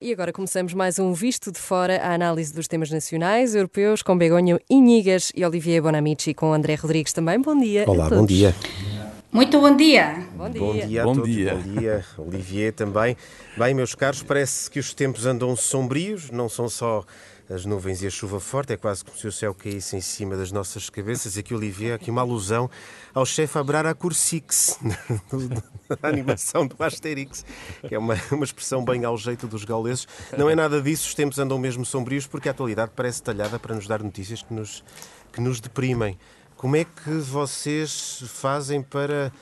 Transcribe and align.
E 0.00 0.12
agora 0.12 0.32
começamos 0.32 0.74
mais 0.74 1.00
um 1.00 1.12
Visto 1.12 1.50
de 1.50 1.58
Fora, 1.58 2.00
a 2.00 2.14
análise 2.14 2.54
dos 2.54 2.68
temas 2.68 2.88
nacionais, 2.88 3.56
europeus, 3.56 4.00
com 4.00 4.16
Begonha 4.16 4.56
Inigas 4.70 5.32
e 5.34 5.44
Olivier 5.44 5.82
Bonamici, 5.82 6.32
com 6.32 6.52
André 6.52 6.76
Rodrigues 6.76 7.12
também. 7.12 7.40
Bom 7.40 7.58
dia. 7.58 7.82
Olá, 7.84 8.08
bom 8.08 8.24
dia. 8.24 8.54
Muito 9.32 9.60
bom 9.60 9.74
dia. 9.74 10.24
Bom 10.36 10.48
dia. 10.48 10.60
Bom 10.60 10.72
dia 10.86 11.02
a 11.02 11.04
Bom 11.04 11.14
todos. 11.14 11.28
dia. 11.28 11.54
Bom 11.56 11.80
dia, 11.80 12.04
Olivier 12.16 12.72
também. 12.72 13.16
Bem, 13.56 13.74
meus 13.74 13.96
caros, 13.96 14.22
parece 14.22 14.70
que 14.70 14.78
os 14.78 14.94
tempos 14.94 15.26
andam 15.26 15.56
sombrios, 15.56 16.30
não 16.30 16.48
são 16.48 16.68
só 16.68 17.04
as 17.50 17.64
nuvens 17.64 18.02
e 18.02 18.06
a 18.06 18.10
chuva 18.10 18.38
forte, 18.38 18.74
é 18.74 18.76
quase 18.76 19.02
como 19.02 19.16
se 19.16 19.26
o 19.26 19.32
céu 19.32 19.54
caísse 19.54 19.96
em 19.96 20.00
cima 20.02 20.36
das 20.36 20.52
nossas 20.52 20.90
cabeças. 20.90 21.36
E 21.36 21.40
aqui, 21.40 21.54
Olivier, 21.54 21.94
aqui 21.94 22.10
uma 22.10 22.20
alusão 22.20 22.70
ao 23.14 23.24
chefe 23.24 23.58
Abrar 23.58 23.86
a 23.86 23.94
Cursix, 23.94 24.78
da 26.00 26.08
animação 26.08 26.66
do 26.66 26.76
Asterix, 26.82 27.46
que 27.86 27.94
é 27.94 27.98
uma, 27.98 28.16
uma 28.30 28.44
expressão 28.44 28.84
bem 28.84 29.04
ao 29.04 29.16
jeito 29.16 29.46
dos 29.46 29.64
gauleses. 29.64 30.06
Não 30.36 30.50
é 30.50 30.54
nada 30.54 30.82
disso, 30.82 31.08
os 31.08 31.14
tempos 31.14 31.38
andam 31.38 31.58
mesmo 31.58 31.86
sombrios, 31.86 32.26
porque 32.26 32.48
a 32.48 32.52
atualidade 32.52 32.92
parece 32.94 33.22
talhada 33.22 33.58
para 33.58 33.74
nos 33.74 33.86
dar 33.86 34.02
notícias 34.02 34.42
que 34.42 34.52
nos, 34.52 34.84
que 35.32 35.40
nos 35.40 35.58
deprimem. 35.58 36.18
Como 36.54 36.76
é 36.76 36.84
que 36.84 37.10
vocês 37.10 38.22
fazem 38.26 38.82
para 38.82 39.32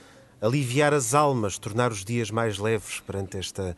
aliviar 0.41 0.95
as 0.95 1.12
almas, 1.12 1.59
tornar 1.59 1.91
os 1.91 2.04
dias 2.04 2.30
mais 2.30 2.59
leves 2.59 3.01
perante 3.01 3.37
esta, 3.38 3.77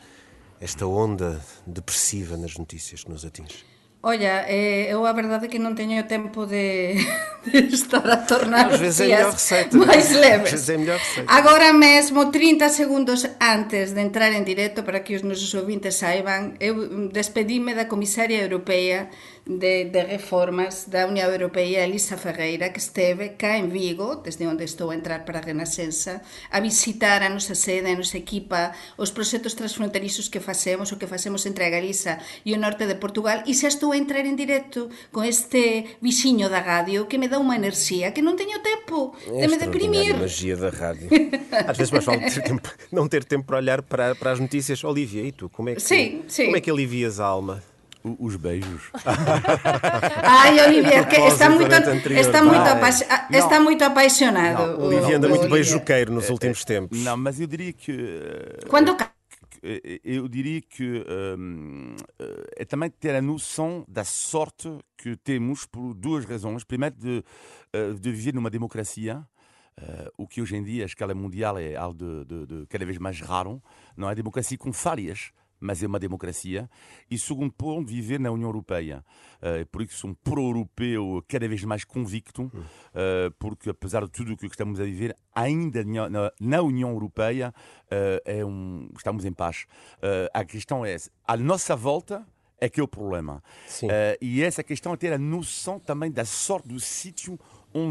esta 0.60 0.84
onda 0.84 1.40
depressiva 1.66 2.36
nas 2.36 2.58
notícias 2.58 3.04
que 3.04 3.10
nos 3.10 3.24
atinge? 3.24 3.67
Olha, 4.00 4.44
eh, 4.46 4.86
eu 4.94 5.04
a 5.06 5.12
verdade 5.12 5.46
é 5.46 5.50
que 5.50 5.58
non 5.58 5.74
teño 5.74 6.06
tempo 6.06 6.46
de, 6.46 6.94
de 7.50 7.74
estar 7.74 8.06
a 8.06 8.22
tornar 8.30 8.70
Às 8.70 8.78
os 8.78 8.78
vezes 8.78 9.00
é 9.00 9.04
a 9.04 9.08
melhor 9.08 9.32
días 9.32 9.34
receita. 9.34 9.74
máis 9.74 10.06
Às 10.14 10.14
leves. 10.14 10.50
vezes 10.52 10.68
é 10.70 10.76
melhor 10.78 10.98
receita. 11.02 11.34
Agora 11.38 11.72
mesmo, 11.74 12.30
30 12.30 12.68
segundos 12.70 13.26
antes 13.42 13.90
de 13.94 14.00
entrar 14.00 14.30
en 14.32 14.44
directo, 14.46 14.84
para 14.86 15.02
que 15.02 15.16
os 15.18 15.22
nosos 15.26 15.50
ouvintes 15.54 15.96
saiban, 15.98 16.54
eu 16.62 16.74
despedime 17.10 17.74
da 17.74 17.86
comisaria 17.90 18.38
europea 18.46 19.10
de, 19.48 19.86
de 19.88 20.04
reformas 20.04 20.84
da 20.92 21.08
Unión 21.08 21.32
Europea, 21.32 21.88
Elisa 21.88 22.20
Ferreira, 22.20 22.68
que 22.68 22.78
esteve 22.78 23.32
cá 23.40 23.56
en 23.56 23.72
Vigo, 23.72 24.20
desde 24.20 24.44
onde 24.46 24.68
estou 24.68 24.92
a 24.92 24.94
entrar 24.94 25.24
para 25.24 25.40
a 25.40 25.42
Renascença, 25.42 26.20
a 26.52 26.60
visitar 26.60 27.24
a 27.24 27.32
nosa 27.32 27.56
sede, 27.56 27.88
a 27.88 27.96
nosa 27.96 28.20
equipa, 28.20 28.76
os 29.00 29.08
proxectos 29.08 29.56
transfronterizos 29.56 30.28
que 30.28 30.38
facemos, 30.38 30.92
o 30.92 31.00
que 31.00 31.08
facemos 31.08 31.48
entre 31.48 31.64
a 31.64 31.72
Galiza 31.72 32.20
e 32.44 32.52
o 32.52 32.60
norte 32.60 32.84
de 32.84 33.00
Portugal, 33.00 33.40
e 33.48 33.56
xa 33.56 33.72
estou 33.72 33.96
a 33.96 33.98
entrar 33.98 34.28
en 34.28 34.36
directo 34.36 34.92
con 35.08 35.24
este 35.24 35.96
vixiño 36.04 36.52
da 36.52 36.60
radio 36.60 37.08
que 37.08 37.16
me 37.16 37.32
dá 37.32 37.40
unha 37.40 37.56
enerxía 37.56 38.12
que 38.12 38.20
non 38.20 38.36
teño 38.36 38.60
tempo 38.60 39.16
de 39.24 39.48
me 39.48 39.56
deprimir. 39.56 40.12
extraordinária 40.12 40.28
magia 40.28 40.54
da 40.60 40.68
rádio. 40.68 41.08
Às 41.64 41.76
vezes 41.80 41.88
mais 41.88 42.04
vale 42.04 42.28
ter 42.28 42.44
tempo- 42.44 42.68
não 42.92 43.08
ter 43.08 43.24
tempo 43.24 43.48
para 43.48 43.56
olhar 43.64 43.80
para, 43.80 44.12
para 44.12 44.36
as 44.36 44.40
notícias. 44.44 44.84
Olivia, 44.84 45.24
e 45.24 45.32
tu? 45.32 45.48
Como 45.48 45.72
é 45.72 45.74
que, 45.74 45.80
Sim, 45.80 46.28
sim. 46.28 46.52
Como 46.52 46.56
é 46.56 46.60
que 46.60 46.68
alivias 46.68 47.16
a 47.16 47.24
alma? 47.24 47.64
O- 48.04 48.26
Os 48.26 48.36
beijos. 48.36 48.90
Ai, 50.22 50.60
Olivier, 50.66 51.06
que 51.08 51.16
está 51.16 51.46
a 51.46 51.90
anterior. 51.90 52.20
está 52.20 52.42
Vai. 52.42 52.68
apa 52.68 52.90
Não. 53.30 53.38
está 53.38 53.60
moito 53.60 53.82
apaixonado. 53.84 54.80
O 54.80 54.86
Olivia 54.86 55.16
anda 55.16 55.28
muito 55.28 55.42
Olivier. 55.42 55.62
beijoqueiro 55.64 56.12
nos 56.12 56.30
últimos 56.30 56.64
tempos. 56.64 56.98
Não, 57.02 57.16
mas 57.16 57.40
eu 57.40 57.46
diria 57.46 57.72
que. 57.72 57.92
eh, 57.92 58.66
Quando 58.68 58.96
eh, 59.62 60.00
Eu 60.04 60.28
diria 60.28 60.60
que 60.62 61.04
hum, 61.38 61.96
eh, 62.18 62.44
é 62.58 62.64
também 62.64 62.88
ter 62.90 63.14
a 63.14 63.20
noção 63.22 63.84
da 63.88 64.04
sorte 64.04 64.68
que 64.96 65.16
temos 65.16 65.66
por 65.66 65.94
duas 65.94 66.24
razões. 66.24 66.64
Primeiro, 66.64 66.94
de, 66.96 67.24
de 68.00 68.10
viver 68.12 68.34
numa 68.34 68.50
democracia. 68.50 69.22
eh, 69.80 70.10
o 70.16 70.26
que 70.26 70.40
hoje 70.40 70.56
em 70.56 70.62
dia, 70.62 70.84
a 70.84 70.86
escala 70.86 71.14
mundial, 71.14 71.58
é 71.58 71.74
algo 71.76 71.98
de, 71.98 72.24
de- 72.24 72.46
de 72.46 72.66
cada 72.68 72.84
vez 72.86 72.98
mais 72.98 73.20
raro. 73.20 73.62
Não 73.96 74.08
é 74.10 74.14
democracia 74.14 74.56
com 74.58 74.72
falhas, 74.72 75.30
mas 75.60 75.82
é 75.82 75.86
uma 75.86 75.98
democracia. 75.98 76.68
E 77.10 77.18
segundo 77.18 77.52
ponto, 77.52 77.88
viver 77.88 78.18
na 78.20 78.30
União 78.30 78.48
Europeia. 78.48 79.04
Eh, 79.40 79.64
por 79.66 79.82
isso 79.82 79.96
sou 79.98 80.10
um 80.10 80.14
pro-europeu 80.14 81.22
cada 81.28 81.46
vez 81.48 81.62
mais 81.64 81.84
convicto, 81.84 82.50
eh, 82.94 83.30
porque 83.38 83.70
apesar 83.70 84.04
de 84.04 84.10
tudo 84.10 84.32
o 84.32 84.36
que 84.36 84.46
estamos 84.46 84.80
a 84.80 84.84
viver, 84.84 85.16
ainda 85.34 85.84
na, 85.84 86.32
na- 86.40 86.62
União 86.62 86.90
Europeia 86.90 87.54
eh, 87.90 88.22
é 88.24 88.44
um, 88.44 88.88
estamos 88.96 89.24
em 89.24 89.32
paz. 89.32 89.66
A 90.34 90.44
questão 90.44 90.84
é, 90.84 90.92
essa. 90.92 91.10
à 91.26 91.36
nossa 91.36 91.74
volta 91.76 92.26
é 92.60 92.68
que 92.68 92.80
é 92.80 92.82
o 92.82 92.88
problema. 92.88 93.42
E 94.20 94.42
essa 94.42 94.62
questão 94.64 94.92
é 94.92 94.96
ter 94.96 95.12
a 95.12 95.18
noção 95.18 95.78
também 95.78 96.10
da 96.10 96.24
sorte 96.24 96.68
do 96.68 96.80
sítio 96.80 97.32
onde 97.32 97.38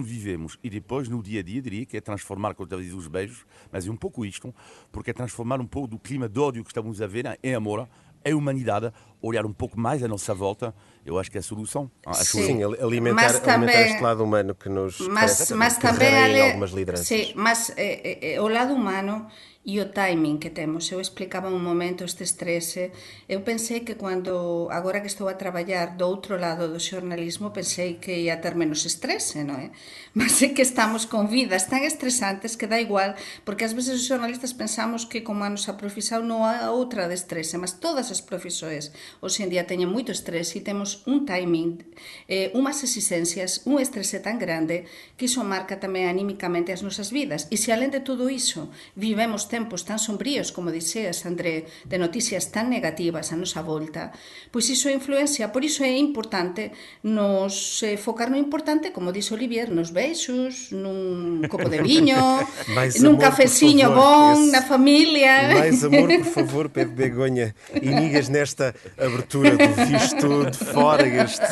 vivemos. 0.02 0.58
E 0.64 0.70
depois, 0.70 1.08
no 1.10 1.22
dia 1.22 1.40
a 1.40 1.44
dia, 1.44 1.62
diria 1.62 1.86
que 1.86 1.98
é 1.98 2.02
transformar, 2.02 2.54
como 2.56 2.68
eu 2.72 2.82
disse, 2.82 2.94
os 2.94 3.08
beijos, 3.08 3.46
mas 3.72 3.88
é 3.88 3.92
um 3.92 3.96
pouco 3.96 4.26
isto, 4.26 4.54
porque 4.92 5.12
é 5.12 5.14
transformar 5.14 5.60
um 5.62 5.68
pouco 5.68 5.88
do 5.88 6.00
clima 6.00 6.28
de 6.28 6.40
ódio 6.40 6.64
que 6.64 6.70
estamos 6.70 7.02
a 7.02 7.08
ver 7.08 7.38
em 7.44 7.54
amor, 7.54 7.88
em 8.26 8.34
humanidade, 8.34 8.92
olhar 9.22 9.46
um 9.46 9.54
pouco 9.54 9.80
mais 9.80 10.04
à 10.04 10.08
nossa 10.08 10.34
volta, 10.34 10.74
eu 11.06 11.18
acho 11.18 11.32
que 11.32 11.38
é 11.38 11.40
a 11.40 11.44
solução. 11.44 11.90
Acho 12.06 12.38
Sim. 12.38 12.46
Sim, 12.46 12.64
ali- 12.64 12.80
alimentar, 12.82 13.16
Mas 13.16 13.36
alimentar 13.36 13.74
também- 13.74 13.86
este 13.92 14.02
lado 14.04 14.24
humano 14.24 14.56
que 14.56 14.70
nos 14.70 15.00
mas, 15.00 15.32
parece 15.38 15.54
mas 15.56 15.78
ale, 15.84 16.42
algumas 16.42 16.72
lideranças. 16.72 17.08
sí, 17.08 17.34
mas 17.36 17.72
eh, 17.78 18.36
eh, 18.36 18.42
o 18.42 18.48
lado 18.48 18.74
humano 18.74 19.28
e 19.68 19.82
o 19.82 19.90
timing 19.92 20.38
que 20.40 20.50
temos. 20.50 20.90
Eu 20.94 21.02
explicaba 21.02 21.50
un 21.50 21.60
momento 21.62 22.06
este 22.06 22.24
estrese. 22.24 22.90
Eu 23.28 23.42
pensei 23.44 23.82
que 23.84 23.96
cando, 24.00 24.70
agora 24.72 25.02
que 25.02 25.08
estou 25.12 25.28
a 25.28 25.34
traballar 25.36 25.98
do 25.98 26.08
outro 26.08 26.40
lado 26.40 26.72
do 26.72 26.80
xornalismo, 26.80 27.52
pensei 27.52 27.96
que 28.00 28.16
ia 28.32 28.40
ter 28.40 28.56
menos 28.56 28.86
estrese, 28.88 29.44
non 29.44 29.60
é? 29.60 29.72
Mas 30.16 30.40
é 30.40 30.56
que 30.56 30.64
estamos 30.64 31.04
con 31.04 31.28
vidas 31.28 31.68
tan 31.68 31.84
estresantes 31.84 32.56
que 32.56 32.64
dá 32.64 32.80
igual, 32.80 33.12
porque 33.44 33.68
ás 33.68 33.76
veces 33.76 34.00
os 34.00 34.08
xornalistas 34.08 34.56
pensamos 34.56 35.04
que 35.04 35.20
como 35.20 35.44
a 35.44 35.52
nosa 35.52 35.76
profesión 35.76 36.32
non 36.32 36.48
há 36.48 36.72
outra 36.72 37.12
de 37.12 37.20
estrese, 37.20 37.60
mas 37.60 37.76
todas 37.76 38.08
as 38.08 38.24
profesións 38.24 38.96
hoxe 39.24 39.44
en 39.44 39.50
día 39.52 39.66
teñen 39.68 39.90
moito 39.92 40.12
estrese 40.14 40.60
e 40.60 40.66
temos 40.66 41.04
un 41.10 41.26
timing, 41.28 41.84
eh, 42.32 42.52
unhas 42.56 42.84
exigencias, 42.86 43.64
un 43.68 43.80
estrese 43.82 44.20
tan 44.24 44.38
grande 44.40 44.86
que 45.20 45.26
iso 45.30 45.42
marca 45.44 45.80
tamén 45.82 46.08
anímicamente 46.12 46.72
as 46.76 46.82
nosas 46.86 47.10
vidas. 47.12 47.46
E 47.50 47.58
se 47.60 47.72
alén 47.76 47.90
de 47.92 48.00
todo 48.04 48.28
iso 48.32 48.70
vivemos 48.98 49.48
tempos 49.52 49.84
tan 49.88 49.98
sombríos, 50.02 50.52
como 50.56 50.70
dixeas, 50.74 51.26
André, 51.28 51.66
de 51.88 51.98
noticias 51.98 52.50
tan 52.54 52.70
negativas 52.72 53.32
a 53.32 53.40
nosa 53.40 53.62
volta, 53.66 54.12
pois 54.52 54.68
iso 54.72 54.88
influencia. 54.92 55.50
Por 55.52 55.64
iso 55.64 55.82
é 55.84 55.92
importante 55.98 56.72
nos 57.04 57.82
eh, 57.84 57.98
focar 57.98 58.30
no 58.30 58.38
importante, 58.38 58.92
como 58.92 59.12
dixe 59.12 59.34
Olivier, 59.34 59.72
nos 59.72 59.92
beixos, 59.92 60.70
nun 60.76 61.44
copo 61.50 61.70
de 61.72 61.80
viño, 61.82 62.18
nun 63.04 63.16
amor, 63.18 63.24
cafeciño 63.32 63.88
favor, 63.92 64.36
bon, 64.36 64.38
esse- 64.44 64.52
na 64.54 64.62
familia. 64.62 65.34
Mais 65.56 65.82
amor, 65.84 66.10
por 66.22 66.30
favor, 66.38 66.66
Pedro 66.70 66.96
Begonha. 66.96 67.56
E 67.74 67.88
migas 67.90 68.28
nesta 68.30 68.74
abertura 69.00 69.52
do 69.52 69.86
visto 69.86 70.50
de 70.50 70.58
fora, 70.58 71.08
este 71.08 71.46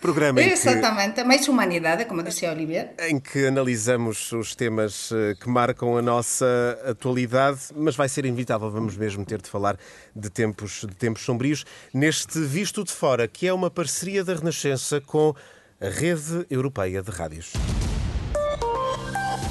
programa 0.00 0.42
em 0.42 0.48
que, 0.48 0.52
Exatamente, 0.52 1.24
máis 1.24 1.48
humanidade, 1.48 2.04
como 2.04 2.22
dixía 2.22 2.50
Olivier. 2.52 2.94
em 3.08 3.18
que 3.18 3.46
analisamos 3.46 4.32
os 4.32 4.54
temas 4.54 5.10
eh, 5.12 5.34
que 5.40 5.48
marcam 5.48 5.96
a 5.96 6.02
nossa 6.02 6.78
atualidade, 6.84 7.60
mas 7.74 7.96
vai 7.96 8.08
ser 8.08 8.26
inevitável, 8.26 8.70
vamos 8.70 8.96
mesmo 8.96 9.24
ter 9.24 9.40
de 9.40 9.48
falar 9.48 9.78
de 10.14 10.28
tempos, 10.28 10.84
de 10.86 10.94
tempos 10.94 11.22
sombrios, 11.22 11.64
neste 11.92 12.38
Visto 12.40 12.84
de 12.84 12.92
Fora, 12.92 13.26
que 13.26 13.46
é 13.46 13.52
uma 13.52 13.70
parceria 13.70 14.22
da 14.22 14.34
Renascença 14.34 15.00
com 15.00 15.34
a 15.80 15.88
Rede 15.88 16.46
Europeia 16.50 17.02
de 17.02 17.10
Rádios. 17.10 17.52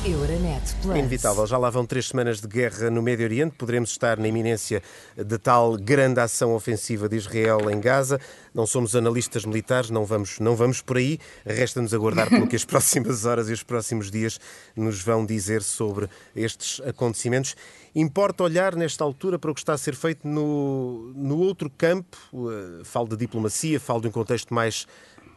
Euronet 0.05 0.75
Plus. 0.81 0.97
Inevitável, 0.97 1.47
já 1.47 1.57
lá 1.57 1.69
vão 1.69 1.85
três 1.85 2.09
semanas 2.09 2.41
de 2.41 2.47
guerra 2.47 2.89
no 2.89 3.01
Médio 3.01 3.25
Oriente, 3.25 3.55
poderemos 3.57 3.91
estar 3.91 4.17
na 4.17 4.27
iminência 4.27 4.83
de 5.15 5.37
tal 5.37 5.77
grande 5.77 6.19
ação 6.19 6.53
ofensiva 6.53 7.07
de 7.07 7.15
Israel 7.15 7.69
em 7.71 7.79
Gaza. 7.79 8.19
Não 8.53 8.65
somos 8.65 8.97
analistas 8.97 9.45
militares, 9.45 9.89
não 9.89 10.03
vamos, 10.03 10.39
não 10.39 10.57
vamos 10.57 10.81
por 10.81 10.97
aí, 10.97 11.19
resta-nos 11.45 11.93
aguardar 11.93 12.27
pelo 12.29 12.47
que 12.47 12.55
as 12.55 12.65
próximas 12.65 13.23
horas 13.23 13.49
e 13.49 13.53
os 13.53 13.63
próximos 13.63 14.11
dias 14.11 14.41
nos 14.75 15.01
vão 15.01 15.25
dizer 15.25 15.63
sobre 15.63 16.09
estes 16.35 16.81
acontecimentos. 16.85 17.55
Importa 17.95 18.43
olhar 18.43 18.75
nesta 18.75 19.05
altura 19.05 19.39
para 19.39 19.51
o 19.51 19.53
que 19.53 19.61
está 19.61 19.71
a 19.71 19.77
ser 19.77 19.95
feito 19.95 20.27
no, 20.27 21.13
no 21.15 21.37
outro 21.37 21.69
campo, 21.69 22.17
eh, 22.51 22.83
falo 22.83 23.07
de 23.07 23.15
diplomacia, 23.15 23.79
falo 23.79 24.01
de 24.01 24.09
um 24.09 24.11
contexto 24.11 24.53
mais 24.53 24.85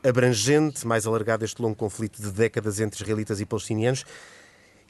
abrangente, 0.03 0.87
mais 0.87 1.07
alargado 1.07 1.45
este 1.45 1.61
longo 1.63 1.77
conflito 1.77 2.21
de 2.21 2.31
décadas 2.31 2.81
entre 2.81 3.01
israelitas 3.01 3.41
e 3.41 3.47
palestinianos. 3.47 4.05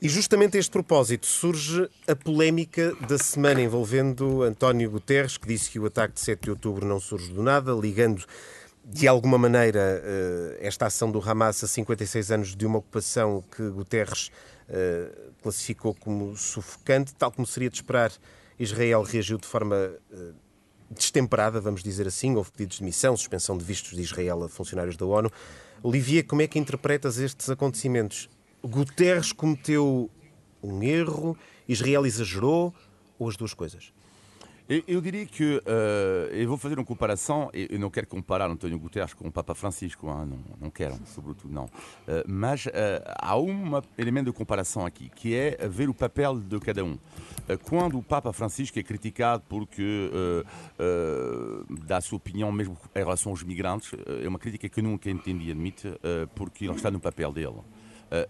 E 0.01 0.11
justamente 0.11 0.59
a 0.59 0.61
este 0.61 0.71
propósito 0.71 1.27
surge 1.27 1.89
a 2.07 2.15
polémica 2.15 2.95
da 3.09 3.17
semana 3.17 3.63
envolvendo 3.63 4.43
António 4.43 4.91
Guterres, 4.91 5.39
que 5.39 5.49
disse 5.49 5.71
que 5.71 5.79
o 5.79 5.87
ataque 5.87 6.15
de 6.15 6.21
7 6.21 6.43
de 6.43 6.51
outubro 6.51 6.87
não 6.87 7.01
surge 7.01 7.33
do 7.33 7.43
nada, 7.43 7.73
ligando 7.73 8.23
de 8.85 9.09
alguma 9.09 9.39
maneira 9.39 10.03
eh, 10.05 10.59
esta 10.61 10.85
ação 10.85 11.11
do 11.11 11.19
Hamas 11.19 11.65
a 11.65 11.67
56 11.67 12.31
anos 12.31 12.55
de 12.55 12.67
uma 12.67 12.79
ocupação 12.79 13.43
que 13.51 13.69
Guterres 13.71 14.31
eh, 14.69 15.11
classificou 15.43 15.95
como 15.95 16.37
sufocante, 16.37 17.15
tal 17.15 17.33
como 17.33 17.47
seria 17.47 17.71
de 17.71 17.77
esperar. 17.77 18.13
Israel 18.59 19.03
reagiu 19.03 19.39
de 19.39 19.47
forma 19.47 19.77
eh, 20.13 20.33
destemperada, 20.91 21.59
vamos 21.59 21.83
dizer 21.83 22.07
assim. 22.07 22.37
Houve 22.37 22.53
pedidos 22.53 22.79
de 22.79 22.85
missão, 22.85 23.17
suspensão 23.17 23.57
de 23.57 23.65
vistos 23.65 23.97
de 23.97 24.03
Israel 24.03 24.45
a 24.45 24.49
funcionários 24.49 24.97
da 24.97 25.07
ONU. 25.07 25.33
Olivia, 25.83 26.23
como 26.23 26.43
é 26.43 26.47
que 26.47 26.59
interpretas 26.59 27.19
estes 27.19 27.49
acontecimentos? 27.49 28.29
Guterres 28.63 29.33
cometeu 29.33 30.11
um 30.63 30.83
erro, 30.83 31.37
Israel 31.69 32.07
exagerou 32.07 32.75
ou 33.19 33.29
as 33.29 33.37
duas 33.37 33.55
coisas? 33.55 33.93
Eu, 34.69 35.01
diria 35.01 35.25
que, 35.25 35.59
uh, 35.59 36.35
eu 36.35 36.49
vou 36.49 36.59
fazer 36.59 36.77
uma 36.77 36.85
comparação, 36.85 37.49
eu 37.55 37.79
não 37.79 37.89
quero 37.89 38.09
comparar 38.09 38.51
António 38.51 38.77
Guterres 38.77 39.15
com 39.15 39.29
o 39.29 39.31
Papa 39.31 39.55
Francisco, 39.55 40.09
hein? 40.09 40.27
não, 40.27 40.39
não 40.61 40.71
quero, 40.71 40.99
sobretudo 41.07 41.55
não. 41.55 41.67
Uh, 41.67 42.25
mas 42.27 42.67
uh, 42.67 42.71
há 43.17 43.39
um 43.39 43.81
elemento 43.97 44.27
de 44.27 44.33
comparação 44.33 44.85
aqui, 44.85 45.09
que 45.09 45.37
é 45.37 45.69
ver 45.69 45.89
o 45.89 45.95
papel 45.95 46.41
de 46.41 46.59
cada 46.59 46.85
um. 46.85 46.99
quando 47.63 47.97
o 47.97 48.03
Papa 48.03 48.33
Francisco 48.33 48.77
é 48.77 48.83
criticado 48.83 49.45
porque 49.49 50.11
dá 51.87 51.99
a 51.99 52.01
sua 52.01 52.17
opinião 52.17 52.51
mesmo 52.51 52.77
em 52.93 52.99
relação 52.99 53.31
aos 53.31 53.45
migrantes, 53.45 53.93
é 54.21 54.27
uma 54.27 54.39
crítica 54.39 54.69
que 54.69 54.81
eu 54.81 54.85
nunca 54.85 55.09
entendi, 55.09 55.51
admite, 55.53 55.89
porque 56.35 56.65
ele 56.65 56.75
está 56.75 56.91
no 56.91 56.99
papel 56.99 57.33
dele, 57.33 57.61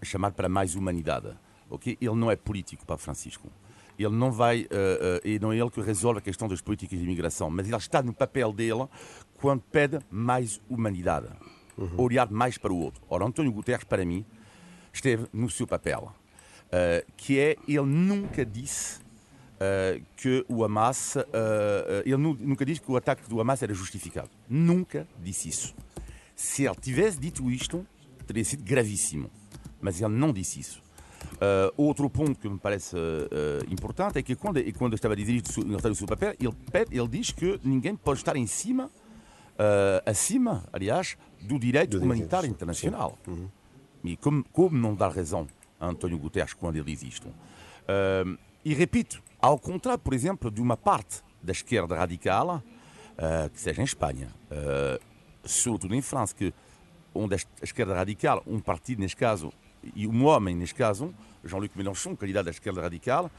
chamar 0.03 0.31
para 0.31 0.49
mais 0.49 0.75
humanidade. 0.75 1.29
Okay? 1.69 1.97
Ele 1.99 2.15
não 2.15 2.31
é 2.31 2.35
político, 2.35 2.85
Papa 2.85 3.01
Francisco 3.01 3.49
ele 3.97 4.15
não 4.15 4.31
vai, 4.31 4.61
uh, 4.63 4.65
uh, 4.65 5.27
e 5.27 5.39
não 5.39 5.51
é 5.51 5.57
ele 5.57 5.69
que 5.71 5.81
resolve 5.81 6.19
a 6.19 6.21
questão 6.21 6.47
das 6.47 6.61
políticas 6.61 6.99
de 6.99 7.03
imigração, 7.03 7.49
mas 7.49 7.67
ele 7.67 7.75
está 7.75 8.01
no 8.01 8.13
papel 8.13 8.53
dele 8.53 8.87
quando 9.37 9.61
pede 9.61 9.99
mais 10.11 10.61
humanidade, 10.69 11.27
uhum. 11.77 11.89
olhar 11.97 12.29
mais 12.29 12.57
para 12.57 12.71
o 12.71 12.77
outro. 12.77 13.01
Ora, 13.09 13.25
António 13.25 13.51
Guterres, 13.51 13.83
para 13.83 14.05
mim, 14.05 14.23
esteve 14.93 15.25
no 15.33 15.49
seu 15.49 15.65
papel, 15.65 16.13
uh, 16.65 17.11
que 17.15 17.39
é, 17.39 17.55
ele 17.67 17.81
nunca 17.81 18.45
disse 18.45 19.05
que 20.15 20.45
o 20.47 20.63
Hamas, 20.63 21.15
ele 22.05 22.15
nunca 22.15 22.63
disse 22.63 22.79
que 22.79 22.91
o 22.91 22.95
ataque 22.95 23.27
do 23.27 23.41
Hamas 23.41 23.63
era 23.63 23.73
justificado. 23.73 24.29
Nunca 24.47 25.07
disse 25.19 25.49
isso. 25.49 25.73
Se 26.35 26.65
ele 26.65 26.75
tivesse 26.75 27.19
dito 27.19 27.49
isto, 27.49 27.83
teria 28.27 28.45
sido 28.45 28.63
gravíssimo. 28.63 29.31
Mas 29.81 30.01
ele 30.01 30.13
não 30.13 30.31
disse 30.33 30.59
isso. 30.59 30.81
Uh, 31.33 31.71
outro 31.77 32.09
ponto 32.09 32.39
que 32.39 32.49
me 32.49 32.57
parece 32.57 32.95
uh, 32.95 33.71
importante 33.71 34.17
é 34.17 34.23
que 34.23 34.35
quando, 34.35 34.59
quando 34.73 34.95
estava 34.95 35.13
a 35.13 35.17
dizer 35.17 35.41
o 35.41 35.95
seu 35.95 36.07
papel, 36.07 36.35
ele, 36.39 36.55
ele 36.91 37.07
diz 37.07 37.31
que 37.31 37.59
ninguém 37.63 37.95
pode 37.95 38.19
estar 38.19 38.35
em 38.35 38.47
cima, 38.47 38.85
uh, 38.85 40.09
acima, 40.09 40.63
aliás, 40.73 41.17
do 41.41 41.59
direito 41.59 41.99
do 41.99 42.03
humanitário 42.03 42.49
internacional. 42.49 43.17
Uhum. 43.27 43.47
E 44.03 44.17
como, 44.17 44.43
como 44.51 44.77
não 44.77 44.95
dar 44.95 45.09
razão 45.09 45.47
a 45.79 45.87
António 45.87 46.17
Guterres 46.17 46.53
quando 46.53 46.75
ele 46.75 46.85
diz 46.85 47.03
isto? 47.03 47.27
e 48.65 48.73
repito, 48.73 49.23
ao 49.39 49.57
contrário, 49.57 49.99
por 49.99 50.13
exemplo, 50.13 50.51
de 50.51 50.61
uma 50.61 50.75
parte 50.75 51.21
da 51.41 51.53
esquerda 51.53 51.95
radical, 51.95 52.61
que 53.53 53.61
seja 53.61 53.81
em 53.81 53.85
Espanha, 53.85 54.27
sobretudo 55.45 55.95
em 55.95 56.01
França, 56.01 56.35
que 56.35 56.53
onde 57.13 57.35
a 57.35 57.37
esquerda 57.63 57.95
radical, 57.95 58.43
um 58.45 58.59
partido 58.59 58.99
neste 58.99 59.15
caso, 59.15 59.53
e 59.95 60.07
um 60.07 60.25
homem, 60.25 60.55
neste 60.55 60.75
caso, 60.75 61.13
Jean-Luc 61.43 61.75
Mélenchon, 61.77 62.15
candidato 62.15 62.45
da 62.45 62.51
esquerda 62.51 62.81
radical, 62.81 63.31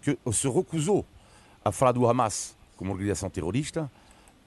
que 0.00 0.18
se 0.32 0.48
recusou 0.48 1.06
a 1.64 1.70
falar 1.70 1.92
do 1.92 2.08
Hamas 2.08 2.56
como 2.76 2.92
organização 2.92 3.30
terrorista. 3.30 3.90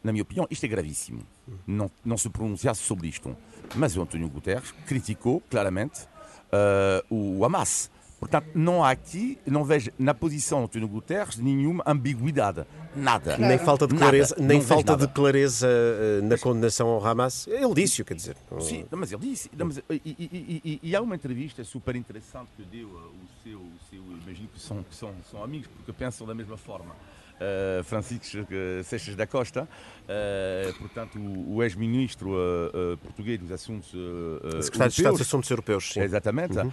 Na 0.03 0.11
minha 0.11 0.21
opinião, 0.21 0.45
isto 0.51 0.65
é 0.65 0.67
gravíssimo. 0.67 1.23
Não, 1.65 1.89
não 2.03 2.17
se 2.17 2.29
pronunciasse 2.29 2.81
sobre 2.81 3.07
isto. 3.07 3.35
Mas 3.75 3.95
o 3.95 4.01
António 4.01 4.27
Guterres 4.29 4.71
criticou 4.85 5.41
claramente 5.49 6.03
uh, 6.51 7.15
o 7.15 7.43
Hamas. 7.45 7.89
Portanto, 8.19 8.49
não 8.53 8.83
há 8.83 8.91
aqui, 8.91 9.37
não 9.45 9.63
vejo 9.63 9.91
na 9.97 10.13
posição 10.13 10.59
do 10.59 10.65
António 10.65 10.87
Guterres 10.87 11.37
nenhuma 11.37 11.83
ambiguidade. 11.85 12.65
Nada. 12.95 13.37
Nem 13.37 13.57
falta 13.57 13.87
de 13.87 13.95
clareza, 13.95 14.35
nem 14.39 14.61
falta 14.61 14.95
de 14.95 15.07
clareza 15.07 15.67
uh, 15.67 16.25
na 16.25 16.37
condenação 16.37 16.87
ao 16.87 17.05
Hamas. 17.05 17.47
Ele 17.47 17.73
disse, 17.73 18.03
quer 18.03 18.13
dizer. 18.13 18.37
Sim, 18.59 18.85
mas 18.91 19.11
ele 19.11 19.21
disse. 19.21 19.49
Mas, 19.57 19.77
e, 19.77 20.01
e, 20.05 20.61
e, 20.63 20.79
e, 20.81 20.95
há 20.95 21.01
uma 21.01 21.15
entrevista 21.15 21.63
super 21.63 21.95
interessante 21.95 22.49
que 22.55 22.63
deu 22.63 22.87
uh, 22.87 22.91
o 22.91 23.43
seu, 23.43 23.59
o 23.59 23.77
seu 23.89 24.01
imagino 24.23 24.47
que 24.47 24.59
são, 24.59 24.83
que 24.83 24.95
são, 24.95 25.13
são 25.29 25.43
amigos, 25.43 25.67
porque 25.67 25.91
pensam 25.91 26.25
da 26.25 26.33
mesma 26.33 26.57
forma. 26.57 26.95
Uh, 27.35 27.83
Francisco 27.83 28.47
Seixas 28.85 29.13
da 29.13 29.27
Costa, 29.27 29.63
uh, 29.63 30.73
portanto, 30.75 31.19
o, 31.19 31.55
o 31.55 31.63
ex-ministro 31.63 32.31
uh, 32.31 32.95
português 32.97 33.37
dos 33.37 33.51
Assuntos 33.51 33.93
Europeus. 33.93 34.65
Secretário 34.65 34.93
de 34.93 35.01
Estado 35.01 35.11
dos 35.11 35.21
Assuntos 35.21 35.49
Europeus, 35.49 35.91
sim. 35.91 35.99
Exatamente. 35.99 36.57
Uhum. 36.57 36.71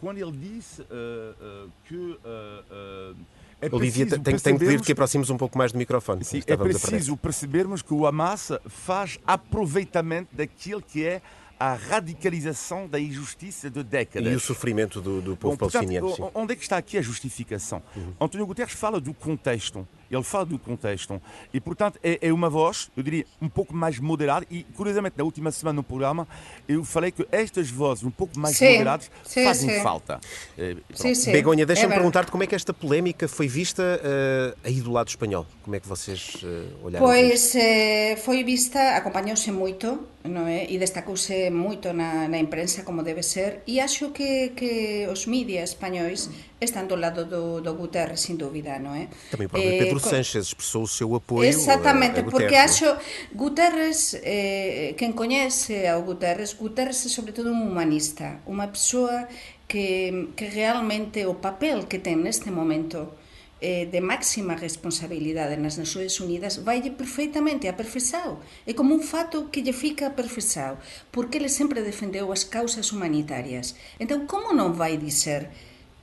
quando 0.00 0.18
ele 0.18 0.32
disse 0.32 0.82
que. 1.84 2.18
É 3.60 3.68
Olivia, 3.74 4.06
tem, 4.06 4.20
tem 4.20 4.36
que 4.36 4.64
pedir 4.64 4.80
que 4.80 4.92
aproximes 4.92 5.30
um 5.30 5.36
pouco 5.36 5.56
mais 5.56 5.72
do 5.72 5.78
microfone. 5.78 6.24
Sim, 6.24 6.42
é 6.46 6.56
preciso 6.56 7.16
percebermos 7.16 7.82
que 7.82 7.94
o 7.94 8.06
Hamas 8.06 8.52
faz 8.66 9.18
aproveitamento 9.26 10.34
daquilo 10.34 10.82
que 10.82 11.04
é 11.04 11.22
a 11.58 11.74
radicalização 11.74 12.88
da 12.88 12.98
injustiça 12.98 13.70
de 13.70 13.82
décadas. 13.82 14.32
E 14.32 14.36
o 14.36 14.40
sofrimento 14.40 15.00
do, 15.00 15.20
do 15.20 15.36
povo 15.36 15.56
Bom, 15.56 15.68
palestiniano. 15.68 16.08
Portanto, 16.08 16.30
onde 16.34 16.52
é 16.52 16.56
que 16.56 16.62
está 16.62 16.76
aqui 16.76 16.98
a 16.98 17.02
justificação? 17.02 17.82
Uhum. 17.96 18.12
António 18.20 18.46
Guterres 18.46 18.74
fala 18.74 19.00
do 19.00 19.14
contexto. 19.14 19.86
Ele 20.14 20.24
fala 20.24 20.46
do 20.46 20.58
contexto. 20.58 21.20
E, 21.52 21.60
portanto, 21.60 21.98
é, 22.02 22.18
é, 22.20 22.32
uma 22.32 22.48
voz, 22.48 22.90
eu 22.96 23.02
diria, 23.02 23.24
um 23.40 23.48
pouco 23.48 23.74
mais 23.74 23.98
moderada. 23.98 24.46
E, 24.50 24.64
curiosamente, 24.76 25.16
na 25.16 25.24
última 25.24 25.50
semana 25.50 25.76
no 25.76 25.82
programa, 25.82 26.26
eu 26.68 26.84
falei 26.84 27.10
que 27.10 27.26
estas 27.30 27.70
vozes 27.70 28.04
um 28.04 28.10
pouco 28.10 28.38
mais 28.38 28.56
sim, 28.56 28.72
moderadas 28.72 29.10
sim, 29.24 29.44
fazem 29.44 29.70
sim. 29.70 29.82
falta. 29.82 30.20
É, 30.56 30.76
Begonha, 31.32 31.66
deixa-me 31.66 31.92
é 31.92 31.96
perguntar-te 31.96 32.30
como 32.30 32.42
é 32.42 32.46
que 32.46 32.54
esta 32.54 32.72
polémica 32.72 33.26
foi 33.28 33.48
vista 33.48 33.82
uh, 33.82 34.58
aí 34.64 34.80
do 34.80 34.92
lado 34.92 35.08
espanhol. 35.08 35.46
Como 35.62 35.76
é 35.76 35.80
que 35.80 35.88
vocês 35.88 36.36
uh, 36.42 36.86
olharam? 36.86 37.06
Pois, 37.06 37.54
eh, 37.54 38.16
foi 38.16 38.44
vista, 38.44 38.96
acompanhou-se 38.96 39.50
muito, 39.50 40.06
não 40.22 40.46
é? 40.46 40.70
E 40.70 40.78
destacou-se 40.78 41.50
muito 41.50 41.92
na, 41.92 42.28
na 42.28 42.38
imprensa, 42.38 42.82
como 42.82 43.02
deve 43.02 43.22
ser. 43.22 43.62
E 43.66 43.80
acho 43.80 44.10
que, 44.10 44.50
que 44.50 45.08
os 45.10 45.26
mídias 45.26 45.70
espanhóis 45.70 46.30
estão 46.64 46.86
do 46.86 46.96
lado 46.96 47.24
do, 47.24 47.60
do 47.60 47.74
Guterres, 47.74 48.20
sem 48.20 48.36
dúvida, 48.36 48.78
não 48.78 48.94
é? 48.94 49.08
Também 49.30 49.46
o 49.46 49.50
próprio 49.50 49.72
eh, 49.72 49.78
Pedro 49.78 50.00
Sánchez 50.00 50.46
expressou 50.46 50.82
o 50.82 50.88
seu 50.88 51.14
apoio 51.14 51.48
Exatamente, 51.48 52.20
a, 52.20 52.22
a 52.22 52.24
porque 52.24 52.54
acho 52.54 52.96
Guterres, 53.34 54.14
eh, 54.22 54.94
quem 54.96 55.12
conhece 55.12 55.86
ao 55.86 56.02
Guterres, 56.02 56.52
Guterres 56.52 57.04
é 57.06 57.08
sobretudo 57.08 57.50
um 57.50 57.68
humanista, 57.70 58.40
uma 58.46 58.66
pessoa 58.68 59.28
que, 59.68 60.30
que 60.36 60.44
realmente 60.44 61.24
o 61.26 61.34
papel 61.34 61.84
que 61.84 61.98
tem 61.98 62.16
neste 62.16 62.50
momento 62.50 63.08
eh, 63.66 63.86
de 63.86 64.00
máxima 64.00 64.54
responsabilidade 64.54 65.56
nas 65.56 65.78
Nações 65.78 66.20
Unidas 66.20 66.56
vai 66.58 66.82
perfeitamente 66.90 67.66
aperfeiçoado. 67.66 68.38
É 68.66 68.74
como 68.74 68.94
um 68.94 69.00
fato 69.00 69.48
que 69.50 69.62
lhe 69.62 69.72
fica 69.72 70.08
aperfeiçoado, 70.08 70.78
porque 71.10 71.38
ele 71.38 71.48
sempre 71.48 71.80
defendeu 71.80 72.30
as 72.30 72.44
causas 72.44 72.92
humanitarias. 72.92 73.74
Então, 73.98 74.26
como 74.26 74.52
não 74.52 74.74
vai 74.74 74.98
dizer 74.98 75.48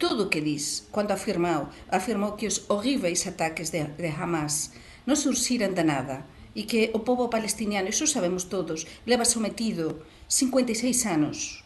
tudo 0.02 0.24
o 0.24 0.30
que 0.30 0.42
diz 0.42 0.88
quando 0.92 1.12
afirmou, 1.12 1.70
afirmou 1.88 2.32
que 2.32 2.48
os 2.48 2.68
horríveis 2.68 3.28
ataques 3.28 3.70
de, 3.70 3.84
de 3.84 4.08
Hamas 4.08 4.72
não 5.06 5.16
surgiram 5.16 5.72
de 5.72 5.84
nada 5.84 6.26
e 6.56 6.64
que 6.64 6.90
o 6.92 7.00
povo 7.00 7.30
palestiniano, 7.30 7.88
isso 7.88 8.08
sabemos 8.08 8.44
todos, 8.46 8.88
leva 9.06 9.24
sometido 9.24 10.02
56 10.28 11.06
anos, 11.06 11.64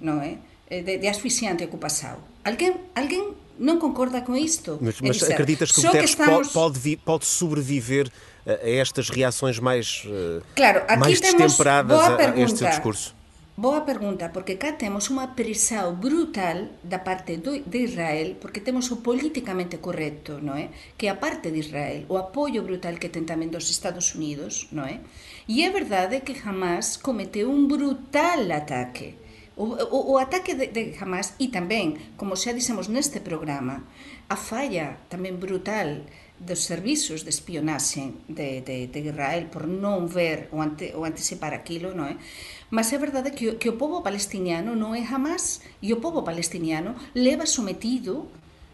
não 0.00 0.22
é? 0.22 0.38
Eh, 0.70 0.80
de, 0.80 0.96
de 0.96 1.06
asfixiante 1.06 1.62
ocupação. 1.62 2.16
Alguém, 2.42 2.74
alguém 2.94 3.34
não 3.58 3.78
concorda 3.78 4.22
com 4.22 4.34
isto? 4.34 4.78
Mas, 4.80 5.00
mas 5.02 5.16
dizer, 5.18 5.34
acreditas 5.34 5.70
que 5.70 5.80
o 5.80 5.82
Guterres 5.82 6.10
estamos... 6.10 6.48
pode, 6.48 6.96
pode, 6.96 7.26
sobreviver 7.26 8.10
a, 8.46 8.66
estas 8.66 9.10
reações 9.10 9.58
mais, 9.58 10.04
eh, 10.06 10.40
claro, 10.56 10.82
mais 10.98 11.20
destemperadas 11.20 12.00
a, 12.00 12.16
a 12.16 12.40
este 12.40 12.66
discurso? 12.66 13.14
Boa 13.56 13.86
pergunta, 13.86 14.32
porque 14.32 14.58
cá 14.58 14.74
temos 14.74 15.14
unha 15.14 15.38
presión 15.38 16.02
brutal 16.02 16.74
da 16.82 17.06
parte 17.06 17.38
do, 17.38 17.54
de 17.62 17.86
Israel, 17.86 18.34
porque 18.42 18.58
temos 18.58 18.90
o 18.90 18.98
políticamente 18.98 19.78
correcto, 19.78 20.42
non 20.42 20.58
é? 20.58 20.74
Que 20.98 21.06
a 21.06 21.22
parte 21.22 21.54
de 21.54 21.62
Israel, 21.62 22.02
o 22.10 22.18
apoio 22.18 22.66
brutal 22.66 22.98
que 22.98 23.06
ten 23.06 23.22
tamén 23.22 23.54
dos 23.54 23.70
Estados 23.70 24.18
Unidos, 24.18 24.66
non 24.74 24.90
é? 24.90 24.98
E 25.46 25.62
é 25.62 25.70
verdade 25.70 26.26
que 26.26 26.34
Hamas 26.34 26.98
cometeu 26.98 27.46
un 27.46 27.70
brutal 27.70 28.42
ataque. 28.50 29.14
O, 29.54 29.70
o, 29.70 29.98
o 30.10 30.14
ataque 30.18 30.58
de, 30.58 30.74
de 30.74 30.90
Hamas 30.98 31.38
e 31.38 31.46
tamén, 31.46 31.94
como 32.18 32.34
xa 32.34 32.50
dixemos 32.50 32.90
neste 32.90 33.22
programa, 33.22 33.86
a 34.26 34.34
falla 34.34 34.98
tamén 35.06 35.38
brutal 35.38 36.02
dos 36.42 36.66
servizos 36.66 37.22
de 37.22 37.30
espionaxe 37.30 38.12
de, 38.26 38.60
de, 38.66 38.90
de 38.90 39.00
Israel 39.00 39.46
por 39.46 39.70
non 39.70 40.10
ver 40.10 40.50
ou, 40.50 40.58
ante, 40.58 40.90
ou 40.98 41.06
anticipar 41.06 41.54
aquilo, 41.54 41.94
non 41.94 42.10
é? 42.10 42.18
Mas 42.70 42.92
é 42.92 42.98
verdade 42.98 43.32
que, 43.32 43.56
que 43.60 43.68
o 43.68 43.76
povo 43.76 44.00
palestiniano 44.00 44.72
non 44.72 44.96
é 44.96 45.04
jamás 45.04 45.60
e 45.84 45.92
o 45.92 46.00
povo 46.00 46.24
palestiniano 46.24 46.96
leva 47.12 47.44
sometido 47.44 48.28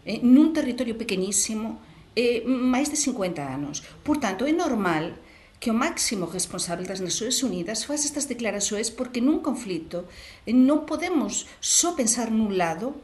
eh, 0.05 0.19
nun 0.23 0.55
territorio 0.55 0.95
pequenísimo 0.95 1.79
eh, 2.15 2.43
máis 2.45 2.89
de 2.89 2.97
50 2.97 3.41
anos. 3.41 3.83
Por 4.03 4.17
tanto, 4.17 4.47
é 4.47 4.53
normal 4.53 5.15
que 5.61 5.69
o 5.69 5.77
máximo 5.77 6.25
responsable 6.25 6.89
das 6.89 6.99
Nações 6.99 7.43
Unidas 7.43 7.85
faz 7.85 8.01
estas 8.03 8.25
declaraxoes 8.25 8.89
porque 8.89 9.21
nun 9.21 9.45
conflito 9.45 10.09
eh, 10.47 10.55
non 10.55 10.89
podemos 10.89 11.45
só 11.61 11.93
pensar 11.93 12.33
nun 12.33 12.57
lado 12.57 12.97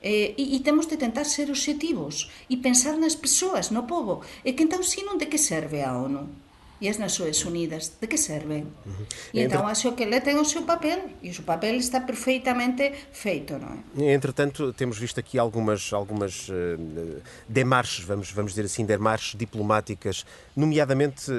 eh, 0.00 0.32
e, 0.38 0.56
e 0.56 0.64
temos 0.64 0.88
de 0.88 0.96
tentar 0.96 1.26
ser 1.28 1.52
objetivos 1.52 2.30
e 2.48 2.56
pensar 2.56 2.96
nas 2.96 3.18
persoas, 3.18 3.68
no 3.68 3.84
povo. 3.84 4.24
E 4.46 4.56
que 4.56 4.64
entón, 4.64 4.86
si 4.86 5.04
non 5.04 5.20
de 5.20 5.28
que 5.28 5.36
serve 5.36 5.84
a 5.84 5.92
ONU? 5.98 6.47
E 6.80 6.88
as 6.88 6.98
Nações 6.98 7.44
Unidas, 7.44 7.92
de 8.00 8.06
que 8.06 8.16
servem? 8.16 8.66
Uhum. 8.86 8.92
E 9.32 9.40
Entre... 9.40 9.56
então 9.56 9.66
acho 9.66 9.92
que 9.92 10.02
ele 10.02 10.20
tem 10.20 10.36
o 10.36 10.44
seu 10.44 10.62
papel, 10.62 11.10
e 11.22 11.30
o 11.30 11.34
seu 11.34 11.44
papel 11.44 11.74
está 11.76 12.00
perfeitamente 12.00 12.92
feito, 13.12 13.58
não 13.58 13.78
é? 14.06 14.12
Entretanto, 14.12 14.72
temos 14.72 14.98
visto 14.98 15.18
aqui 15.18 15.38
algumas, 15.38 15.92
algumas 15.92 16.48
uh, 16.48 16.52
demarches, 17.48 18.04
vamos, 18.04 18.30
vamos 18.30 18.52
dizer 18.52 18.64
assim, 18.64 18.84
demarches 18.84 19.38
diplomáticas, 19.38 20.24
nomeadamente 20.54 21.30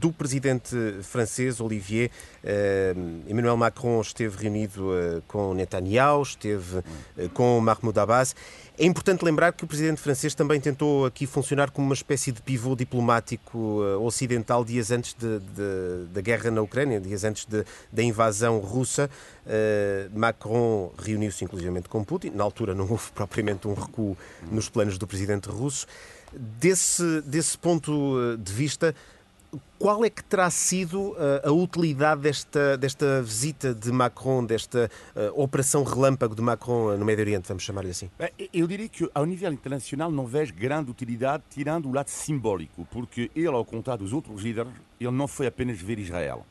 do 0.00 0.12
presidente 0.12 0.76
francês, 1.02 1.60
Olivier. 1.60 2.10
Uh, 2.42 3.30
Emmanuel 3.30 3.56
Macron 3.56 4.00
esteve 4.00 4.42
reunido 4.42 4.90
uh, 4.90 5.22
com 5.28 5.54
Netanyahu, 5.54 6.22
esteve 6.22 6.82
com 7.34 7.60
Mahmoud 7.60 7.98
Abbas. 7.98 8.34
É 8.78 8.84
importante 8.84 9.24
lembrar 9.24 9.52
que 9.52 9.64
o 9.64 9.66
presidente 9.66 9.98
francês 10.02 10.34
também 10.34 10.60
tentou 10.60 11.06
aqui 11.06 11.26
funcionar 11.26 11.70
como 11.70 11.86
uma 11.86 11.94
espécie 11.94 12.30
de 12.30 12.42
pivô 12.42 12.76
diplomático 12.76 13.56
uh, 13.58 14.04
ocidental 14.04 14.62
dias 14.62 14.90
antes 14.90 15.16
da 16.12 16.20
guerra 16.20 16.50
na 16.50 16.60
Ucrânia, 16.60 17.00
dias 17.00 17.24
antes 17.24 17.46
da 17.90 18.02
invasão 18.02 18.58
russa. 18.58 19.08
Uh, 19.46 20.18
Macron 20.18 20.92
reuniu-se 20.98 21.42
inclusivamente 21.42 21.88
com 21.88 22.04
Putin. 22.04 22.32
Na 22.34 22.44
altura 22.44 22.74
não 22.74 22.86
houve 22.86 23.10
propriamente 23.14 23.66
um 23.66 23.72
recuo 23.72 24.14
nos 24.52 24.68
planos 24.68 24.98
do 24.98 25.06
presidente 25.06 25.48
russo. 25.48 25.86
Desse, 26.34 27.22
desse 27.22 27.56
ponto 27.56 27.92
uh, 27.92 28.36
de 28.36 28.52
vista, 28.52 28.94
qual 29.78 30.04
é 30.04 30.10
que 30.10 30.22
terá 30.24 30.50
sido 30.50 31.10
uh, 31.12 31.16
a 31.44 31.52
utilidade 31.52 32.22
desta, 32.22 32.76
desta 32.76 33.22
visita 33.22 33.74
de 33.74 33.92
Macron, 33.92 34.44
desta 34.44 34.90
uh, 35.14 35.42
operação 35.42 35.84
relâmpago 35.84 36.34
de 36.34 36.42
Macron 36.42 36.96
no 36.96 37.04
Médio 37.04 37.22
Oriente, 37.22 37.48
vamos 37.48 37.62
chamar-lhe 37.62 37.90
assim? 37.90 38.10
Eu 38.52 38.66
diria 38.66 38.88
que, 38.88 39.08
ao 39.14 39.24
nível 39.26 39.52
internacional, 39.52 40.10
não 40.10 40.26
vejo 40.26 40.54
grande 40.54 40.90
utilidade, 40.90 41.42
tirando 41.50 41.88
o 41.88 41.92
lado 41.92 42.08
simbólico, 42.08 42.86
porque 42.90 43.30
ele, 43.34 43.48
ao 43.48 43.64
contar 43.64 43.96
dos 43.96 44.12
outros 44.12 44.42
líderes, 44.42 44.72
ele 45.00 45.10
não 45.10 45.28
foi 45.28 45.46
apenas 45.46 45.80
ver 45.80 45.98
Israel. 45.98 46.46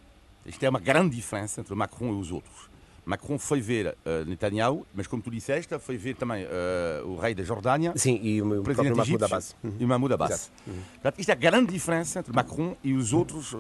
Isto 0.46 0.64
é 0.64 0.70
uma 0.70 0.80
grande 0.80 1.16
diferença 1.16 1.62
entre 1.62 1.74
Macron 1.74 2.14
e 2.14 2.20
os 2.20 2.32
outros. 2.32 2.75
Macron 3.06 3.38
foi 3.38 3.62
ver 3.62 3.88
uh, 3.88 4.26
Netanyahu, 4.26 4.86
mas 4.94 5.06
como 5.06 5.22
tu 5.22 5.30
disseste, 5.30 5.78
foi 5.78 5.96
ver 5.96 6.16
também 6.16 6.44
uh, 6.46 7.08
o 7.08 7.18
rei 7.18 7.36
da 7.36 7.44
Jordânia. 7.44 7.94
Sim, 7.96 8.20
e 8.22 8.42
o, 8.42 8.62
o 8.62 8.64
presidente 8.64 8.96
Mahmoud 8.96 9.24
Abbas. 9.24 9.56
E 9.80 9.86
Mahmoud 9.86 10.14
Abbas. 10.14 10.52
Uhum. 10.66 10.74
Portanto, 10.94 11.20
isto 11.20 11.30
é 11.30 11.32
a 11.34 11.36
grande 11.36 11.72
diferença 11.72 12.20
entre 12.20 12.34
Macron 12.34 12.76
e 12.84 12.94
os 12.94 13.14
outros 13.14 13.56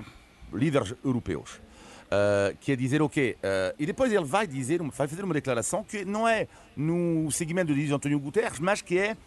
líderes 0.51 0.95
europeus. 1.03 1.61
Uh, 2.05 2.55
que 2.59 2.71
é 2.71 2.75
dizer 2.75 3.01
o 3.01 3.09
quê? 3.09 3.35
Uh, 3.39 3.75
e 3.79 3.85
depois 3.85 4.11
ele 4.11 4.25
vai 4.25 4.45
dizer, 4.45 4.81
vai 4.81 5.07
fazer 5.07 5.23
uma 5.23 5.33
declaração 5.33 5.83
que 5.83 6.05
não 6.05 6.27
é 6.27 6.47
no 6.75 7.31
segmento 7.31 7.73
de 7.73 7.91
António 7.91 8.19
Guterres, 8.19 8.59
mas 8.59 8.81
que 8.81 8.97
é 8.97 9.17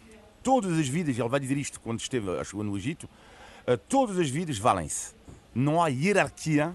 todas 0.41 0.77
as 0.77 0.87
vidas, 0.87 1.19
ele 1.19 1.27
vai 1.27 1.39
dizer 1.39 1.57
isto 1.57 1.79
quando 1.79 1.99
esteve, 1.99 2.43
chegou 2.45 2.63
no 2.63 2.77
Egito, 2.77 3.09
todas 3.89 4.17
as 4.17 4.29
vidas 4.29 4.57
valem-se. 4.57 5.13
Não 5.53 5.83
há 5.83 5.89
hierarquia 5.89 6.73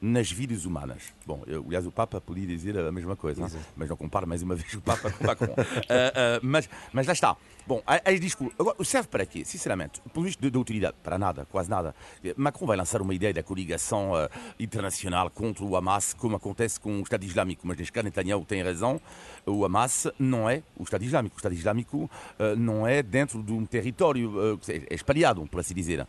nas 0.00 0.30
vidas 0.30 0.64
humanas. 0.64 1.12
Bom, 1.26 1.42
eu, 1.46 1.64
aliás, 1.66 1.86
o 1.86 1.90
Papa 1.90 2.20
podia 2.20 2.46
dizer 2.46 2.78
a 2.78 2.92
mesma 2.92 3.16
coisa, 3.16 3.40
não? 3.40 3.50
mas 3.76 3.88
não 3.88 3.96
comparo 3.96 4.26
mais 4.26 4.42
uma 4.42 4.54
vez 4.54 4.72
o 4.74 4.80
Papa 4.80 5.10
com 5.10 5.24
o 5.24 5.26
Macron. 5.26 5.46
uh, 5.46 5.52
uh, 5.56 6.40
mas, 6.42 6.68
mas 6.92 7.06
lá 7.06 7.12
está. 7.12 7.36
Bom, 7.66 7.82
as 7.86 8.20
discurso. 8.20 8.54
Agora, 8.58 8.82
serve 8.82 9.08
para 9.08 9.26
quê? 9.26 9.44
Sinceramente, 9.44 10.00
pelo 10.12 10.24
visto 10.24 10.40
de, 10.40 10.50
de, 10.50 10.56
utilidade, 10.56 10.96
para 11.02 11.18
nada, 11.18 11.44
quase 11.50 11.68
nada. 11.68 11.94
Macron 12.36 12.66
vai 12.66 12.76
lançar 12.76 13.02
uma 13.02 13.14
ideia 13.14 13.34
da 13.34 13.42
coligação 13.42 14.12
uh, 14.12 14.28
internacional 14.58 15.28
contra 15.28 15.64
o 15.64 15.76
Hamas, 15.76 16.14
como 16.14 16.36
acontece 16.36 16.80
com 16.80 16.98
o 16.98 17.02
Estado 17.02 17.24
Islâmico, 17.24 17.66
mas 17.66 17.76
neste 17.76 17.92
caso 17.92 18.04
Netanyahu 18.04 18.44
tem 18.44 18.62
razão. 18.62 19.00
O 19.44 19.64
Hamas 19.64 20.06
não 20.18 20.48
é 20.48 20.62
o 20.76 20.84
Estado 20.84 21.04
Islâmico. 21.04 21.36
O 21.36 21.38
Estado 21.38 21.54
Islâmico 21.54 22.10
não 22.56 22.86
é 22.86 23.02
dentro 23.02 23.42
de 23.42 23.52
um 23.52 23.64
território, 23.64 24.58
é 24.68 24.94
espalhado, 24.94 25.46
por 25.46 25.60
assim 25.60 25.74
dizer. 25.74 26.06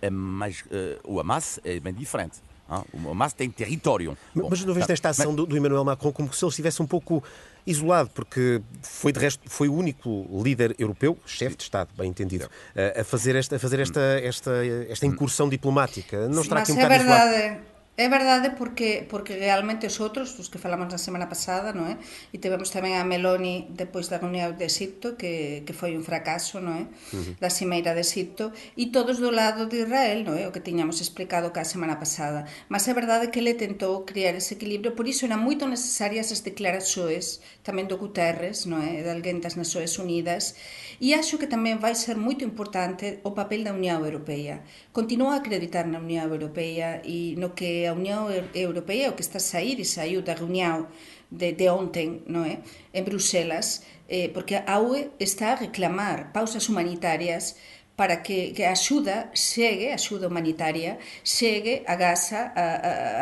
É, 0.00 0.10
mas 0.10 0.64
o 1.04 1.18
Hamas 1.18 1.58
é 1.64 1.80
bem 1.80 1.94
diferente. 1.94 2.40
Ah, 2.68 2.82
o 2.92 3.10
Hamas 3.10 3.32
tem 3.32 3.50
território. 3.50 4.16
Mas, 4.34 4.46
mas 4.48 4.64
não 4.64 4.74
vês 4.74 4.86
nesta 4.86 5.10
ação 5.10 5.34
do, 5.34 5.46
do 5.46 5.56
Emmanuel 5.56 5.84
Macron 5.84 6.12
como 6.12 6.32
se 6.32 6.44
ele 6.44 6.50
estivesse 6.50 6.80
um 6.82 6.86
pouco 6.86 7.22
isolado, 7.66 8.10
porque 8.14 8.60
foi 8.82 9.12
de 9.12 9.20
resto 9.20 9.42
foi 9.48 9.68
o 9.68 9.74
único 9.74 10.26
líder 10.42 10.74
europeu, 10.78 11.18
chefe 11.26 11.56
de 11.56 11.62
Estado, 11.62 11.90
bem 11.96 12.08
entendido, 12.08 12.50
a, 12.98 13.04
fazer 13.04 13.36
esta 13.36 13.56
a 13.56 13.58
fazer 13.58 13.80
esta 13.80 14.00
esta 14.00 14.50
esta 14.88 15.06
incursão 15.06 15.48
diplomática. 15.48 16.28
Não 16.28 16.42
estará 16.42 16.62
aqui 16.62 16.72
um 16.72 16.78
é 16.78 16.82
bocado 16.82 17.04
verdade. 17.04 17.36
isolado? 17.36 17.71
É 17.94 18.08
verdade 18.08 18.56
porque 18.56 19.04
porque 19.04 19.36
realmente 19.36 19.84
os 19.86 20.00
outros, 20.00 20.38
os 20.40 20.48
que 20.48 20.56
falamos 20.56 20.88
na 20.88 20.96
semana 20.96 21.28
pasada, 21.28 21.76
non 21.76 21.84
é? 21.92 22.00
E 22.32 22.40
tivemos 22.40 22.72
tamén 22.72 22.96
a 22.96 23.04
Meloni 23.04 23.68
depois 23.68 24.08
da 24.08 24.16
reunión 24.16 24.56
de 24.56 24.64
Egipto, 24.64 25.12
que, 25.20 25.60
que 25.68 25.76
foi 25.76 25.92
un 25.92 26.00
fracaso, 26.00 26.56
non 26.64 26.72
é? 26.72 26.84
Uh 27.12 27.20
-huh. 27.20 27.32
Da 27.36 27.52
cimeira 27.52 27.92
de 27.92 28.00
Egipto, 28.00 28.48
e 28.80 28.88
todos 28.88 29.20
do 29.20 29.28
lado 29.28 29.68
de 29.68 29.84
Israel, 29.84 30.24
non 30.24 30.40
é? 30.40 30.48
O 30.48 30.54
que 30.56 30.64
tiñamos 30.64 31.04
explicado 31.04 31.52
cá 31.52 31.68
a 31.68 31.68
semana 31.68 32.00
pasada. 32.00 32.48
Mas 32.72 32.88
é 32.88 32.96
verdade 32.96 33.28
que 33.28 33.44
ele 33.44 33.52
tentou 33.60 34.08
criar 34.08 34.32
ese 34.40 34.56
equilibrio, 34.56 34.96
por 34.96 35.04
iso 35.04 35.28
eran 35.28 35.44
moito 35.44 35.68
necesarias 35.68 36.32
as 36.32 36.40
declaraxoes, 36.40 37.44
tamén 37.60 37.92
do 37.92 38.00
Guterres, 38.00 38.64
non 38.64 38.80
é? 38.80 39.04
De 39.04 39.12
alguén 39.12 39.44
das 39.44 39.60
Nações 39.60 40.00
Unidas, 40.00 40.56
e 40.96 41.12
acho 41.12 41.36
que 41.36 41.44
tamén 41.44 41.76
vai 41.76 41.92
ser 41.92 42.16
moito 42.16 42.40
importante 42.40 43.20
o 43.20 43.36
papel 43.36 43.68
da 43.68 43.76
Unión 43.76 44.00
Europea. 44.00 44.64
Continúa 44.96 45.36
a 45.36 45.44
acreditar 45.44 45.84
na 45.84 46.00
Unión 46.00 46.24
Europea 46.32 47.04
e 47.04 47.36
no 47.36 47.52
que 47.52 47.81
a 47.86 47.92
Unión 47.92 48.30
Europea 48.54 49.10
o 49.10 49.16
que 49.16 49.24
está 49.24 49.38
a 49.38 49.44
sair 49.44 49.78
e 49.80 49.86
saiu 49.86 50.20
da 50.22 50.34
reunión 50.34 50.88
de, 51.32 51.56
de 51.56 51.66
ontem 51.72 52.22
non 52.28 52.44
é? 52.44 52.60
en 52.92 53.02
Bruselas 53.04 53.82
eh, 54.08 54.28
porque 54.28 54.60
a 54.60 54.76
UE 54.78 55.14
está 55.18 55.56
a 55.56 55.60
reclamar 55.60 56.32
pausas 56.36 56.68
humanitarias 56.68 57.56
para 57.96 58.22
que, 58.22 58.52
que 58.52 58.64
a 58.64 58.72
axuda 58.72 59.30
chegue, 59.34 59.92
a 59.92 59.94
axuda 59.94 60.28
humanitaria, 60.28 60.98
chegue 61.22 61.84
a 61.86 61.94
Gaza 61.96 62.52
a, 62.56 62.66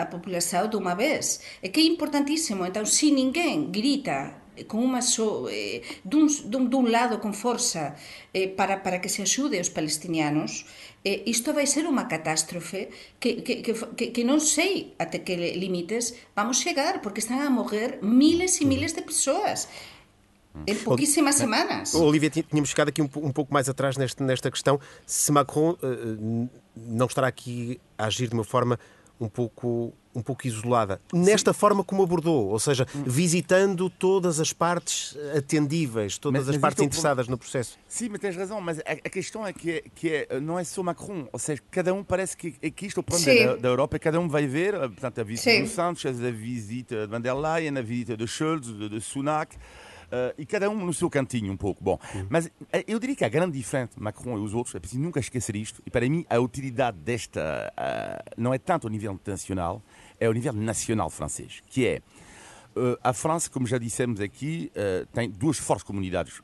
a, 0.00 0.02
a 0.02 0.06
população 0.06 0.70
de 0.70 0.76
unha 0.78 0.94
vez. 0.94 1.42
E 1.62 1.68
que 1.68 1.80
é 1.82 1.86
importantísimo. 1.86 2.64
Então, 2.64 2.86
se 2.86 3.10
ninguén 3.10 3.74
grita 3.74 4.40
con 4.68 4.84
unha 4.84 5.00
so, 5.00 5.48
eh, 5.48 5.80
dun, 6.04 6.28
dun, 6.48 6.68
dun 6.68 6.86
lado 6.92 7.20
con 7.22 7.32
forza 7.32 7.96
eh, 8.34 8.48
para, 8.48 8.82
para 8.84 9.00
que 9.00 9.08
se 9.08 9.22
axude 9.22 9.60
os 9.60 9.72
palestinianos, 9.72 10.66
eh, 11.04 11.22
isto 11.26 11.52
vai 11.52 11.66
ser 11.66 11.88
unha 11.88 12.04
catástrofe 12.04 12.92
que, 13.16 13.40
que, 13.40 13.64
que, 13.64 14.06
que 14.12 14.22
non 14.24 14.40
sei 14.40 14.92
até 15.00 15.24
que 15.24 15.36
limites 15.56 16.12
vamos 16.36 16.60
chegar, 16.60 17.00
porque 17.00 17.24
están 17.24 17.40
a 17.40 17.48
morrer 17.48 18.00
miles 18.04 18.60
e 18.60 18.64
miles 18.68 18.92
de 18.92 19.02
persoas. 19.02 19.68
Em 20.66 20.74
pouquíssimas 20.74 21.36
semanas. 21.36 21.94
Olivia, 21.94 22.28
tínhamos 22.28 22.70
ficado 22.70 22.88
aqui 22.88 23.00
um, 23.00 23.08
um 23.22 23.32
pouco 23.32 23.54
mais 23.54 23.68
atrás 23.68 23.96
nesta, 23.96 24.24
nesta 24.24 24.50
questão. 24.50 24.80
Se 25.06 25.30
Macron 25.30 25.78
uh, 25.78 26.48
não 26.76 27.06
estará 27.06 27.28
aqui 27.28 27.80
a 27.96 28.06
agir 28.06 28.28
de 28.28 28.34
uma 28.34 28.42
forma 28.42 28.78
um 29.20 29.28
pouco 29.28 29.92
um 30.12 30.22
pouco 30.22 30.46
isolada, 30.46 31.00
nesta 31.12 31.52
Sim. 31.52 31.58
forma 31.60 31.84
como 31.84 32.02
abordou, 32.02 32.48
ou 32.48 32.58
seja, 32.58 32.84
visitando 33.06 33.88
todas 33.88 34.40
as 34.40 34.52
partes 34.52 35.16
atendíveis, 35.36 36.18
todas 36.18 36.46
mas, 36.46 36.56
as 36.56 36.60
partes 36.60 36.82
interessadas 36.82 37.28
no 37.28 37.38
processo. 37.38 37.78
Sim, 37.86 38.08
mas 38.08 38.20
tens 38.20 38.36
razão, 38.36 38.60
mas 38.60 38.80
a, 38.80 38.92
a 38.92 39.08
questão 39.08 39.46
é 39.46 39.52
que, 39.52 39.70
é, 39.70 39.82
que 39.94 40.26
é, 40.28 40.40
não 40.40 40.58
é 40.58 40.64
só 40.64 40.82
Macron, 40.82 41.28
ou 41.32 41.38
seja, 41.38 41.62
cada 41.70 41.94
um 41.94 42.02
parece 42.02 42.36
que, 42.36 42.56
é 42.60 42.70
que 42.70 42.86
isto 42.86 42.98
é 42.98 43.00
o 43.00 43.04
problema 43.04 43.52
da, 43.52 43.56
da, 43.56 43.68
Europa, 43.68 43.98
cada 44.00 44.18
um 44.18 44.28
vai 44.28 44.48
ver, 44.48 44.72
portanto, 44.72 45.20
a 45.20 45.24
visita 45.24 45.50
Sim. 45.50 45.62
do 45.62 45.68
Santos, 45.68 46.04
a 46.06 46.30
visita 46.30 46.96
de 47.02 47.06
Van 47.06 47.20
der 47.20 47.34
Leyen, 47.34 47.78
a 47.78 47.82
visita 47.82 48.16
de 48.16 48.26
Schulz, 48.26 48.66
de, 48.66 48.88
de 48.88 49.00
Sunak, 49.00 49.56
Uh, 50.10 50.34
e 50.36 50.44
cada 50.44 50.68
um 50.68 50.84
no 50.84 50.92
seu 50.92 51.08
cantinho 51.08 51.52
um 51.52 51.56
pouco. 51.56 51.84
Bom, 51.84 51.96
uhum. 52.12 52.26
mas 52.28 52.50
eh, 52.72 52.84
eu 52.88 52.98
diria 52.98 53.14
que 53.14 53.24
a 53.24 53.28
grande 53.28 53.56
diferença 53.56 53.92
Macron 53.96 54.36
e 54.38 54.40
os 54.40 54.54
outros, 54.54 54.74
é 54.74 54.80
preciso 54.80 55.00
nunca 55.00 55.20
esquecer 55.20 55.54
isto, 55.54 55.80
e 55.86 55.90
para 55.90 56.08
mim 56.08 56.26
a 56.28 56.36
utilidade 56.40 56.98
desta 56.98 57.72
uh, 57.78 58.34
não 58.36 58.52
é 58.52 58.58
tanto 58.58 58.88
ao 58.88 58.90
nível 58.90 59.12
internacional, 59.12 59.80
é 60.18 60.26
ao 60.26 60.32
nível 60.32 60.52
nacional 60.52 61.10
francês, 61.10 61.62
que 61.68 61.86
é 61.86 62.02
uh, 62.74 62.98
a 63.04 63.12
França, 63.12 63.48
como 63.48 63.68
já 63.68 63.78
dissemos 63.78 64.20
aqui, 64.20 64.72
tem 65.12 65.30
duas 65.30 65.58
fortes 65.58 65.84
comunidades 65.84 66.42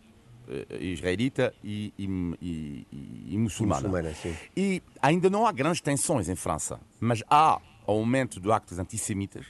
israelita 0.81 1.53
e, 1.63 1.93
e, 1.99 2.07
e, 2.41 3.35
e 3.35 3.39
muçulmana. 3.39 3.89
muçulmana 3.89 4.15
e 4.57 4.81
ainda 5.03 5.29
não 5.29 5.45
há 5.45 5.51
grandes 5.51 5.81
tensões 5.81 6.29
em 6.29 6.37
França, 6.37 6.81
mas 7.01 7.21
há 7.29 7.61
aumento 7.85 8.39
de 8.39 8.53
actos 8.53 8.79
antissemitas, 8.79 9.45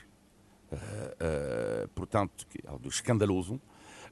portanto, 1.93 2.47
é 2.63 2.67
algo 2.67 2.87
escandaloso, 2.89 3.61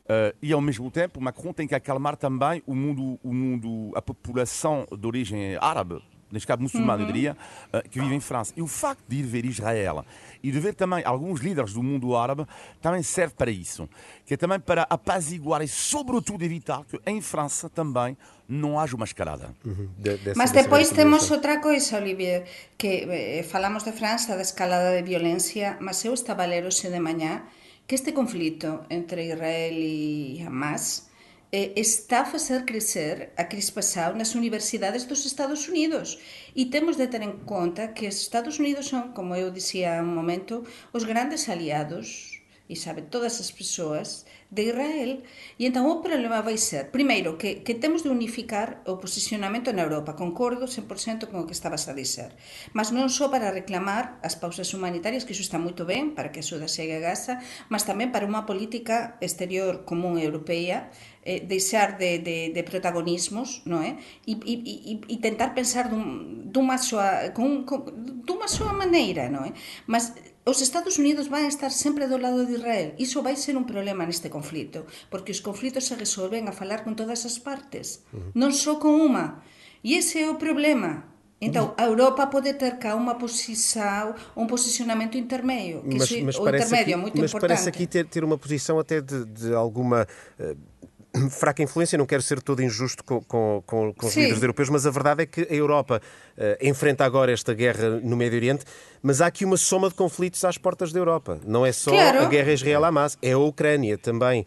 Uh, 0.05 0.37
e 0.39 0.53
ao 0.53 0.61
mesmo 0.61 0.91
tempo, 0.91 1.19
Macron 1.19 1.51
tem 1.51 1.67
que 1.67 1.73
acalmar 1.73 2.15
também 2.15 2.61
o 2.67 2.75
mundo, 2.75 3.19
o 3.23 3.33
mundo 3.33 3.91
a 3.95 4.01
população 4.03 4.85
de 4.95 5.07
origem 5.07 5.57
árabe, 5.59 5.99
neste 6.31 6.45
caso 6.45 6.61
muçulmana, 6.61 7.01
uhum. 7.01 7.09
eu 7.09 7.13
diria, 7.13 7.37
uh, 7.73 7.89
que 7.89 7.99
vive 7.99 8.13
em 8.13 8.19
França. 8.19 8.53
E 8.55 8.61
o 8.61 8.67
facto 8.67 9.01
de 9.07 9.17
ir 9.17 9.23
ver 9.23 9.45
Israel 9.45 10.05
e 10.43 10.51
de 10.51 10.59
ver 10.59 10.75
também 10.75 11.03
alguns 11.03 11.39
líderes 11.41 11.73
do 11.73 11.81
mundo 11.81 12.15
árabe 12.15 12.45
também 12.79 13.01
serve 13.01 13.33
para 13.33 13.49
isso, 13.49 13.89
que 14.27 14.35
é 14.35 14.37
também 14.37 14.59
para 14.59 14.83
apaziguar 14.83 15.63
e, 15.63 15.67
sobretudo, 15.67 16.45
evitar 16.45 16.85
que 16.85 16.99
em 17.07 17.19
França 17.19 17.67
também 17.67 18.15
não 18.47 18.79
haja 18.79 18.95
uma 18.95 19.05
escalada. 19.05 19.55
Uhum. 19.65 19.89
De, 19.97 20.33
Mas 20.35 20.51
depois 20.51 20.91
temos 20.91 21.31
outra 21.31 21.59
coisa, 21.59 21.97
Olivier, 21.97 22.45
que 22.77 23.07
eh, 23.09 23.43
falamos 23.43 23.81
de 23.81 23.91
França, 23.91 24.35
da 24.35 24.43
escalada 24.43 25.01
de 25.01 25.09
violência, 25.09 25.77
mas 25.81 26.05
eu 26.05 26.13
estava 26.13 26.43
a 26.43 26.45
ler 26.45 26.63
hoje 26.63 26.87
de 26.87 26.99
manhã 26.99 27.41
que 27.87 27.95
este 27.95 28.13
conflito 28.13 28.85
entre 28.89 29.27
Israel 29.33 29.73
e 29.73 30.41
Hamas 30.45 31.09
eh, 31.51 31.71
está 31.75 32.21
a 32.21 32.25
facer 32.25 32.65
crecer 32.65 33.31
a 33.37 33.43
crispação 33.43 34.15
nas 34.15 34.33
universidades 34.33 35.05
dos 35.05 35.25
Estados 35.25 35.67
Unidos. 35.67 36.19
E 36.55 36.65
temos 36.65 36.97
de 36.97 37.07
ter 37.07 37.21
em 37.21 37.37
conta 37.39 37.87
que 37.87 38.07
os 38.07 38.19
Estados 38.21 38.57
Unidos 38.59 38.87
são, 38.87 39.11
como 39.11 39.35
eu 39.35 39.51
dizia 39.51 39.99
há 39.99 40.03
um 40.03 40.07
momento, 40.07 40.63
os 40.91 41.03
grandes 41.03 41.47
aliados 41.47 42.34
e 42.65 42.75
sabe 42.75 43.05
todas 43.05 43.37
as 43.37 43.53
persoas 43.53 44.25
de 44.49 44.73
Israel 44.73 45.21
e 45.57 45.69
entón 45.69 45.85
o 45.85 46.01
problema 46.01 46.41
vai 46.41 46.57
ser 46.57 46.89
primeiro 46.89 47.37
que, 47.37 47.61
que 47.61 47.77
temos 47.77 48.01
de 48.01 48.09
unificar 48.09 48.81
o 48.89 48.97
posicionamento 48.97 49.69
na 49.69 49.85
Europa 49.85 50.17
concordo 50.17 50.65
100% 50.65 51.29
con 51.29 51.45
o 51.45 51.47
que 51.47 51.53
estabas 51.53 51.85
a 51.85 51.93
dizer 51.93 52.33
mas 52.73 52.89
non 52.89 53.05
só 53.13 53.29
para 53.29 53.53
reclamar 53.53 54.17
as 54.25 54.33
pausas 54.33 54.73
humanitarias 54.73 55.25
que 55.25 55.37
iso 55.37 55.45
está 55.45 55.61
moito 55.61 55.85
ben 55.85 56.17
para 56.17 56.33
que 56.33 56.41
a 56.41 56.43
axuda 56.45 56.65
chegue 56.65 56.97
a 56.97 57.03
Gaza 57.05 57.37
mas 57.69 57.85
tamén 57.85 58.09
para 58.09 58.25
unha 58.25 58.49
política 58.49 59.21
exterior 59.21 59.85
común 59.85 60.17
europea 60.17 60.89
eh, 61.21 61.41
deixar 61.45 61.97
de, 62.01 62.17
de, 62.21 62.37
de 62.49 62.61
protagonismos 62.65 63.61
non 63.69 63.85
é? 63.85 63.97
E, 64.25 64.33
e, 64.41 64.53
e, 64.65 64.93
e 65.05 65.15
tentar 65.21 65.53
pensar 65.53 65.89
dun, 65.89 66.49
dunha 66.49 66.77
soa, 66.81 67.29
con, 67.33 67.65
con, 67.65 67.85
dunha 68.25 68.49
soa 68.49 68.73
maneira 68.73 69.29
non 69.29 69.45
é? 69.45 69.51
mas 69.85 70.13
os 70.45 70.61
Estados 70.61 71.01
Unidos 71.01 71.27
van 71.27 71.49
estar 71.49 71.73
sempre 71.73 72.05
do 72.05 72.21
lado 72.21 72.45
de 72.45 72.53
Israel. 72.53 72.93
Iso 73.01 73.25
vai 73.25 73.33
ser 73.33 73.57
un 73.57 73.65
problema 73.65 74.05
neste 74.05 74.29
conflito, 74.29 74.85
porque 75.09 75.33
os 75.33 75.41
conflitos 75.41 75.89
se 75.89 75.97
resolven 75.97 76.45
a 76.45 76.53
falar 76.53 76.85
con 76.85 76.93
todas 76.93 77.25
as 77.25 77.41
partes, 77.41 78.05
uh 78.13 78.21
-huh. 78.21 78.31
non 78.37 78.53
só 78.53 78.77
con 78.77 78.93
unha. 78.93 79.41
E 79.81 79.97
ese 79.97 80.21
é 80.21 80.29
o 80.29 80.37
problema. 80.37 81.09
Então, 81.41 81.75
a 81.77 81.83
Europa 81.83 82.29
pode 82.31 82.53
ter 82.55 82.79
cá 82.79 82.95
uma 82.95 83.17
posição, 83.17 84.15
um 84.37 84.47
posicionamento 84.47 85.17
intermédio, 85.17 85.83
que 85.83 85.97
mas, 85.97 86.09
mas 86.21 86.35
o 86.39 86.47
intermédio 86.47 86.93
aqui, 86.93 86.93
é 86.93 86.97
muito 86.97 87.17
mas 87.19 87.29
importante. 87.29 87.51
Mas 87.51 87.65
parece 87.65 87.69
aqui 87.69 87.85
ter, 87.85 88.05
ter 88.07 88.23
uma 88.23 88.37
posição 88.37 88.79
até 88.79 89.01
de, 89.01 89.25
de 89.25 89.53
alguma... 89.53 90.07
Uh 90.39 90.75
fraca 91.29 91.63
influência, 91.63 91.97
não 91.97 92.05
quero 92.05 92.21
ser 92.21 92.41
todo 92.41 92.61
injusto 92.61 93.03
com, 93.03 93.21
com, 93.21 93.63
com, 93.65 93.93
com 93.93 94.07
os 94.07 94.15
líderes 94.15 94.41
europeus, 94.41 94.69
mas 94.69 94.85
a 94.85 94.91
verdade 94.91 95.23
é 95.23 95.25
que 95.25 95.41
a 95.41 95.53
Europa 95.53 96.01
uh, 96.37 96.41
enfrenta 96.65 97.05
agora 97.05 97.31
esta 97.31 97.53
guerra 97.53 98.01
no 98.01 98.15
Médio 98.15 98.37
Oriente, 98.37 98.65
mas 99.01 99.21
há 99.21 99.27
aqui 99.27 99.45
uma 99.45 99.57
soma 99.57 99.89
de 99.89 99.95
conflitos 99.95 100.43
às 100.43 100.57
portas 100.57 100.91
da 100.91 100.99
Europa. 100.99 101.39
Não 101.45 101.65
é 101.65 101.71
só 101.71 101.91
claro. 101.91 102.19
a 102.19 102.25
guerra 102.25 102.53
Israel-Hamas, 102.53 103.17
é 103.21 103.31
a 103.31 103.37
Ucrânia 103.37 103.97
também. 103.97 104.45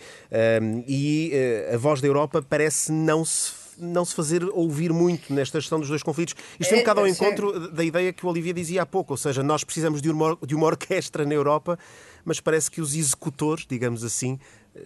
Um, 0.62 0.84
e 0.86 1.32
uh, 1.70 1.74
a 1.74 1.78
voz 1.78 2.00
da 2.00 2.06
Europa 2.06 2.44
parece 2.48 2.92
não 2.92 3.24
se 3.24 3.68
não 3.80 4.04
se 4.04 4.14
fazer 4.14 4.42
ouvir 4.52 4.92
muito 4.92 5.32
nesta 5.32 5.60
gestão 5.60 5.78
dos 5.78 5.88
dois 5.88 6.02
conflitos. 6.02 6.34
Isto 6.58 6.74
é 6.74 6.76
um 6.78 6.80
bocado 6.80 7.00
ao 7.00 7.06
encontro 7.06 7.70
da 7.70 7.84
ideia 7.84 8.12
que 8.12 8.26
o 8.26 8.28
Olivia 8.28 8.52
dizia 8.52 8.82
há 8.82 8.86
pouco, 8.86 9.12
ou 9.12 9.16
seja, 9.16 9.42
nós 9.42 9.62
precisamos 9.62 10.02
de 10.02 10.10
uma, 10.10 10.36
de 10.44 10.54
uma 10.54 10.66
orquestra 10.66 11.24
na 11.24 11.34
Europa, 11.34 11.78
mas 12.24 12.40
parece 12.40 12.70
que 12.70 12.80
os 12.80 12.94
executores, 12.94 13.64
digamos 13.68 14.02
assim, 14.02 14.38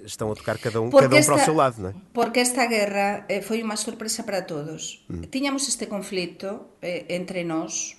estão 0.04 0.30
a 0.32 0.34
tocar 0.34 0.58
cada 0.58 0.80
um, 0.80 0.90
cada 0.90 1.14
um 1.14 1.18
esta, 1.18 1.32
para 1.32 1.42
o 1.42 1.44
seu 1.44 1.54
lado, 1.54 1.82
não 1.82 1.90
é? 1.90 1.94
Porque 2.12 2.40
esta 2.40 2.66
guerra 2.66 3.24
eh, 3.28 3.42
foi 3.42 3.62
uma 3.62 3.76
surpresa 3.76 4.22
para 4.22 4.42
todos. 4.42 5.04
Hum. 5.10 5.22
Tínhamos 5.30 5.68
este 5.68 5.86
conflito 5.86 6.78
eh, 6.80 7.06
entre 7.08 7.44
nós 7.44 7.96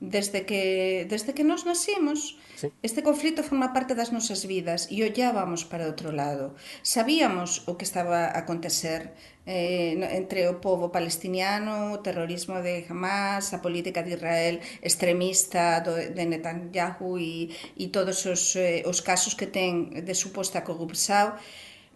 desde 0.00 0.44
que 0.48 1.06
desde 1.08 1.32
que 1.32 1.44
nós 1.44 1.64
nacimos. 1.64 2.38
Sí. 2.56 2.72
Este 2.82 3.02
conflito 3.02 3.42
forma 3.42 3.72
parte 3.72 3.94
das 3.94 4.10
nosas 4.10 4.44
vidas 4.44 4.88
e 4.90 5.04
ollábamos 5.04 5.64
para 5.64 5.86
outro 5.86 6.10
lado. 6.12 6.56
Sabíamos 6.82 7.64
o 7.68 7.76
que 7.76 7.84
estaba 7.84 8.32
a 8.32 8.44
acontecer 8.44 9.12
eh, 9.50 9.98
entre 10.20 10.46
o 10.46 10.54
povo 10.66 10.86
palestiniano, 10.96 11.74
o 11.94 11.98
terrorismo 11.98 12.62
de 12.62 12.86
Hamas, 12.88 13.50
a 13.50 13.58
política 13.58 14.00
de 14.06 14.14
Israel 14.14 14.56
extremista 14.88 15.82
do, 15.84 15.94
de 15.98 16.24
Netanyahu 16.30 17.18
e, 17.18 17.50
e 17.82 17.84
todos 17.88 18.18
os, 18.26 18.54
eh, 18.54 18.86
os 18.86 18.98
casos 19.02 19.34
que 19.34 19.50
ten 19.50 19.90
de 20.06 20.14
suposta 20.14 20.62
corrupção. 20.62 21.34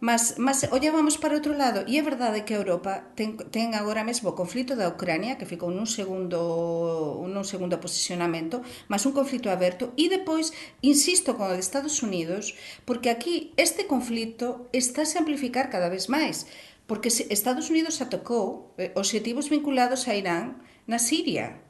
Mas, 0.00 0.34
mas 0.36 0.66
ollábamos 0.70 1.16
para 1.16 1.38
outro 1.38 1.56
lado. 1.56 1.80
E 1.86 1.96
é 1.96 2.02
verdade 2.02 2.42
que 2.44 2.52
a 2.52 2.60
Europa 2.60 3.14
ten, 3.16 3.38
ten 3.54 3.72
agora 3.72 4.04
mesmo 4.04 4.28
o 4.28 4.36
conflito 4.36 4.76
da 4.76 4.90
Ucrania 4.90 5.38
que 5.38 5.46
ficou 5.46 5.70
nun 5.70 5.86
segundo 5.86 7.22
nun 7.24 7.46
segundo 7.46 7.80
posicionamento 7.80 8.60
mas 8.90 9.06
un 9.08 9.14
conflito 9.14 9.48
aberto. 9.48 9.94
E 9.96 10.10
depois 10.10 10.52
insisto 10.82 11.38
con 11.38 11.48
o 11.48 11.56
de 11.56 11.64
Estados 11.64 12.02
Unidos 12.02 12.52
porque 12.84 13.08
aquí 13.08 13.54
este 13.56 13.86
conflito 13.86 14.68
está 14.74 15.06
a 15.06 15.20
amplificar 15.22 15.70
cada 15.70 15.88
vez 15.88 16.10
máis. 16.10 16.44
Porque 16.86 17.08
Estados 17.08 17.70
Unidos 17.70 18.00
atacou 18.00 18.74
eh, 18.78 18.92
objetivos 18.94 19.48
vinculados 19.48 20.06
a 20.08 20.14
Irán 20.14 20.56
na 20.86 20.98
Siria 20.98 21.64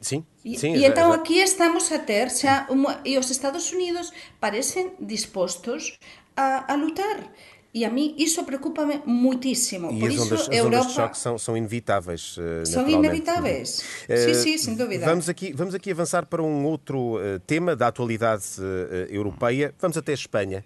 Sim, 0.00 0.24
e, 0.44 0.58
sim. 0.58 0.74
E 0.74 0.84
então 0.84 1.12
aqui 1.12 1.38
estamos 1.38 1.92
a 1.92 1.98
ter 1.98 2.30
xa, 2.30 2.66
uma, 2.70 3.00
e 3.04 3.18
os 3.18 3.30
Estados 3.30 3.70
Unidos 3.72 4.10
parecen 4.40 4.92
dispostos 4.98 5.98
a, 6.36 6.72
a 6.72 6.76
lutar. 6.76 7.30
E 7.72 7.84
a 7.84 7.90
mim 7.90 8.16
isso 8.18 8.42
preocupa-me 8.42 9.00
muitíssimo. 9.06 9.92
E 9.92 10.00
Por 10.00 10.08
as 10.08 10.14
isso, 10.14 10.24
ondas, 10.24 10.40
as 10.40 10.48
Europa... 10.48 10.76
ondas 10.76 11.10
de 11.10 11.18
são, 11.18 11.38
são 11.38 11.56
inevitáveis. 11.56 12.36
Uh, 12.36 12.66
são 12.66 12.88
inevitáveis. 12.88 13.84
Uh, 14.08 14.16
sim, 14.16 14.34
sim, 14.34 14.58
sem 14.58 14.74
dúvida. 14.74 15.04
Vamos 15.04 15.28
aqui, 15.28 15.52
vamos 15.52 15.74
aqui 15.74 15.92
avançar 15.92 16.26
para 16.26 16.42
um 16.42 16.64
outro 16.64 17.18
tema 17.46 17.76
da 17.76 17.88
atualidade 17.88 18.44
europeia. 19.08 19.72
Vamos 19.78 19.96
até 19.96 20.12
Espanha. 20.12 20.64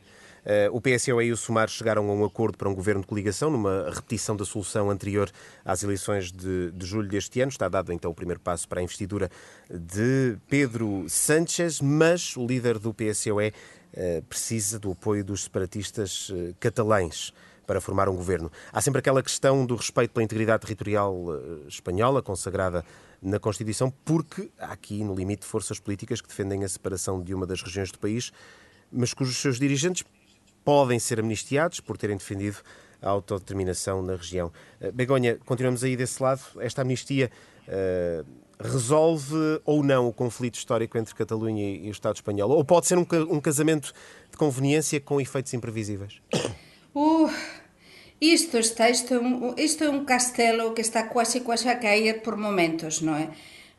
O 0.72 0.80
PSOE 0.80 1.26
e 1.26 1.33
o 1.33 1.37
SUMAR 1.37 1.68
chegaram 1.68 2.09
a 2.11 2.12
um 2.12 2.24
acordo 2.24 2.59
para 2.59 2.68
um 2.68 2.74
governo 2.74 3.00
de 3.00 3.07
coligação, 3.07 3.50
numa 3.50 3.90
repetição 3.90 4.37
da 4.37 4.44
solução 4.44 4.90
anterior 4.90 5.30
às 5.64 5.83
eleições 5.83 6.30
de, 6.30 6.70
de 6.70 6.87
julho 6.87 7.09
deste 7.09 7.40
ano. 7.40 7.50
Está 7.50 7.68
dado 7.68 7.92
então 7.92 8.11
o 8.11 8.14
primeiro 8.14 8.40
passo 8.40 8.68
para 8.68 8.80
a 8.80 8.83
investidura 8.83 9.30
de 9.70 10.37
Pedro 10.48 11.07
Sánchez, 11.09 11.80
mas 11.80 12.37
o 12.37 12.46
líder 12.46 12.78
do 12.78 12.92
PSOE 12.92 13.52
eh, 13.96 14.22
precisa 14.28 14.76
do 14.76 14.90
apoio 14.90 15.24
dos 15.24 15.44
separatistas 15.44 16.33
eh, 16.35 16.52
catalães 16.59 17.33
para 17.64 17.80
formar 17.80 18.09
um 18.09 18.16
governo. 18.16 18.50
Há 18.72 18.80
sempre 18.80 18.98
aquela 18.98 19.22
questão 19.22 19.64
do 19.64 19.76
respeito 19.76 20.11
pela 20.12 20.24
integridade 20.24 20.62
territorial 20.62 21.14
eh, 21.33 21.68
espanhola, 21.68 22.20
consagrada 22.20 22.85
na 23.22 23.38
Constituição, 23.38 23.92
porque 24.04 24.50
há 24.59 24.72
aqui, 24.72 25.04
no 25.04 25.14
limite, 25.14 25.46
forças 25.46 25.78
políticas 25.78 26.20
que 26.20 26.26
defendem 26.26 26.64
a 26.64 26.68
separação 26.68 27.22
de 27.22 27.33
uma 27.33 27.46
das 27.46 27.62
regiões 27.62 27.92
do 27.92 27.98
país, 28.00 28.33
mas 28.90 29.14
cujos 29.14 29.37
seus 29.37 29.61
dirigentes 29.61 30.04
podem 30.64 30.98
ser 30.98 31.20
amnistiados 31.20 31.81
por 31.81 31.96
terem 31.96 32.16
defendido 32.16 32.59
a 33.03 33.11
autodeterminação 33.11 34.03
na 34.03 34.16
região. 34.16 34.50
Begonha, 34.94 35.38
continuamos 35.44 35.85
aí 35.85 35.94
desse 35.94 36.22
lado. 36.22 36.40
Esta 36.59 36.83
amnistia 36.83 37.31
uh, 37.68 38.27
resolve 38.59 39.61
ou 39.64 39.83
não 39.83 40.09
o 40.09 40.12
conflito 40.12 40.55
histórico 40.55 40.96
entre 40.96 41.14
Catalunha 41.14 41.77
e 41.77 41.88
o 41.88 41.90
Estado 41.90 42.16
espanhol? 42.16 42.50
Ou 42.50 42.64
pode 42.64 42.87
ser 42.87 42.96
um, 42.96 43.07
um 43.31 43.40
casamento 43.40 43.92
de 44.31 44.37
conveniência 44.37 45.00
com 45.00 45.20
efeitos 45.20 45.53
imprevisíveis? 45.53 46.20
Uh, 46.94 47.29
isto 48.20 48.57
está, 48.59 48.88
isto, 48.88 49.14
isto 49.59 49.85
é 49.85 49.90
um 49.90 50.05
castelo 50.05 50.72
que 50.72 50.81
está 50.81 51.05
quase, 51.05 51.40
quase 51.40 51.68
a 51.68 51.79
cair 51.79 52.22
por 52.22 52.37
momentos, 52.37 53.03
não 53.03 53.14
é? 53.14 53.29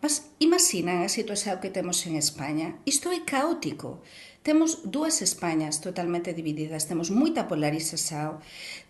Mas 0.01 0.29
imaginan 0.37 1.01
a 1.01 1.09
situación 1.09 1.57
que 1.57 1.73
temos 1.73 2.05
en 2.05 2.13
España. 2.19 2.77
Isto 2.85 3.09
é 3.09 3.25
caótico. 3.25 4.03
temos 4.45 4.85
dúas 4.85 5.25
Españas 5.25 5.81
totalmente 5.81 6.37
divididas, 6.37 6.85
temos 6.85 7.09
moita 7.09 7.49
polarización, 7.49 8.37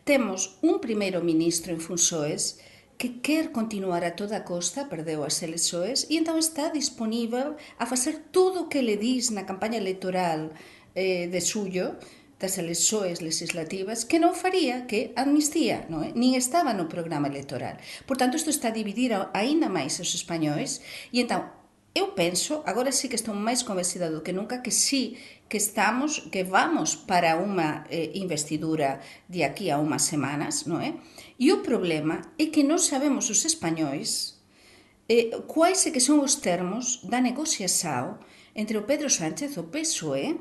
temos 0.04 0.60
un 0.60 0.84
primeiro 0.84 1.24
ministro 1.24 1.72
en 1.72 1.80
funsoes 1.80 2.60
que 3.00 3.24
quer 3.24 3.56
continuar 3.56 4.04
a 4.04 4.20
toda 4.20 4.44
costa, 4.44 4.92
perdeu 4.92 5.24
as 5.24 5.40
elexoes, 5.40 6.12
e 6.12 6.20
entón 6.20 6.36
está 6.36 6.68
disponível 6.76 7.56
a 7.80 7.88
facer 7.88 8.20
todo 8.36 8.68
o 8.68 8.70
que 8.70 8.84
le 8.84 9.00
dis 9.00 9.32
na 9.32 9.48
campaña 9.48 9.80
electoral 9.80 10.52
eh, 10.92 11.32
de 11.32 11.40
suyo, 11.40 11.96
das 12.36 12.60
elexoes 12.60 13.24
legislativas 13.24 14.04
que 14.04 14.20
non 14.20 14.36
faría 14.36 14.84
que 14.92 15.16
amnistía, 15.16 15.88
non 15.88 16.04
é? 16.04 16.12
Nin 16.12 16.36
estaba 16.36 16.76
no 16.76 16.92
programa 16.92 17.32
electoral. 17.32 17.80
Por 18.04 18.20
tanto, 18.20 18.36
isto 18.36 18.52
está 18.52 18.76
a 18.76 18.78
dividir 18.78 19.16
aínda 19.32 19.72
máis 19.72 19.96
os 20.04 20.12
españois 20.12 20.84
e 21.16 21.24
entón 21.24 21.48
eu 21.96 22.12
penso, 22.12 22.62
agora 22.68 22.92
sí 22.92 23.08
que 23.08 23.16
estou 23.16 23.34
máis 23.34 23.64
convencida 23.64 24.12
do 24.12 24.20
que 24.20 24.36
nunca, 24.36 24.60
que 24.60 24.70
sí 24.70 25.16
que 25.48 25.56
estamos, 25.56 26.28
que 26.28 26.44
vamos 26.44 27.00
para 27.00 27.40
unha 27.40 27.88
eh, 27.88 28.12
investidura 28.20 29.00
de 29.32 29.48
aquí 29.48 29.72
a 29.72 29.80
unhas 29.80 30.04
semanas, 30.04 30.68
non 30.68 30.84
é? 30.84 31.00
E 31.40 31.56
o 31.56 31.64
problema 31.64 32.36
é 32.36 32.52
que 32.52 32.68
non 32.68 32.84
sabemos 32.84 33.32
os 33.32 33.48
españois 33.48 34.36
eh, 35.08 35.32
quais 35.48 35.88
é 35.88 35.90
que 35.96 36.04
son 36.04 36.20
os 36.20 36.36
termos 36.36 37.00
da 37.08 37.24
negociação 37.24 38.20
entre 38.52 38.76
o 38.76 38.84
Pedro 38.84 39.08
Sánchez, 39.08 39.56
o 39.56 39.64
PSOE 39.72 40.36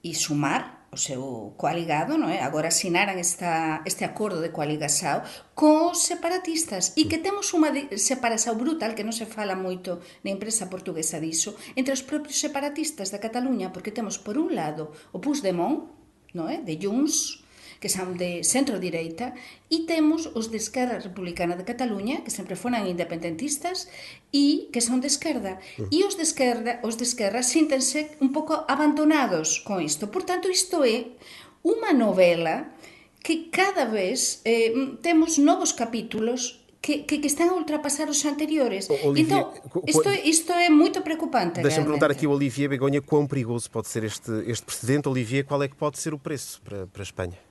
e 0.00 0.14
Sumar, 0.16 0.77
o 0.90 0.96
seu 0.96 1.52
coaligado, 1.60 2.16
non 2.16 2.32
é? 2.32 2.40
Agora 2.40 2.72
sinaran 2.72 3.20
esta, 3.20 3.84
este 3.84 4.08
acordo 4.08 4.40
de 4.40 4.48
coaligasao 4.48 5.20
os 5.58 6.00
separatistas 6.00 6.96
e 6.96 7.10
que 7.10 7.20
temos 7.20 7.52
unha 7.52 7.68
separação 7.98 8.56
brutal 8.56 8.96
que 8.96 9.04
non 9.04 9.12
se 9.12 9.28
fala 9.28 9.52
moito 9.52 10.00
na 10.24 10.32
imprensa 10.32 10.72
portuguesa 10.72 11.20
diso 11.20 11.58
entre 11.76 11.92
os 11.92 12.00
propios 12.00 12.40
separatistas 12.40 13.12
da 13.12 13.20
Cataluña 13.20 13.68
porque 13.68 13.92
temos 13.92 14.16
por 14.16 14.40
un 14.40 14.56
lado 14.56 14.94
o 15.12 15.20
Puigdemont, 15.20 15.92
non 16.32 16.48
é? 16.48 16.64
De 16.64 16.80
Junts, 16.80 17.44
que 17.78 17.88
son 17.88 18.18
de 18.18 18.42
centro-direita, 18.42 19.34
e 19.70 19.86
temos 19.86 20.26
os 20.34 20.50
de 20.50 20.58
Esquerda 20.58 20.98
Republicana 20.98 21.54
de 21.54 21.62
Cataluña, 21.62 22.26
que 22.26 22.34
sempre 22.34 22.58
foran 22.58 22.90
independentistas, 22.90 23.86
e 24.34 24.66
que 24.74 24.82
son 24.82 24.98
de 24.98 25.06
esquerda. 25.06 25.62
Mm. 25.78 25.94
E 25.94 25.98
os 26.02 26.18
de 26.18 26.26
esquerda, 26.26 26.82
os 26.82 26.98
de 26.98 27.06
esquerda 27.06 27.46
síntense 27.46 28.18
un 28.18 28.34
pouco 28.34 28.66
abandonados 28.66 29.62
con 29.62 29.78
isto. 29.78 30.10
Por 30.10 30.26
tanto, 30.26 30.50
isto 30.50 30.82
é 30.82 31.14
unha 31.62 31.94
novela 31.94 32.74
que 33.22 33.50
cada 33.50 33.86
vez 33.86 34.42
eh, 34.42 34.98
temos 35.02 35.38
novos 35.38 35.70
capítulos 35.70 36.58
que, 36.80 37.04
que, 37.04 37.18
que, 37.18 37.26
están 37.26 37.50
a 37.50 37.54
ultrapassar 37.54 38.08
os 38.08 38.24
anteriores. 38.24 38.88
Olivier, 38.90 39.26
então, 39.26 39.52
isto, 39.86 40.08
isto 40.24 40.52
é 40.52 40.70
muito 40.70 41.02
preocupante. 41.02 41.60
Deixa-me 41.60 41.84
perguntar 41.84 42.10
aqui 42.10 42.26
ao 42.26 42.32
Olivier 42.32 42.70
Begonha 42.70 43.02
quão 43.02 43.26
perigoso 43.26 43.70
pode 43.70 43.88
ser 43.88 44.04
este, 44.04 44.30
este 44.46 44.64
precedente. 44.64 45.08
Olivier, 45.08 45.44
qual 45.44 45.62
é 45.62 45.68
que 45.68 45.76
pode 45.76 45.98
ser 45.98 46.14
o 46.14 46.18
preço 46.18 46.62
para, 46.62 46.86
para 46.86 47.02
a 47.02 47.04
Espanha? 47.04 47.47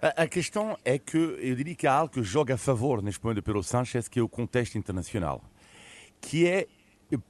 A, 0.00 0.22
a 0.22 0.28
questão 0.28 0.76
é 0.84 0.98
que 0.98 1.16
eu 1.16 1.54
diria 1.54 1.74
que 1.74 1.86
há 1.86 1.92
algo 1.92 2.12
que 2.12 2.22
joga 2.22 2.54
a 2.54 2.58
favor 2.58 3.02
neste 3.02 3.22
momento 3.22 3.36
de 3.36 3.42
Pedro 3.42 3.62
Sánchez, 3.62 4.08
que 4.08 4.18
é 4.18 4.22
o 4.22 4.28
contexto 4.28 4.76
internacional, 4.76 5.42
que 6.20 6.46
é 6.46 6.66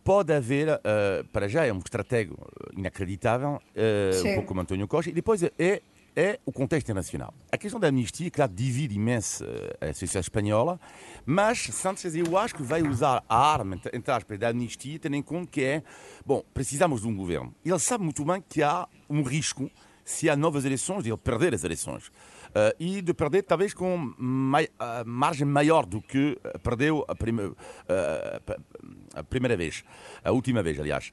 pode 0.03 0.33
haver, 0.33 0.69
uh, 0.69 1.25
para 1.33 1.49
já 1.49 1.67
é 1.67 1.73
um 1.73 1.79
estratégia 1.79 2.35
inacreditável, 2.75 3.61
uh, 3.77 4.29
um 4.29 4.35
pouco 4.35 4.49
como 4.49 4.61
António 4.63 4.89
Costa, 4.89 5.11
e 5.11 5.13
depois 5.13 5.43
é 5.43 5.83
é 6.17 6.41
o 6.47 6.51
contexto 6.51 6.87
internacional. 6.87 7.35
A 7.53 7.59
questão 7.59 7.79
da 7.79 7.89
amnistia, 7.89 8.31
claro, 8.31 8.51
divide 8.51 8.97
imenso 8.97 9.45
eh, 9.45 9.91
a 9.91 9.93
sociedade 9.93 10.25
espanhola, 10.25 10.81
mas 11.27 11.59
Sánchez, 11.59 12.17
eu 12.17 12.39
acho 12.39 12.55
que 12.55 12.63
vai 12.63 12.81
usar 12.81 13.23
a 13.29 13.37
arma, 13.37 13.79
entre 13.93 14.11
aspas, 14.11 14.39
da 14.39 14.49
amnistia, 14.49 14.99
tendo 14.99 15.15
em 15.15 15.23
conta 15.23 15.51
que 15.51 15.63
é, 15.63 15.83
bom, 16.25 16.43
precisamos 16.55 17.03
de 17.03 17.07
um 17.07 17.15
governo. 17.15 17.55
Ele 17.63 17.79
sabe 17.79 18.03
muito 18.03 18.25
bem 18.25 18.43
que 18.49 18.63
há 18.63 18.89
um 19.11 19.23
risco, 19.23 19.71
se 20.07 20.31
há 20.31 20.35
novas 20.35 20.65
eleições, 20.65 21.05
de 21.05 21.11
ele 21.11 21.19
perder 21.19 21.55
as 21.55 21.65
eleições. 21.65 22.11
Uh, 22.57 22.73
e 22.81 23.03
de 23.03 23.13
perder 23.13 23.43
talvez 23.43 23.75
com 23.75 24.15
mai, 24.17 24.65
uh, 24.65 25.07
margem 25.07 25.47
maior 25.47 25.85
do 25.85 26.01
que 26.01 26.39
perdeu 26.63 27.05
a, 27.07 27.15
prime, 27.15 27.43
uh, 27.43 27.55
a 29.15 29.23
primeira 29.23 29.55
vez, 29.55 29.85
a 30.25 30.33
última 30.33 30.63
vez, 30.63 30.81
aliás. 30.81 31.13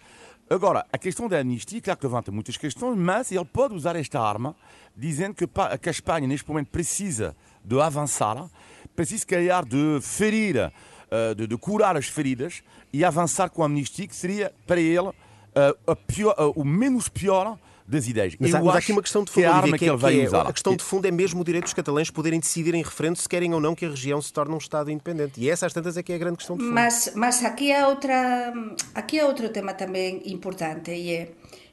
Agora, 0.50 0.86
a 0.90 0.98
questão 0.98 1.28
da 1.28 1.40
amnistia, 1.40 1.82
claro 1.82 2.00
que 2.00 2.06
levanta 2.06 2.32
muitas 2.32 2.56
questões, 2.56 2.98
mas 2.98 3.30
ele 3.30 3.44
pode 3.44 3.76
usar 3.76 3.98
esta 3.98 4.22
arma 4.22 4.56
dizendo 4.96 5.36
que, 5.36 5.46
que 5.82 5.90
a 5.90 5.92
Espanha, 5.92 6.26
neste 6.26 6.48
momento, 6.48 6.70
precisa 6.70 7.36
de 7.62 7.78
avançar, 7.78 8.50
precisa, 8.96 9.26
calhar, 9.26 9.66
de 9.66 10.00
ferir, 10.02 10.72
de, 11.36 11.46
de, 11.46 11.58
curar 11.58 11.98
as 11.98 12.08
feridas 12.08 12.64
e 12.94 13.04
avançar 13.04 13.50
com 13.50 13.64
a 13.64 13.66
amnistia, 13.66 14.08
que 14.08 14.16
seria, 14.16 14.54
para 14.66 14.80
ele, 14.80 15.12
pior, 16.08 16.36
o 16.56 16.64
menos 16.64 17.10
pior 17.10 17.58
das 17.88 18.08
ideias. 18.08 18.36
Mas, 18.40 18.54
há, 18.56 18.62
mas 18.62 18.76
há 18.76 18.78
aqui 18.80 18.92
uma 18.92 19.02
questão 19.02 19.24
de 19.24 19.32
fundo, 19.32 19.44
que, 19.44 19.48
é 19.48 19.52
a, 19.52 19.56
arma 19.56 19.78
que, 19.78 19.86
ele 19.86 19.98
vai 19.98 20.14
que 20.14 20.22
é, 20.22 20.40
a 20.40 20.54
questão 20.54 20.76
de 20.76 20.84
fundo 20.84 21.06
é 21.06 21.12
mesmo 21.12 21.42
o 21.42 21.44
direito 21.44 21.66
dos 21.66 21.74
catalães 21.74 22.10
poderem 22.10 22.40
decidir 22.40 22.74
em 22.74 22.82
referendo 22.82 23.18
se 23.18 23.28
querem 23.28 23.54
ou 23.54 23.60
não 23.60 23.76
que 23.76 23.86
a 23.86 23.90
região 23.90 24.22
se 24.22 24.32
torne 24.32 24.54
um 24.54 24.58
Estado 24.58 24.90
independente. 24.90 25.40
E 25.40 25.50
essa, 25.50 25.66
às 25.66 25.74
tantas, 25.74 25.98
é 25.98 26.04
que 26.04 26.12
é 26.12 26.16
a 26.16 26.20
grande 26.20 26.38
questão 26.38 26.56
de 26.56 26.64
fundo. 26.64 26.74
Mas, 26.74 27.12
mas 27.16 27.44
aqui, 27.44 27.72
há 27.72 27.88
outra, 27.88 28.54
aqui 28.96 29.20
há 29.20 29.26
outro 29.26 29.50
tema 29.50 29.74
também 29.74 30.22
importante, 30.26 30.92
e 30.92 31.12
é 31.12 31.32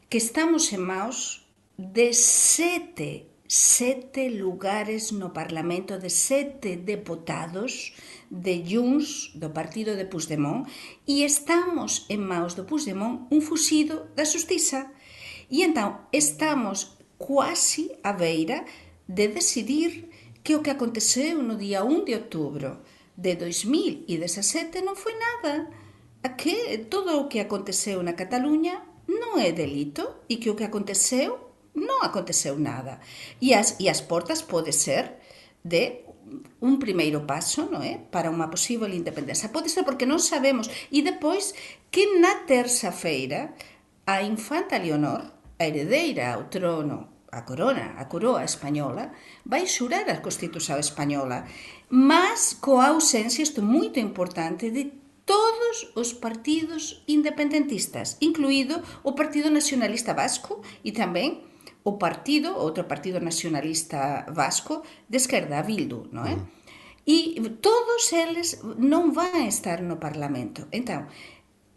que 0.08 0.18
estamos 0.18 0.72
em 0.72 0.78
mãos 0.78 1.46
de 1.78 2.12
sete, 2.12 3.26
sete 3.46 4.28
lugares 4.28 5.12
no 5.12 5.30
Parlamento, 5.30 5.98
de 5.98 6.10
sete 6.10 6.76
deputados 6.76 7.92
de 8.30 8.62
Junts, 8.64 9.32
do 9.34 9.50
partido 9.50 9.96
de 9.96 10.04
Puigdemont, 10.04 10.68
e 11.06 11.24
estamos 11.24 12.06
en 12.08 12.18
maus 12.18 12.54
do 12.54 12.64
Puigdemont 12.64 13.26
un 13.30 13.40
fuxido 13.40 14.10
da 14.14 14.24
Justiza. 14.24 14.90
E 15.50 15.62
então 15.66 16.06
estamos 16.12 16.96
quase 17.18 17.90
à 18.02 18.12
beira 18.12 18.64
de 19.06 19.28
decidir 19.28 20.08
que 20.42 20.54
o 20.54 20.62
que 20.62 20.70
aconteceu 20.70 21.42
no 21.42 21.56
dia 21.56 21.84
1 21.84 22.04
de 22.04 22.14
outubro 22.14 22.78
de 23.16 23.34
2017 23.34 24.80
non 24.80 24.94
foi 24.94 25.12
nada. 25.18 25.68
A 26.22 26.38
que 26.38 26.86
todo 26.86 27.18
o 27.18 27.28
que 27.28 27.42
aconteceu 27.42 28.00
na 28.00 28.14
Cataluña 28.14 28.80
non 29.10 29.42
é 29.42 29.50
delito 29.50 30.24
e 30.30 30.38
que 30.38 30.48
o 30.48 30.56
que 30.56 30.64
aconteceu 30.64 31.50
non 31.74 32.00
aconteceu 32.06 32.54
nada. 32.54 33.02
E 33.42 33.52
as, 33.52 33.74
e 33.82 33.90
as 33.90 34.00
portas 34.00 34.46
pode 34.46 34.70
ser 34.70 35.18
de 35.66 36.06
un 36.62 36.78
primeiro 36.78 37.26
paso 37.26 37.66
non 37.66 37.82
é? 37.82 37.98
para 37.98 38.30
unha 38.30 38.46
posible 38.46 38.94
independencia. 38.94 39.50
Pode 39.50 39.66
ser 39.66 39.82
porque 39.82 40.06
non 40.06 40.22
sabemos. 40.22 40.70
E 40.94 41.02
depois 41.02 41.52
que 41.90 42.06
na 42.22 42.46
terça-feira 42.46 43.52
a 44.06 44.22
infanta 44.22 44.78
Leonor 44.78 45.39
a 45.60 45.68
heredeira 45.68 46.32
ao 46.32 46.48
trono, 46.48 47.28
a 47.28 47.44
corona, 47.44 47.94
a 48.00 48.08
coroa 48.08 48.42
española, 48.42 49.12
vai 49.44 49.68
xurar 49.68 50.08
a 50.08 50.24
Constitución 50.24 50.80
española, 50.80 51.44
mas 51.92 52.56
coa 52.64 52.88
ausencia, 52.96 53.44
isto 53.44 53.60
moito 53.60 54.00
importante, 54.00 54.72
de 54.72 54.96
todos 55.28 55.92
os 55.94 56.16
partidos 56.16 57.04
independentistas, 57.06 58.16
incluído 58.24 58.80
o 59.04 59.12
Partido 59.12 59.52
Nacionalista 59.52 60.16
Vasco 60.16 60.64
e 60.82 60.90
tamén 60.96 61.44
o 61.84 62.00
partido, 62.00 62.56
outro 62.56 62.88
partido 62.88 63.20
nacionalista 63.20 64.26
vasco 64.28 64.82
de 65.08 65.16
esquerda, 65.16 65.60
a 65.60 65.62
Bildu, 65.62 66.08
non 66.12 66.24
é? 66.24 66.36
E 67.04 67.36
todos 67.60 68.12
eles 68.12 68.60
non 68.76 69.12
van 69.16 69.48
estar 69.48 69.80
no 69.80 69.96
Parlamento. 69.96 70.68
Entón, 70.72 71.08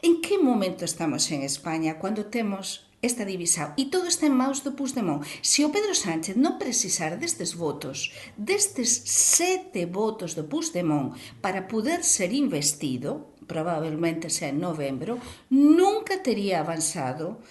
en 0.04 0.20
que 0.20 0.36
momento 0.40 0.84
estamos 0.84 1.32
en 1.32 1.44
España 1.44 2.00
cando 2.00 2.28
temos 2.28 2.93
esta 3.04 3.26
divisão. 3.28 3.74
E 3.78 3.92
todo 3.92 4.08
está 4.08 4.26
en 4.26 4.34
maus 4.34 4.64
do 4.64 4.72
Puigdemont. 4.72 5.28
Se 5.44 5.68
o 5.68 5.70
Pedro 5.70 5.94
Sánchez 5.94 6.40
non 6.40 6.56
precisar 6.56 7.20
destes 7.20 7.52
votos, 7.54 8.16
destes 8.40 9.04
sete 9.06 9.84
votos 9.84 10.34
do 10.34 10.48
Puigdemont 10.48 11.14
para 11.44 11.68
poder 11.68 12.08
ser 12.08 12.32
investido, 12.32 13.36
probablemente 13.46 14.32
sea 14.32 14.50
en 14.50 14.64
novembro, 14.64 15.20
nunca 15.52 16.24
teria 16.24 16.64
avanzado 16.64 17.44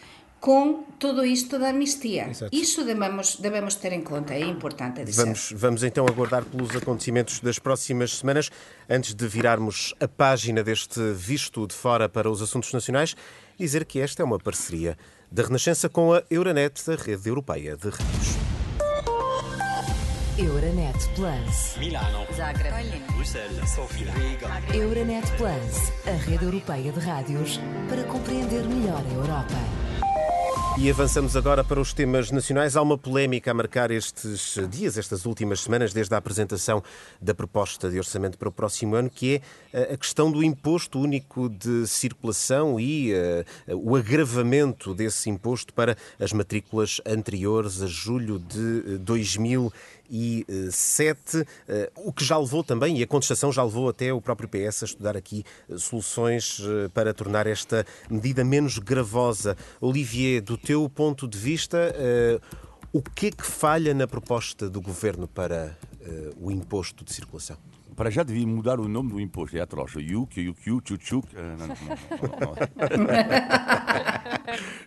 com 0.43 0.83
todo 0.99 1.25
isto 1.25 1.57
da 1.57 1.69
amnistia. 1.71 2.29
Exato. 2.29 2.51
Isso 2.51 2.83
devemos, 2.85 3.37
devemos 3.37 3.77
ter 3.77 3.93
em 3.93 4.03
conta, 4.03 4.35
é 4.35 4.41
importante 4.41 5.05
dizer. 5.05 5.23
Vamos, 5.23 5.53
vamos 5.55 5.85
então 5.85 6.05
aguardar 6.05 6.45
pelos 6.45 6.75
acontecimentos 6.75 7.39
das 7.39 7.61
próximas 7.61 8.19
semanas. 8.19 8.51
Antes 8.91 9.15
de 9.15 9.29
virarmos 9.29 9.95
a 10.01 10.09
página 10.09 10.65
deste 10.65 11.13
visto 11.13 11.65
de 11.65 11.75
fora 11.75 12.09
para 12.09 12.29
os 12.29 12.43
assuntos 12.43 12.73
nacionais, 12.73 13.15
dizer 13.57 13.85
que 13.85 14.01
esta 14.01 14.23
é 14.23 14.25
uma 14.25 14.39
parceria 14.39 14.99
da 15.33 15.45
Renascença 15.45 15.89
com 15.89 16.13
a 16.13 16.23
Euronet, 16.31 16.79
a 16.91 16.95
rede 16.95 17.31
europeia 17.31 17.75
de 17.75 17.89
rádios. 17.89 18.37
Euronet 20.39 21.09
Plus. 21.15 21.77
Milano. 21.79 22.27
Zagreb. 22.37 23.03
Bruxelas. 23.15 23.71
Sofia. 23.71 24.13
Riga. 24.13 24.77
Euronet 24.77 25.27
Plus, 25.39 25.93
a 26.07 26.17
rede 26.29 26.45
europeia 26.45 26.93
de 26.93 27.01
rádios 27.01 27.59
para 27.89 28.05
compreender 28.05 28.65
melhor 28.65 29.03
a 29.09 29.15
Europa. 29.15 29.82
E 30.79 30.91
avançamos 30.91 31.37
agora 31.37 31.63
para 31.63 31.79
os 31.79 31.93
temas 31.93 32.31
nacionais. 32.31 32.77
Há 32.77 32.83
uma 32.83 32.97
polémica 32.97 33.51
a 33.51 33.55
marcar 33.55 33.91
estes 33.91 34.59
dias, 34.71 34.97
estas 34.97 35.27
últimas 35.27 35.61
semanas, 35.61 35.93
desde 35.93 36.15
a 36.15 36.19
apresentação 36.19 36.83
da 37.21 37.35
proposta 37.35 37.91
de 37.91 37.99
orçamento 37.99 38.39
para 38.39 38.49
o 38.49 38.53
próximo 38.53 38.95
ano, 38.95 39.11
que 39.11 39.35
é 39.35 39.41
eh, 39.79 39.93
a 39.93 39.97
questão 39.99 40.33
do 40.33 40.43
imposto 40.43 40.99
único 40.99 41.51
de 41.51 41.87
circulação 41.87 42.81
e 42.81 43.13
uh, 43.13 43.45
o 43.77 43.95
agravamento 43.95 44.95
desse 44.95 45.29
imposto 45.29 45.75
para 45.75 45.95
as 46.19 46.33
matrículas 46.33 47.03
anteriores 47.07 47.83
a 47.83 47.87
julho 47.87 48.39
de 48.39 48.99
2000 48.99 49.71
2007, 50.09 51.47
eh, 51.69 51.91
o 51.97 52.13
que 52.13 52.25
já 52.25 52.39
levou 52.39 52.63
também, 52.63 52.99
e 52.99 53.03
a 53.03 53.07
contestação 53.07 53.53
já 53.53 53.63
levou 53.63 53.89
até 53.89 54.13
o 54.13 54.21
próprio 54.21 54.49
PS 54.49 54.83
a 54.83 54.87
estudar 54.87 55.17
aqui 55.17 55.45
eh, 55.69 55.79
soluções 55.79 56.61
eh, 56.61 56.89
para 56.89 57.15
tornar 57.15 57.47
esta 57.47 57.87
medida 58.11 58.45
menos 58.45 58.79
gravosa. 58.79 59.57
Olivier, 59.81 60.43
do 60.43 60.57
teu 60.57 60.89
ponto 60.89 61.27
de 61.27 61.39
vista, 61.39 61.95
o 62.93 63.03
que 63.03 63.27
é 63.27 63.31
que 63.31 63.47
falha 63.47 63.95
na 63.95 64.07
proposta 64.07 64.69
do 64.69 64.81
governo 64.81 65.27
para 65.27 65.77
o 66.41 66.51
imposto 66.51 67.05
de 67.05 67.13
circulação? 67.13 67.72
Para 67.97 68.11
já 68.11 68.23
devia 68.23 68.47
mudar 68.47 68.81
o 68.81 68.89
nome 68.89 69.11
do 69.11 69.21
imposto, 69.21 69.57
é 69.57 69.61
atroz. 69.61 69.95
Yuk, 69.95 70.41
Yuk, 70.41 70.69
Yuk, 70.69 70.89
Chuk, 70.89 71.05
Chuk. 71.05 71.29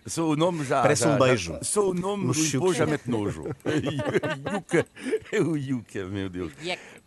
Só 0.06 0.28
o 0.28 0.36
nome 0.36 0.64
já. 0.64 0.82
Parece 0.82 1.04
já, 1.04 1.14
um 1.14 1.18
beijo. 1.18 1.52
Já, 1.54 1.62
só 1.62 1.90
o 1.90 1.94
nome 1.94 2.32
do 2.32 2.38
imposto 2.38 2.74
já 2.74 2.86
mete 2.86 3.08
nojo. 3.08 3.44
Yuca. 4.52 4.86
É 5.32 5.40
o 5.40 5.56
Yuca, 5.56 6.04
meu 6.06 6.28
Deus. 6.28 6.52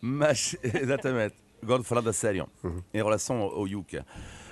Mas, 0.02 0.56
exatamente. 0.64 1.36
Agora 1.62 1.82
de 1.82 1.88
falar 1.88 2.02
da 2.02 2.14
sério, 2.14 2.48
uhum. 2.64 2.82
em 2.94 2.98
relação 2.98 3.38
ao, 3.40 3.60
ao 3.60 3.68
Yuca. 3.68 4.06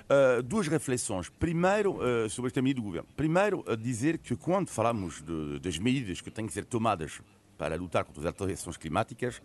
Uh, 0.10 0.41
duas 0.43 0.67
reflexões. 0.67 1.29
Primeiro, 1.29 1.97
uh, 1.97 2.29
sobre 2.29 2.47
esta 2.47 2.62
medida 2.62 2.81
do 2.81 2.86
governo. 2.86 3.07
Primeiro, 3.15 3.63
uh, 3.67 3.75
dizer 3.75 4.17
que 4.17 4.36
quando 4.36 4.69
falamos 4.69 5.21
de, 5.21 5.60
das 5.60 5.77
medidas 5.77 6.21
que 6.21 6.31
têm 6.31 6.45
que 6.45 6.53
ser 6.53 6.65
tomadas 6.65 7.21
para 7.57 7.75
lutar 7.75 8.05
contra 8.05 8.21
as 8.21 8.25
alterações 8.25 8.77
climáticas, 8.77 9.41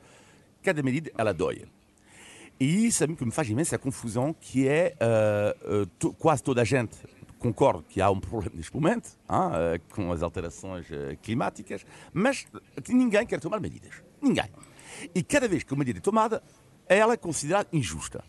cada 0.63 0.83
medida 0.83 1.11
ela 1.17 1.33
dói. 1.33 1.67
E 2.63 2.87
isso 2.87 3.03
a 3.03 3.09
mim 3.09 3.17
que 3.17 3.25
me 3.25 3.33
faz 3.33 3.51
imensa 3.51 3.77
confusão, 3.77 4.33
que 4.33 4.69
é 4.69 4.95
uh, 5.03 6.15
quase 6.15 6.45
toda 6.45 6.63
a 6.63 6.65
gente 6.65 6.97
concorda 7.37 7.83
que 7.89 8.01
há 8.01 8.09
um 8.09 8.21
problema 8.21 8.55
neste 8.55 8.73
momento 8.73 9.19
uh, 9.29 9.81
com 9.93 10.13
as 10.13 10.23
alterações 10.23 10.89
uh, 10.89 11.17
climáticas, 11.21 11.85
mas 12.13 12.47
ninguém 12.89 13.27
quer 13.27 13.41
tomar 13.41 13.59
medidas. 13.59 13.91
Ninguém. 14.23 14.49
E 15.13 15.25
cada 15.25 15.49
vez 15.49 15.65
que 15.65 15.73
uma 15.73 15.81
medida 15.81 15.99
é 15.99 16.01
tomada, 16.01 16.41
ela 16.87 17.15
é 17.15 17.17
considerada 17.17 17.69
injusta. 17.73 18.23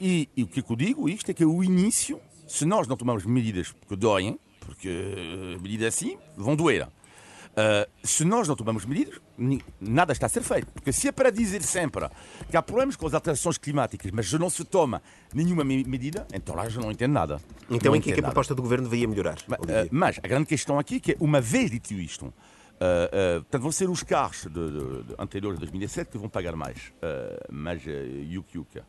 E, 0.00 0.28
e, 0.36 0.44
o 0.44 0.46
que 0.46 0.60
eu 0.60 0.76
digo 0.76 1.08
isto 1.08 1.28
é 1.28 1.34
que 1.34 1.44
o 1.44 1.64
início, 1.64 2.20
se 2.46 2.64
nós 2.64 2.86
não 2.86 2.96
tomarmos 2.96 3.24
medidas 3.24 3.74
que 3.88 3.96
doem, 3.96 4.38
porque 4.60 5.56
medidas 5.60 5.94
assim 5.94 6.16
vão 6.36 6.54
doer, 6.54 6.86
Uh, 7.56 7.90
se 8.04 8.22
nós 8.22 8.46
não 8.46 8.54
tomamos 8.54 8.84
medidas, 8.84 9.18
nada 9.80 10.12
está 10.12 10.26
a 10.26 10.28
ser 10.28 10.42
feito. 10.42 10.70
Porque 10.72 10.92
se 10.92 11.08
é 11.08 11.12
para 11.12 11.30
dizer 11.30 11.62
sempre 11.62 12.06
que 12.50 12.56
há 12.56 12.60
problemas 12.60 12.96
com 12.96 13.06
as 13.06 13.14
alterações 13.14 13.56
climáticas, 13.56 14.10
mas 14.10 14.30
não 14.34 14.50
se 14.50 14.62
toma 14.62 15.00
nenhuma 15.32 15.64
medida, 15.64 16.26
então 16.34 16.54
lá 16.54 16.68
já 16.68 16.80
não 16.80 16.90
entendo 16.90 17.12
nada. 17.12 17.40
Então 17.70 17.92
não 17.92 17.96
em 17.96 18.00
que, 18.02 18.10
é 18.10 18.14
que 18.14 18.20
a 18.20 18.24
proposta 18.24 18.54
do 18.54 18.60
governo 18.60 18.88
devia 18.88 19.08
melhorar? 19.08 19.36
Mas, 19.48 19.58
uh, 19.58 19.88
mas, 19.90 20.20
a 20.22 20.28
grande 20.28 20.44
questão 20.44 20.78
aqui 20.78 20.96
é 20.96 21.00
que, 21.00 21.16
uma 21.18 21.40
vez 21.40 21.70
dito 21.70 21.94
isto, 21.94 22.26
uh, 22.26 22.28
uh, 22.28 23.42
portanto, 23.42 23.62
vão 23.62 23.72
ser 23.72 23.88
os 23.88 24.02
carros 24.02 24.42
de, 24.42 24.50
de, 24.50 25.02
de 25.04 25.14
anteriores 25.18 25.56
a 25.56 25.60
2007 25.60 26.10
que 26.10 26.18
vão 26.18 26.28
pagar 26.28 26.54
mais. 26.54 26.92
Uh, 26.96 27.46
mas 27.50 27.82
uh, 27.86 27.90
yuk 27.90 28.54
yuk. 28.54 28.82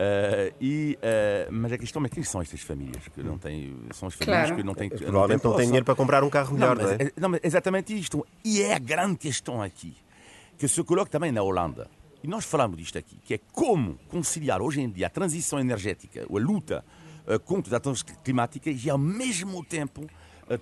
Uh, 0.00 0.54
e, 0.58 0.98
uh, 1.02 1.52
mas 1.52 1.72
a 1.72 1.76
questão 1.76 2.02
é 2.06 2.08
quem 2.08 2.22
são 2.22 2.40
estas 2.40 2.62
famílias 2.62 3.06
que 3.08 3.22
não 3.22 3.36
têm 3.36 3.76
são 3.92 4.08
as 4.08 4.14
famílias 4.14 4.46
claro. 4.46 4.56
que 4.56 4.62
não 4.62 4.74
têm 4.74 4.88
provavelmente 4.88 5.44
não 5.44 5.54
têm 5.54 5.66
dinheiro 5.66 5.84
para 5.84 5.94
comprar 5.94 6.24
um 6.24 6.30
carro 6.30 6.54
melhor 6.54 6.74
não, 6.74 6.84
mas, 6.84 6.98
não 6.98 7.06
é? 7.06 7.12
não, 7.20 7.28
mas 7.28 7.40
exatamente 7.42 7.98
isto 7.98 8.26
e 8.42 8.62
é 8.62 8.72
a 8.72 8.78
grande 8.78 9.18
questão 9.18 9.60
aqui 9.60 9.94
que 10.56 10.66
se 10.66 10.82
coloca 10.84 11.10
também 11.10 11.30
na 11.30 11.42
Holanda 11.42 11.86
e 12.24 12.28
nós 12.28 12.46
falamos 12.46 12.78
disto 12.78 12.96
aqui 12.96 13.18
que 13.22 13.34
é 13.34 13.40
como 13.52 13.98
conciliar 14.08 14.62
hoje 14.62 14.80
em 14.80 14.88
dia 14.88 15.06
a 15.06 15.10
transição 15.10 15.60
energética 15.60 16.22
a 16.22 16.38
luta 16.38 16.82
uh, 17.26 17.38
contra 17.38 17.68
as 17.68 17.74
alterações 17.74 18.02
climáticas 18.24 18.82
e 18.82 18.88
ao 18.88 18.96
mesmo 18.96 19.62
tempo 19.62 20.08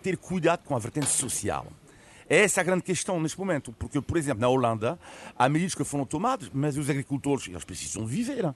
ter 0.02 0.16
cuidado 0.16 0.64
com 0.64 0.74
a 0.74 0.80
vertente 0.80 1.10
social 1.10 1.64
é 2.28 2.40
essa 2.40 2.60
a 2.60 2.64
grande 2.64 2.82
questão 2.82 3.18
neste 3.18 3.38
momento, 3.38 3.72
porque, 3.72 4.02
por 4.02 4.18
exemplo, 4.18 4.42
na 4.42 4.48
Holanda, 4.48 4.98
há 5.34 5.48
medidas 5.48 5.74
que 5.74 5.82
foram 5.82 6.04
tomadas, 6.04 6.50
mas 6.52 6.76
os 6.76 6.90
agricultores, 6.90 7.48
eles 7.48 7.64
precisam 7.64 8.04
viver. 8.06 8.54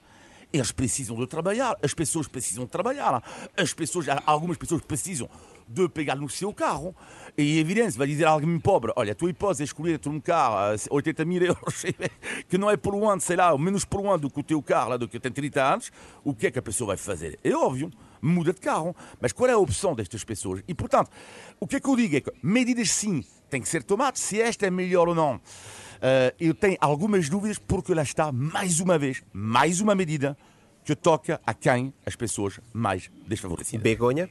Eles 0.52 0.70
precisam 0.70 1.16
de 1.16 1.26
trabalhar, 1.26 1.76
as 1.82 1.94
pessoas 1.94 2.28
precisam 2.28 2.64
de 2.64 2.70
trabalhar, 2.70 3.22
as 3.56 3.72
pessoas, 3.72 4.06
algumas 4.26 4.56
pessoas 4.56 4.82
precisam 4.82 5.28
de 5.66 5.88
pegar 5.88 6.16
no 6.16 6.28
seu 6.28 6.52
carro. 6.52 6.94
E 7.36 7.58
evidente, 7.58 7.96
vai 7.96 8.06
dizer 8.06 8.26
a 8.26 8.30
alguém 8.30 8.58
pobre: 8.58 8.92
olha, 8.96 9.14
tu 9.14 9.28
é 9.28 9.62
escolher 9.62 10.00
um 10.06 10.20
carro 10.20 10.56
a 10.56 10.76
80 10.90 11.24
mil 11.24 11.42
euros, 11.42 11.84
que 12.48 12.58
não 12.58 12.70
é 12.70 12.76
por 12.76 12.94
um 12.94 13.08
ano, 13.08 13.20
sei 13.20 13.36
lá, 13.36 13.56
menos 13.56 13.84
por 13.84 14.00
um 14.00 14.10
ano 14.10 14.22
do 14.22 14.30
que 14.30 14.40
o 14.40 14.42
teu 14.42 14.62
carro, 14.62 14.90
lá, 14.90 14.96
do 14.96 15.08
que 15.08 15.18
tem 15.18 15.32
30 15.32 15.62
anos, 15.62 15.92
o 16.22 16.34
que 16.34 16.46
é 16.46 16.50
que 16.50 16.58
a 16.58 16.62
pessoa 16.62 16.88
vai 16.88 16.96
fazer? 16.96 17.38
É 17.42 17.54
óbvio, 17.54 17.90
muda 18.20 18.52
de 18.52 18.60
carro. 18.60 18.94
Mas 19.20 19.32
qual 19.32 19.48
é 19.48 19.52
a 19.52 19.58
opção 19.58 19.94
destas 19.94 20.22
pessoas? 20.22 20.62
E 20.68 20.74
portanto, 20.74 21.10
o 21.58 21.66
que 21.66 21.76
é 21.76 21.80
que 21.80 21.88
eu 21.88 21.96
digo 21.96 22.16
é 22.16 22.20
que 22.20 22.32
medidas 22.42 22.90
sim 22.90 23.24
têm 23.48 23.60
que 23.60 23.68
ser 23.68 23.82
tomadas, 23.82 24.20
se 24.20 24.40
esta 24.40 24.66
é 24.66 24.70
melhor 24.70 25.08
ou 25.08 25.14
não. 25.14 25.40
Uh, 26.02 26.34
eu 26.40 26.52
tenho 26.52 26.76
algumas 26.80 27.28
dúvidas 27.28 27.58
porque 27.58 27.94
lá 27.94 28.02
está, 28.02 28.32
mais 28.32 28.80
uma 28.80 28.98
vez, 28.98 29.22
mais 29.32 29.80
uma 29.80 29.94
medida 29.94 30.36
que 30.84 30.96
toca 30.96 31.40
a 31.46 31.54
quem 31.54 31.94
as 32.04 32.16
pessoas 32.16 32.58
mais 32.72 33.08
desfavorecidas. 33.28 33.84
Begonha? 33.84 34.28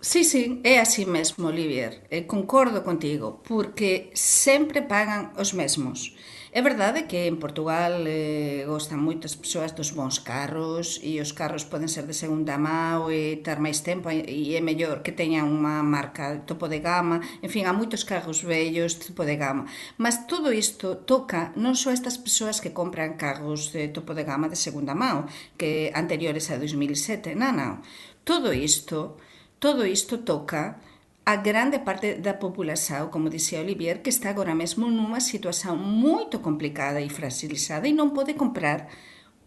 Sí, 0.00 0.24
sí, 0.24 0.60
é 0.64 0.80
así 0.80 1.04
mesmo, 1.04 1.46
Olivier. 1.46 2.00
Eh, 2.10 2.22
concordo 2.22 2.80
contigo, 2.80 3.38
porque 3.44 4.10
sempre 4.14 4.80
pagan 4.80 5.30
os 5.36 5.52
mesmos. 5.52 6.16
É 6.52 6.62
verdade 6.62 7.06
que 7.06 7.30
en 7.30 7.38
Portugal 7.38 8.02
eh, 8.10 8.66
gostan 8.66 8.98
moitas 8.98 9.38
persoas 9.38 9.70
dos 9.70 9.94
bons 9.94 10.18
carros 10.18 10.98
e 10.98 11.22
os 11.22 11.30
carros 11.30 11.62
poden 11.62 11.86
ser 11.86 12.10
de 12.10 12.14
segunda 12.22 12.58
mão 12.58 13.06
e 13.06 13.38
ter 13.38 13.62
máis 13.62 13.86
tempo 13.86 14.10
e 14.10 14.58
é 14.58 14.60
mellor 14.60 14.98
que 15.06 15.14
teñan 15.14 15.46
unha 15.46 15.78
marca 15.86 16.42
topo 16.50 16.66
de 16.66 16.82
gama, 16.82 17.22
en 17.38 17.50
fin, 17.54 17.70
há 17.70 17.72
moitos 17.72 18.02
carros 18.02 18.42
vellos 18.42 18.98
topo 18.98 19.22
de 19.22 19.38
gama. 19.38 19.70
Mas 19.94 20.26
todo 20.26 20.50
isto 20.50 21.06
toca 21.06 21.54
non 21.54 21.78
só 21.78 21.94
estas 21.94 22.18
persoas 22.18 22.58
que 22.58 22.74
compran 22.74 23.14
carros 23.14 23.70
de 23.70 23.86
topo 23.94 24.10
de 24.10 24.26
gama 24.26 24.50
de 24.50 24.58
segunda 24.58 24.90
mão, 24.98 25.30
que 25.54 25.94
anteriores 25.94 26.50
a 26.50 26.58
2007, 26.58 27.38
non, 27.38 27.54
non. 27.54 27.78
Todo 28.26 28.50
isto, 28.50 29.22
todo 29.62 29.86
isto 29.86 30.26
toca 30.26 30.82
a 31.24 31.36
grande 31.36 31.78
parte 31.80 32.14
da 32.14 32.34
população, 32.34 33.08
como 33.08 33.30
dizia 33.30 33.60
Olivier, 33.60 34.02
que 34.02 34.10
está 34.10 34.30
agora 34.30 34.54
mesmo 34.54 34.90
numa 34.90 35.20
situação 35.20 35.76
muito 35.76 36.38
complicada 36.38 37.00
e 37.00 37.08
fragilizada 37.08 37.86
e 37.86 37.92
não 37.92 38.10
pode 38.10 38.34
comprar 38.34 38.88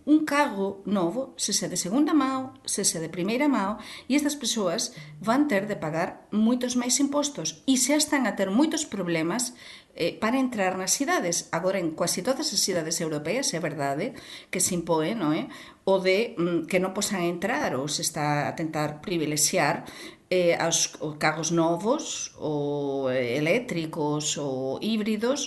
um 0.05 0.25
carro 0.25 0.81
novo, 0.85 1.33
se 1.37 1.63
é 1.63 1.67
de 1.67 1.77
segunda 1.77 2.13
mão, 2.13 2.53
se 2.65 2.81
é 2.81 2.99
de 2.99 3.07
primeira 3.07 3.47
mão, 3.47 3.77
e 4.09 4.15
estas 4.15 4.35
pessoas 4.35 4.93
vão 5.19 5.47
ter 5.47 5.65
de 5.65 5.75
pagar 5.75 6.27
muitos 6.31 6.75
mais 6.75 6.99
impostos 6.99 7.63
e 7.65 7.77
já 7.77 7.95
estão 7.95 8.25
a 8.25 8.31
ter 8.33 8.49
muitos 8.49 8.83
problemas 8.83 9.53
eh, 9.95 10.17
para 10.19 10.37
entrar 10.37 10.75
nas 10.77 10.91
cidades. 10.91 11.47
Agora, 11.51 11.79
en 11.79 11.95
quase 11.95 12.21
todas 12.21 12.51
as 12.51 12.59
cidades 12.59 12.99
europeias, 12.99 13.53
é 13.53 13.59
verdade 13.59 14.13
que 14.51 14.59
se 14.59 14.75
impõe, 14.75 15.15
non 15.15 15.31
é? 15.31 15.47
O 15.85 15.99
de 15.99 16.35
mm, 16.35 16.67
que 16.67 16.79
non 16.83 16.91
posan 16.91 17.23
entrar 17.23 17.71
ou 17.77 17.87
se 17.87 18.03
está 18.03 18.49
a 18.49 18.55
tentar 18.57 18.99
privilexiar 18.99 19.87
eh, 20.33 20.57
aos 20.65 20.79
carros 21.23 21.49
novos 21.51 22.33
ou 22.39 23.11
eléctricos 23.11 24.25
ou 24.37 24.79
híbridos 24.81 25.41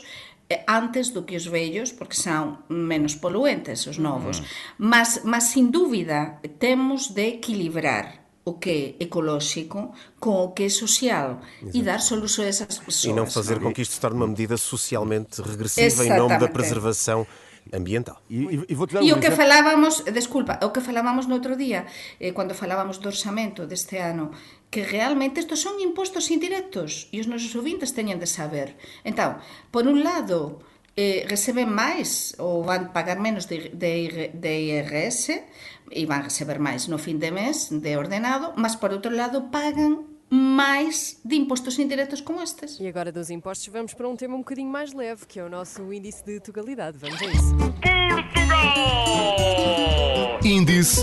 Eh, 0.49 0.63
antes 0.69 1.11
do 1.11 1.25
que 1.25 1.35
os 1.35 1.47
vellos, 1.47 1.91
porque 1.93 2.15
son 2.15 2.63
menos 2.71 3.19
poluentes 3.19 3.87
os 3.91 3.99
novos. 3.99 4.39
Mm. 4.39 4.45
Mas, 4.79 5.21
mas, 5.25 5.51
sin 5.51 5.75
dúbida, 5.75 6.39
temos 6.63 7.11
de 7.11 7.35
equilibrar 7.35 8.23
o 8.45 8.55
que 8.55 8.71
é 8.71 9.03
ecológico 9.03 9.91
com 10.21 10.45
o 10.45 10.53
que 10.53 10.65
é 10.65 10.69
social 10.69 11.43
Exato. 11.61 11.77
e 11.77 11.83
dar 11.83 12.01
soluções 12.01 12.63
às 12.63 12.79
pessoas. 12.79 13.11
E 13.11 13.13
não 13.13 13.27
fazer 13.27 13.57
não? 13.57 13.63
com 13.65 13.75
que 13.75 13.83
isto 13.83 13.95
se 13.95 14.01
torne 14.01 14.19
uma 14.19 14.29
medida 14.29 14.57
socialmente 14.57 15.43
regressiva 15.43 15.87
Exatamente. 15.87 16.15
em 16.15 16.17
nome 16.17 16.39
da 16.39 16.47
preservação 16.47 17.27
ambiental. 17.73 18.23
E, 18.31 18.67
e, 18.69 18.75
e, 18.75 19.07
e 19.07 19.11
o 19.13 19.19
que 19.19 19.31
falábamos, 19.31 20.05
desculpa, 20.13 20.59
o 20.63 20.71
que 20.71 20.85
falábamos 20.85 21.27
no 21.27 21.35
outro 21.35 21.57
día, 21.57 21.87
eh, 22.21 22.31
cando 22.31 22.55
falábamos 22.55 22.99
do 23.03 23.11
orçamento 23.11 23.67
deste 23.67 23.99
ano, 23.99 24.31
que 24.71 24.87
realmente 24.87 25.41
estos 25.41 25.63
son 25.63 25.79
impostos 25.83 26.31
indirectos 26.31 27.11
e 27.11 27.19
os 27.19 27.27
nosos 27.27 27.55
ouvintes 27.59 27.95
teñen 27.95 28.23
de 28.23 28.29
saber. 28.31 28.79
Entón, 29.03 29.39
por 29.75 29.87
un 29.91 30.07
lado, 30.07 30.63
eh, 30.97 31.29
receben 31.29 31.69
máis 31.69 32.35
ou 32.41 32.65
van 32.65 32.91
pagar 32.97 33.21
menos 33.21 33.47
de, 33.51 33.69
de, 33.75 34.33
de 34.33 34.53
IRS 34.73 35.45
e 35.93 36.03
van 36.09 36.25
receber 36.25 36.59
máis 36.59 36.89
no 36.89 36.97
fin 36.97 37.21
de 37.21 37.31
mes 37.31 37.69
de 37.69 37.93
ordenado, 38.01 38.57
mas 38.57 38.75
por 38.81 38.91
outro 38.97 39.13
lado 39.13 39.53
pagan 39.53 40.16
mais 40.31 41.19
de 41.25 41.37
impostos 41.37 41.79
indiretos 41.79 42.21
como 42.21 42.43
estes. 42.43 42.79
E 42.81 42.87
agora 42.87 43.13
dos 43.13 43.31
impostos 43.31 43.67
vamos 43.69 43.95
para 43.95 44.09
um 44.09 44.17
tema 44.17 44.35
um 44.35 44.39
bocadinho 44.39 44.71
mais 44.71 44.93
leve, 44.93 45.27
que 45.27 45.39
é 45.39 45.45
o 45.45 45.49
nosso 45.49 45.93
índice 45.93 46.25
de 46.25 46.41
tugalidade. 46.41 46.99
Vamos 46.99 47.21
a 47.21 47.27
isso. 47.27 47.57
Portugal! 47.57 48.97
Índice 50.45 51.03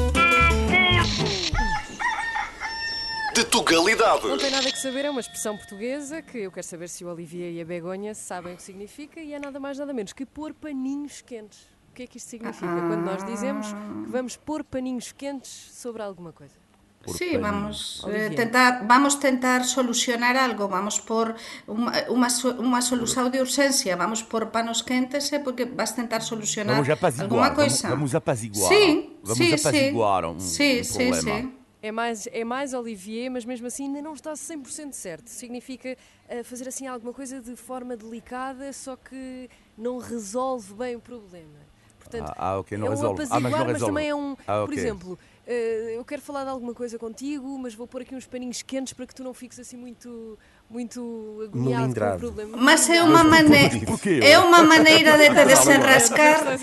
de 3.34 3.44
tugalidade. 3.46 4.28
Não 4.28 4.38
tem 4.38 4.52
nada 4.52 4.72
que 4.72 4.78
saber, 4.78 5.06
é 5.06 5.10
uma 5.10 5.20
expressão 5.20 5.58
portuguesa 5.58 6.22
que 6.22 6.38
eu 6.38 6.52
quero 6.52 6.66
saber 6.66 6.88
se 6.88 7.04
o 7.04 7.08
Olivier 7.12 7.52
e 7.52 7.62
a 7.62 7.66
Begonha 7.66 8.14
sabem 8.14 8.54
o 8.54 8.58
que 8.58 8.62
significa 8.62 9.20
e 9.20 9.34
é 9.34 9.40
nada 9.40 9.60
mais 9.60 9.80
nada 9.80 9.92
menos 9.92 10.14
que 10.14 10.26
pôr 10.26 10.54
paninhos 10.54 11.22
quentes. 11.22 11.62
O 11.90 11.94
que 11.94 12.04
é 12.04 12.08
que 12.08 12.18
isto 12.18 12.30
significa 12.30 12.68
quando 12.68 13.04
nós 13.04 13.24
dizemos 13.24 13.68
que 13.68 14.12
vamos 14.12 14.38
pôr 14.38 14.64
paninhos 14.64 15.12
quentes 15.12 15.72
sobre 15.74 16.02
alguma 16.02 16.32
coisa? 16.32 16.63
Sí, 17.12 17.36
vamos 17.38 18.02
eh, 18.08 18.30
tentar 18.30 18.88
vamos 18.88 19.16
tentar 19.16 19.66
solucionar 19.66 20.38
algo, 20.38 20.70
vamos 20.70 21.00
por 21.00 21.36
unha, 21.68 22.08
unha, 22.08 22.30
unha 22.64 22.82
solución 22.82 23.28
de 23.28 23.44
urxencia, 23.44 24.00
vamos 24.00 24.24
por 24.24 24.56
panos 24.56 24.80
quentes 24.80 25.28
é 25.36 25.40
porque 25.40 25.66
vas 25.68 25.92
tentar 25.92 26.24
solucionar 26.24 26.80
alguma 26.80 27.52
coisa. 27.52 27.92
Vamos, 27.92 28.12
vamos 28.12 28.16
apaziguar. 28.16 28.72
Sim, 28.72 29.20
vamos 29.20 29.38
sim, 29.38 29.52
apaziguar 29.52 30.24
sim. 30.24 30.30
um, 30.30 30.40
sim, 30.40 30.80
um 30.80 30.84
sim, 30.84 31.14
sim. 31.14 31.54
É 31.84 31.92
mais, 31.92 32.28
é 32.32 32.46
mais 32.46 32.74
Olivier, 32.74 33.30
mas 33.30 33.44
mesmo 33.44 33.68
assim 33.68 33.88
ainda 33.88 34.02
não 34.02 34.14
está 34.14 34.32
100% 34.32 34.94
certo. 34.94 35.28
Significa 35.28 35.98
uh, 36.32 36.42
fazer 36.46 36.70
assim 36.70 36.88
alguma 36.88 37.12
coisa 37.12 37.42
de 37.42 37.58
forma 37.58 37.98
delicada, 37.98 38.72
só 38.72 38.96
que 38.96 39.50
não 39.78 39.98
resolve 39.98 40.74
bem 40.74 40.96
o 40.96 41.02
problema. 41.02 41.73
Portanto, 42.18 42.38
ah, 42.38 42.50
ah 42.50 42.60
ok, 42.60 42.78
não 42.78 42.88
é 42.88 42.90
um 42.90 42.94
resolve. 42.94 43.24
apaziguar, 43.24 43.38
ah, 43.38 43.42
mas, 43.42 43.52
não 43.52 43.58
resolve. 43.60 43.74
mas 43.74 43.88
também 43.88 44.10
é 44.10 44.16
um, 44.16 44.36
ah, 44.48 44.64
okay. 44.64 44.66
por 44.66 44.74
exemplo, 44.74 45.20
uh, 45.48 45.52
eu 45.52 46.06
quero 46.06 46.22
falar 46.22 46.44
de 46.44 46.50
alguma 46.50 46.74
coisa 46.74 47.00
contigo, 47.00 47.58
mas 47.58 47.74
vou 47.74 47.88
pôr 47.88 48.02
aqui 48.02 48.16
uns 48.16 48.26
paninhos 48.26 48.62
quentes 48.62 48.94
para 48.94 49.08
que 49.08 49.16
tu 49.16 49.24
não 49.24 49.34
fiques 49.34 49.60
assim 49.60 49.78
muito 49.78 50.38
muito 50.74 51.40
agoniado 51.44 51.94
com 51.94 52.16
o 52.16 52.20
problema. 52.20 52.58
Mas 52.58 52.90
é 52.90 53.04
uma 53.04 53.24
maneira 53.24 53.80
é 54.22 54.40
uma 54.40 54.64
maneira 54.64 55.18
de 55.18 55.30
te 55.30 55.46
desenrascar 55.46 56.58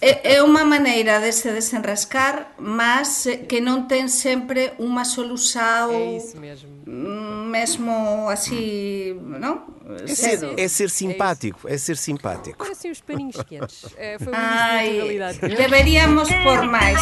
é, 0.00 0.34
é 0.34 0.42
uma 0.42 0.64
maneira 0.64 1.18
de 1.20 1.32
se 1.32 1.50
desenrascar, 1.50 2.52
mas 2.58 3.26
que 3.48 3.60
não 3.60 3.86
tem 3.86 4.08
sempre 4.08 4.72
uma 4.78 5.04
solução. 5.04 5.90
É 5.90 6.16
isso 6.16 6.38
mesmo. 6.38 6.68
Mesmo 6.86 8.28
assim, 8.28 9.18
não? 9.24 9.80
É 10.02 10.14
ser, 10.14 10.60
é 10.60 10.68
ser 10.68 10.90
simpático, 10.90 11.68
é, 11.68 11.74
é 11.74 11.78
ser 11.78 11.96
simpático. 11.96 12.58
Parecem 12.58 12.90
os 12.90 13.00
paninhos 13.00 13.36
quentes. 13.42 13.86
É, 13.96 14.18
foi 14.18 14.28
uma 14.28 14.38
Ai, 14.38 15.18
deveríamos 15.56 16.28
pôr 16.44 16.62
mais. 16.66 17.00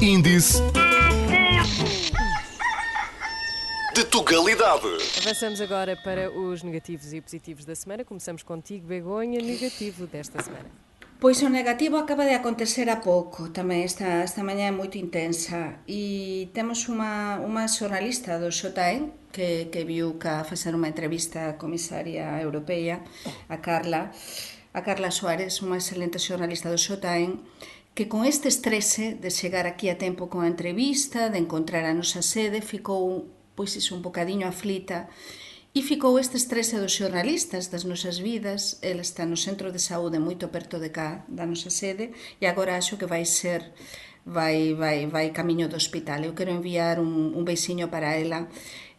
Índice 0.00 0.62
de 4.12 4.18
Tugalidade. 4.18 4.88
Avançamos 5.22 5.60
agora 5.60 5.96
para 5.96 6.30
os 6.30 6.62
negativos 6.62 7.14
e 7.14 7.20
positivos 7.20 7.64
da 7.64 7.74
semana. 7.74 8.04
Começamos 8.04 8.42
contigo, 8.42 8.86
Begonha, 8.86 9.40
negativo 9.40 10.06
desta 10.06 10.42
semana. 10.42 10.70
Pois 11.18 11.40
o 11.40 11.48
negativo 11.48 11.96
acaba 11.96 12.24
de 12.24 12.34
acontecer 12.34 12.90
a 12.90 12.96
pouco 12.96 13.48
tamén, 13.48 13.86
esta, 13.86 14.20
esta 14.20 14.42
mañá 14.44 14.68
é 14.68 14.74
moito 14.74 14.98
intensa 14.98 15.80
e 15.88 16.50
temos 16.52 16.84
unha, 16.92 17.40
unha 17.40 17.64
xornalista 17.70 18.36
do 18.36 18.50
Xotaen 18.52 19.14
que, 19.32 19.70
que 19.72 19.86
viu 19.86 20.18
ca 20.18 20.44
facer 20.44 20.74
unha 20.74 20.90
entrevista 20.92 21.48
á 21.48 21.56
comisaria 21.56 22.36
europea, 22.42 23.00
a 23.48 23.62
Carla, 23.64 24.12
a 24.74 24.80
Carla 24.82 25.14
Suárez, 25.14 25.62
unha 25.62 25.78
excelente 25.78 26.18
xornalista 26.18 26.68
do 26.68 26.76
Xotaen, 26.76 27.40
que 27.94 28.10
con 28.10 28.26
este 28.26 28.50
estrese 28.50 29.14
de 29.14 29.30
chegar 29.30 29.64
aquí 29.64 29.88
a 29.88 29.96
tempo 29.96 30.26
con 30.26 30.42
a 30.42 30.50
entrevista, 30.50 31.30
de 31.30 31.38
encontrar 31.38 31.86
a 31.86 31.94
nosa 31.94 32.20
sede, 32.20 32.60
ficou 32.60 33.30
pois 33.56 33.76
iso 33.76 33.94
un 33.94 34.02
bocadiño 34.02 34.46
aflita 34.48 35.08
E 35.72 35.80
ficou 35.80 36.20
este 36.20 36.36
estrese 36.36 36.76
dos 36.76 36.92
xornalistas 37.00 37.72
das 37.72 37.88
nosas 37.88 38.20
vidas, 38.20 38.76
el 38.84 39.00
está 39.00 39.24
no 39.24 39.40
centro 39.40 39.72
de 39.72 39.80
saúde 39.80 40.20
moito 40.20 40.52
perto 40.52 40.76
de 40.76 40.92
cá, 40.92 41.24
da 41.32 41.48
nosa 41.48 41.72
sede, 41.72 42.12
e 42.36 42.44
agora 42.44 42.76
acho 42.76 43.00
que 43.00 43.08
vai 43.08 43.24
ser 43.24 43.72
vai 44.36 44.76
vai 44.76 45.08
vai 45.08 45.32
camiño 45.32 45.72
do 45.72 45.80
hospital. 45.80 46.20
Eu 46.28 46.36
quero 46.36 46.52
enviar 46.52 47.00
un, 47.00 47.32
un 47.32 47.42
beixiño 47.48 47.88
para 47.88 48.20
ela 48.20 48.52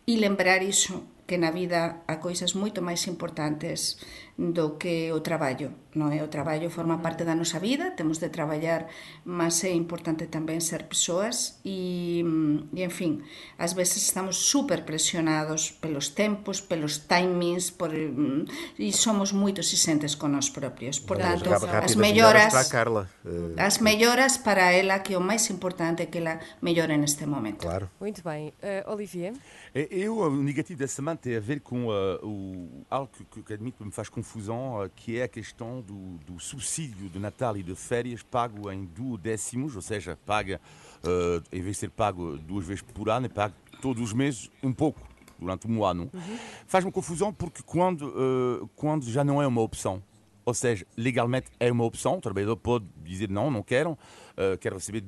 e 0.10 0.18
lembrar 0.18 0.66
iso 0.66 1.06
que 1.30 1.38
na 1.38 1.54
vida 1.54 2.04
há 2.10 2.18
coisas 2.18 2.58
moito 2.58 2.82
máis 2.82 3.06
importantes 3.06 4.02
do 4.38 4.78
que 4.82 5.14
o 5.14 5.22
traballo, 5.22 5.70
non 5.94 6.10
é? 6.10 6.26
O 6.26 6.30
traballo 6.30 6.66
forma 6.74 6.98
parte 7.06 7.22
da 7.22 7.38
nosa 7.38 7.62
vida, 7.62 7.94
temos 7.94 8.18
de 8.18 8.34
traballar, 8.34 8.90
mas 9.22 9.62
é 9.62 9.70
importante 9.70 10.26
tamén 10.26 10.58
ser 10.58 10.90
persoas 10.90 11.62
e, 11.62 12.26
e 12.74 12.82
en 12.82 12.90
fin, 12.90 13.22
ás 13.62 13.78
veces 13.78 14.02
estamos 14.02 14.50
super 14.50 14.90
presionados 14.90 15.70
pelos 15.70 16.18
tempos, 16.18 16.66
pelos 16.66 17.06
timings, 17.06 17.70
por, 17.70 17.94
e 17.94 18.90
somos 18.90 19.38
moito 19.38 19.62
exigentes 19.62 20.18
con 20.18 20.34
nós 20.34 20.50
propios. 20.50 20.98
Por 20.98 21.22
tanto, 21.22 21.46
as 21.54 21.94
melloras. 21.94 22.50
Uh, 22.74 23.54
as 23.62 23.78
melloras 23.78 24.42
para 24.42 24.74
ela 24.74 25.06
que 25.06 25.14
o 25.14 25.22
máis 25.22 25.46
importante 25.54 26.02
é 26.02 26.10
que 26.10 26.18
ela 26.18 26.42
mellore 26.58 26.98
neste 26.98 27.30
momento. 27.30 27.62
Claro. 27.62 27.86
Muito 28.02 28.26
bem. 28.26 28.50
Uh, 28.66 28.90
Olivier? 28.90 29.38
Eu, 29.74 30.26
o 30.26 30.30
negativo 30.42 30.80
da 30.80 30.88
semana 30.88 31.18
tem 31.22 31.38
a 31.38 31.40
ver 31.40 31.62
com 31.62 31.86
uh, 31.86 32.18
o, 32.26 32.86
algo 32.90 33.10
que, 33.30 33.42
que 33.42 33.54
admito 33.54 33.86
me 33.86 33.92
faz 33.92 34.10
confusão, 34.24 34.82
uh, 34.82 34.90
que 34.96 35.20
é 35.20 35.24
a 35.24 35.28
questão 35.28 35.82
do, 35.82 36.18
do, 36.26 36.40
subsídio 36.40 37.10
de 37.10 37.20
Natal 37.20 37.58
e 37.58 37.62
de 37.62 37.76
férias 37.76 38.24
pago 38.24 38.72
em 38.72 38.86
duodécimos, 38.86 39.76
ou 39.76 39.82
seja, 39.82 40.18
paga, 40.26 40.62
uh, 41.04 41.44
em 41.52 41.62
vez 41.62 41.76
de 41.76 41.82
ser 41.82 41.90
pago 41.90 42.38
duas 42.38 42.66
vezes 42.66 42.82
por 42.82 43.10
ano, 43.10 43.26
é 43.26 43.30
pago 43.30 43.54
todos 43.82 44.02
os 44.02 44.14
meses 44.14 44.50
um 44.64 44.74
pouco, 44.74 45.02
durante 45.38 45.68
um 45.68 45.84
ano. 45.84 46.10
Uhum. 46.14 46.38
Faz-me 46.66 46.92
confusão 46.92 47.34
porque 47.34 47.62
quando, 47.64 48.70
quando 48.78 49.04
já 49.12 49.26
não 49.26 49.42
é 49.42 49.46
uma 49.46 49.62
opção, 49.62 50.02
ou 50.46 50.54
seja, 50.54 50.86
legalmente 50.98 51.48
é 51.60 51.72
uma 51.72 51.84
opção, 51.84 52.18
o 52.18 52.22
trabalhador 52.22 52.58
pode 52.58 52.86
dizer 53.04 53.30
não, 53.30 53.52
não 53.52 53.62
quero, 53.62 53.92
uh, 53.92 54.58
quero 54.60 54.76
receber 54.76 55.04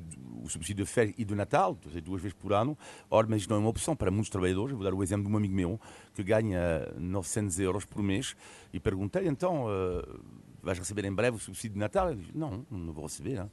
o 0.45 0.49
subsídio 0.49 0.85
de 0.85 0.91
férias 0.91 1.15
e 1.17 1.25
de 1.25 1.33
Natal, 1.33 1.77
duas 2.03 2.21
vezes 2.21 2.37
por 2.37 2.53
ano. 2.53 2.77
Ora, 3.09 3.27
mas 3.27 3.47
não 3.47 3.57
é 3.57 3.59
uma 3.59 3.69
opção 3.69 3.95
para 3.95 4.11
muitos 4.11 4.29
trabalhadores. 4.29 4.75
vou 4.75 4.83
dar 4.83 4.93
o 4.93 5.03
exemplo 5.03 5.27
de 5.27 5.33
um 5.33 5.37
amigo 5.37 5.53
meu 5.53 5.79
que 6.13 6.23
ganha 6.23 6.87
900 6.97 7.59
euros 7.59 7.85
por 7.85 8.01
mês 8.03 8.35
e 8.71 8.79
perguntei 8.79 9.27
então, 9.27 9.65
uh, 9.65 10.23
vais 10.61 10.77
receber 10.77 11.05
em 11.05 11.13
breve 11.13 11.37
o 11.37 11.39
subsídio 11.39 11.73
de 11.73 11.79
Natal? 11.79 12.11
Ele 12.11 12.21
disse, 12.21 12.37
não, 12.37 12.65
não 12.69 12.93
vou 12.93 13.05
receber. 13.05 13.39
Hein? 13.39 13.51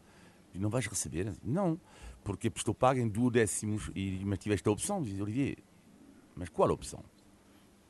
Não 0.55 0.69
vais 0.69 0.87
receber? 0.87 1.33
Não, 1.43 1.81
porque 2.23 2.53
estou 2.55 2.75
pago 2.75 3.01
em 3.01 3.09
duodécimos 3.09 3.91
e 3.95 4.23
mas 4.25 4.39
tive 4.39 4.55
esta 4.55 4.71
opção. 4.71 5.03
Diz 5.03 5.19
Olivier, 5.19 5.57
mas 6.37 6.49
qual 6.49 6.69
a 6.69 6.73
opção? 6.75 7.03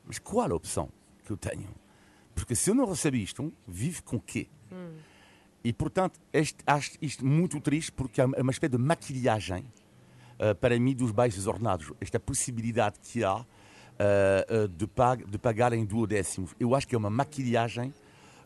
Mas 0.05 0.17
qual 0.19 0.51
a 0.51 0.55
opção 0.55 0.89
que 1.25 1.31
eu 1.31 1.37
tenho? 1.37 1.69
Porque 2.33 2.55
se 2.55 2.69
eu 2.69 2.75
não 2.75 2.85
recebo 2.85 3.17
isto, 3.17 3.53
vive 3.67 4.01
com 4.01 4.19
quê? 4.19 4.47
Hum. 4.71 4.97
E, 5.63 5.71
portanto, 5.71 6.19
este, 6.31 6.57
acho 6.67 6.91
isto 7.01 7.25
muito 7.25 7.59
triste 7.61 7.91
porque 7.91 8.19
é 8.19 8.25
uma 8.25 8.51
espécie 8.51 8.71
de 8.71 8.77
maquilhagem 8.77 9.63
uh, 10.39 10.53
para 10.55 10.77
mim 10.77 10.93
dos 10.93 11.11
baixos 11.11 11.47
ordenados. 11.47 11.91
Esta 12.01 12.19
possibilidade 12.19 12.99
que 12.99 13.23
há 13.23 13.37
uh, 13.37 14.67
de, 14.67 14.87
pag 14.87 15.23
de 15.25 15.37
pagar 15.37 15.71
em 15.71 15.85
duodécimos. 15.85 16.53
Eu 16.59 16.75
acho 16.75 16.87
que 16.87 16.95
é 16.95 16.97
uma 16.97 17.09
maquilhagem 17.09 17.93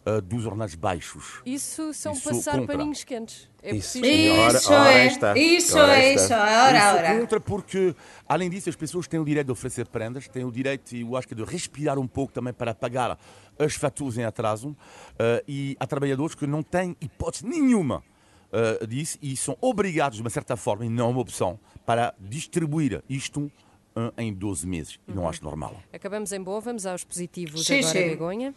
uh, 0.07 0.21
dos 0.21 0.45
ordenados 0.45 0.75
baixos. 0.75 1.41
Isso 1.45 1.93
são 1.93 2.13
Isso 2.13 2.29
passar 2.29 2.59
contra. 2.59 2.77
paninhos 2.77 3.03
quentes. 3.03 3.49
É 3.61 3.75
isso, 3.75 3.97
isso 3.97 4.69
ora, 4.71 4.81
ora 4.81 4.93
é, 4.93 5.07
está. 5.07 5.37
isso 5.37 5.77
ora 5.77 5.97
é, 5.97 6.13
isso, 6.13 6.33
ora, 6.33 6.95
ora. 6.95 7.19
contra 7.19 7.39
porque, 7.39 7.93
além 8.27 8.49
disso, 8.49 8.69
as 8.69 8.75
pessoas 8.75 9.07
têm 9.07 9.19
o 9.19 9.25
direito 9.25 9.47
de 9.47 9.51
oferecer 9.51 9.87
prendas, 9.87 10.27
têm 10.27 10.45
o 10.45 10.51
direito, 10.51 10.95
eu 10.95 11.17
acho 11.17 11.27
que, 11.27 11.35
de 11.35 11.43
respirar 11.43 11.99
um 11.99 12.07
pouco 12.07 12.31
também 12.31 12.53
para 12.53 12.73
pagar 12.73 13.19
as 13.59 13.73
faturas 13.75 14.17
em 14.17 14.23
atraso, 14.23 14.69
uh, 14.69 14.75
e 15.47 15.75
há 15.79 15.85
trabalhadores 15.85 16.35
que 16.35 16.47
não 16.47 16.63
têm 16.63 16.95
hipótese 17.01 17.45
nenhuma 17.45 18.03
uh, 18.51 18.87
disso 18.87 19.17
e 19.21 19.35
são 19.35 19.57
obrigados, 19.59 20.17
de 20.17 20.23
uma 20.23 20.29
certa 20.29 20.55
forma, 20.55 20.85
e 20.85 20.89
não 20.89 21.07
é 21.07 21.09
uma 21.09 21.21
opção, 21.21 21.59
para 21.85 22.13
distribuir 22.19 23.03
isto 23.09 23.51
em 24.17 24.33
12 24.33 24.67
meses. 24.67 24.99
E 25.07 25.11
não 25.11 25.23
uhum. 25.23 25.29
acho 25.29 25.43
normal. 25.43 25.75
Acabamos 25.93 26.31
em 26.31 26.41
boa, 26.41 26.59
vamos 26.59 26.85
aos 26.85 27.03
positivos 27.03 27.65
sí, 27.65 27.79
agora, 27.79 27.93
sí. 27.93 28.09
Begonha. 28.09 28.53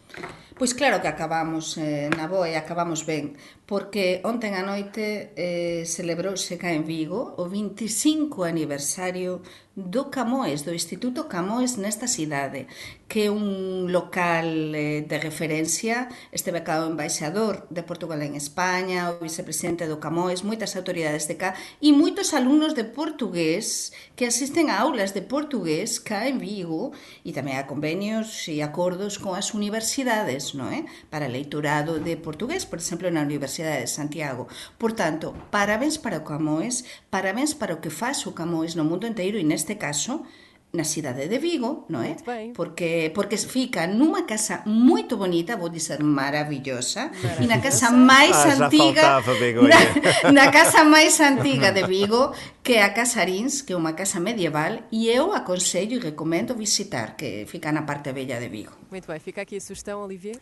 Pois 0.57 0.72
claro 0.72 1.00
que 1.00 1.09
acabamos 1.09 1.76
eh, 1.79 2.11
na 2.16 2.26
boa 2.26 2.48
e 2.48 2.57
acabamos 2.57 3.03
ben, 3.03 3.35
porque 3.66 4.20
ontem 4.24 4.55
a 4.55 4.62
noite 4.62 5.33
eh, 5.37 5.85
celebrouse 5.87 6.57
cá 6.57 6.72
en 6.72 6.85
Vigo 6.85 7.35
o 7.38 7.48
25 7.48 8.44
aniversario 8.44 9.42
do 9.76 10.11
Camoes, 10.11 10.62
do 10.62 10.74
Instituto 10.74 11.24
Camoes 11.28 11.76
nesta 11.78 12.09
cidade, 12.09 12.66
que 13.06 13.26
é 13.26 13.30
un 13.30 13.90
local 13.90 14.74
eh, 14.74 15.06
de 15.06 15.18
referencia, 15.18 16.11
este 16.30 16.50
becado 16.50 16.90
embaixador 16.90 17.66
de 17.70 17.83
Portugal 17.83 18.22
en 18.22 18.35
España, 18.35 19.14
o 19.14 19.22
vicepresidente 19.22 19.87
do 19.87 20.02
Camoes, 20.02 20.42
moitas 20.42 20.74
autoridades 20.74 21.30
de 21.30 21.38
cá 21.38 21.54
e 21.78 21.94
moitos 21.94 22.35
alumnos 22.35 22.74
de 22.74 22.83
portugués 22.83 23.94
que 24.18 24.26
asisten 24.26 24.74
a 24.74 24.83
aulas 24.83 25.14
de 25.14 25.22
portugués 25.22 26.02
cá 26.02 26.26
en 26.26 26.42
Vigo 26.42 26.90
e 27.22 27.30
tamén 27.30 27.54
a 27.54 27.70
convenios 27.70 28.50
e 28.50 28.66
acordos 28.66 29.22
con 29.22 29.38
as 29.38 29.54
universidades, 29.54 30.54
non 30.59 30.70
é? 30.74 30.83
Para 31.14 31.30
leiturado 31.30 32.02
de 32.02 32.18
portugués, 32.18 32.66
por 32.66 32.83
exemplo, 32.83 33.06
na 33.06 33.22
Universidade 33.22 33.87
de 33.87 33.90
Santiago. 33.90 34.50
Por 34.83 34.98
tanto, 34.98 35.30
parabéns 35.54 35.94
para 35.94 36.18
o 36.18 36.26
Camoes, 36.26 36.83
parabéns 37.06 37.54
para 37.54 37.74
o 37.74 37.80
que 37.83 37.90
faz 37.90 38.26
o 38.26 38.35
Camoes 38.35 38.74
no 38.74 38.83
mundo 38.83 39.06
inteiro 39.06 39.38
e 39.38 39.46
neste 39.46 39.60
caso 39.77 40.25
na 40.72 40.85
cidade 40.85 41.26
de 41.26 41.38
Vigo, 41.38 41.87
non 41.90 42.06
é? 42.06 42.14
Porque 42.54 43.11
porque 43.11 43.37
fica 43.37 43.90
nunha 43.90 44.22
casa 44.22 44.62
moito 44.66 45.18
bonita, 45.18 45.59
vou 45.59 45.68
dizer 45.68 45.98
maravillosa, 45.98 47.11
e 47.42 47.46
na 47.50 47.59
casa 47.59 47.90
máis 47.90 48.38
ah, 48.38 48.54
antiga 48.54 49.18
na, 49.66 50.30
na 50.30 50.46
casa 50.54 50.87
máis 50.87 51.18
antiga 51.18 51.74
de 51.74 51.83
Vigo, 51.83 52.30
que 52.62 52.74
é 52.78 52.85
a 52.85 52.94
Casa 52.94 53.20
Arins, 53.20 53.62
que 53.62 53.72
é 53.72 53.76
unha 53.76 53.98
casa 53.98 54.20
medieval, 54.20 54.87
e 54.92 55.11
eu 55.11 55.35
aconsello 55.35 55.92
e 55.92 55.98
recomendo 55.98 56.54
visitar, 56.54 57.16
que 57.18 57.46
fica 57.50 57.72
na 57.72 57.83
parte 57.83 58.12
bella 58.12 58.38
de 58.38 58.48
Vigo. 58.48 58.72
Muito 58.90 59.11
bem, 59.11 59.18
fica 59.18 59.42
aqui 59.42 59.56
a 59.56 59.61
sugestão, 59.61 60.04
Olivier. 60.04 60.38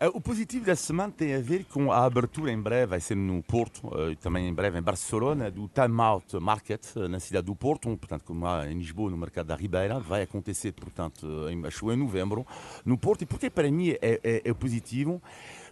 Uh, 0.00 0.10
o 0.12 0.20
positivo 0.20 0.66
da 0.66 0.74
semana 0.74 1.12
tem 1.16 1.34
a 1.34 1.40
ver 1.40 1.64
com 1.66 1.92
a 1.92 2.04
abertura 2.04 2.50
em 2.50 2.60
breve, 2.60 2.86
vai 2.86 3.00
ser 3.00 3.14
no 3.14 3.42
Porto, 3.42 3.86
uh, 3.86 4.10
e 4.10 4.16
também 4.16 4.48
em 4.48 4.52
breve 4.52 4.78
em 4.78 4.82
Barcelona, 4.82 5.50
do 5.50 5.68
Time 5.68 6.00
Out 6.00 6.38
Market, 6.40 6.84
uh, 6.96 7.08
na 7.08 7.20
cidade 7.20 7.46
do 7.46 7.54
Porto, 7.54 7.88
portanto, 7.96 8.24
como 8.24 8.44
há 8.46 8.68
em 8.68 8.76
Lisboa, 8.76 9.10
no 9.10 9.16
mercado 9.16 9.46
da 9.46 9.56
Ribeira, 9.64 9.98
vai 9.98 10.22
acontecer, 10.22 10.72
portanto, 10.72 11.48
em, 11.48 11.66
acho 11.66 11.90
em 11.90 11.96
novembro, 11.96 12.46
no 12.84 12.98
Porto, 12.98 13.22
e 13.22 13.26
porque 13.26 13.48
para 13.48 13.70
mim 13.70 13.90
é, 13.90 13.98
é, 14.02 14.42
é 14.44 14.54
positivo, 14.54 15.22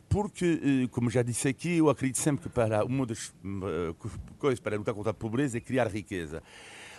porque, 0.08 0.88
como 0.90 1.08
já 1.08 1.22
disse 1.22 1.48
aqui, 1.48 1.78
eu 1.78 1.88
acredito 1.88 2.18
sempre 2.18 2.42
que 2.42 2.48
para 2.48 2.84
uma 2.84 3.06
das 3.06 3.32
coisas 4.38 4.60
para 4.60 4.76
lutar 4.76 4.94
contra 4.94 5.10
a 5.10 5.14
pobreza 5.14 5.56
é 5.56 5.60
criar 5.60 5.88
riqueza. 5.88 6.42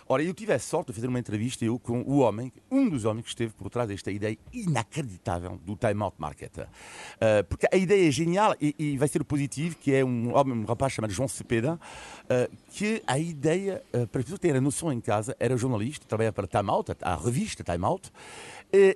Ora, 0.08 0.22
eu 0.22 0.34
tive 0.34 0.54
a 0.54 0.60
sorte 0.60 0.88
de 0.88 0.94
fazer 0.94 1.08
uma 1.08 1.20
entrevista 1.20 1.64
eu 1.64 1.80
com 1.80 2.02
o 2.02 2.20
homem, 2.20 2.52
um 2.70 2.90
dos 2.90 3.06
homens 3.06 3.24
que 3.24 3.30
esteve 3.30 3.54
por 3.54 3.70
trás 3.70 3.88
desta 3.88 4.12
ideia 4.12 4.38
inacreditável 4.52 5.60
do 5.66 5.76
Time 5.76 6.02
Out 6.02 6.16
Market. 6.20 6.58
Uh, 6.58 7.44
porque 7.48 7.68
a 7.72 7.78
ideia 7.78 8.08
é 8.08 8.12
genial 8.12 8.56
e, 8.60 8.76
e, 8.78 8.98
vai 8.98 9.08
ser 9.08 9.24
positivo, 9.24 9.76
que 9.78 9.94
é 9.94 10.04
um 10.04 10.36
homem, 10.36 10.60
um 10.60 10.66
rapaz 10.66 10.94
chamado 10.94 11.12
João 11.12 11.28
Cepeda, 11.28 11.76
uh, 11.76 12.58
que 12.70 13.02
a 13.08 13.18
ideia, 13.18 13.82
uh, 13.94 14.08
para 14.08 14.20
as 14.20 14.26
pessoas 14.26 14.40
terem 14.40 14.58
a 14.58 14.62
noção 14.62 14.92
em 14.92 15.00
casa, 15.00 15.36
era 15.40 15.56
jornalista, 15.56 16.06
trabalha 16.06 16.34
para 16.34 16.48
Time 16.48 16.70
Out, 16.70 16.92
a 17.02 17.16
revista 17.16 17.64
Time 17.64 17.86
Out, 17.86 18.12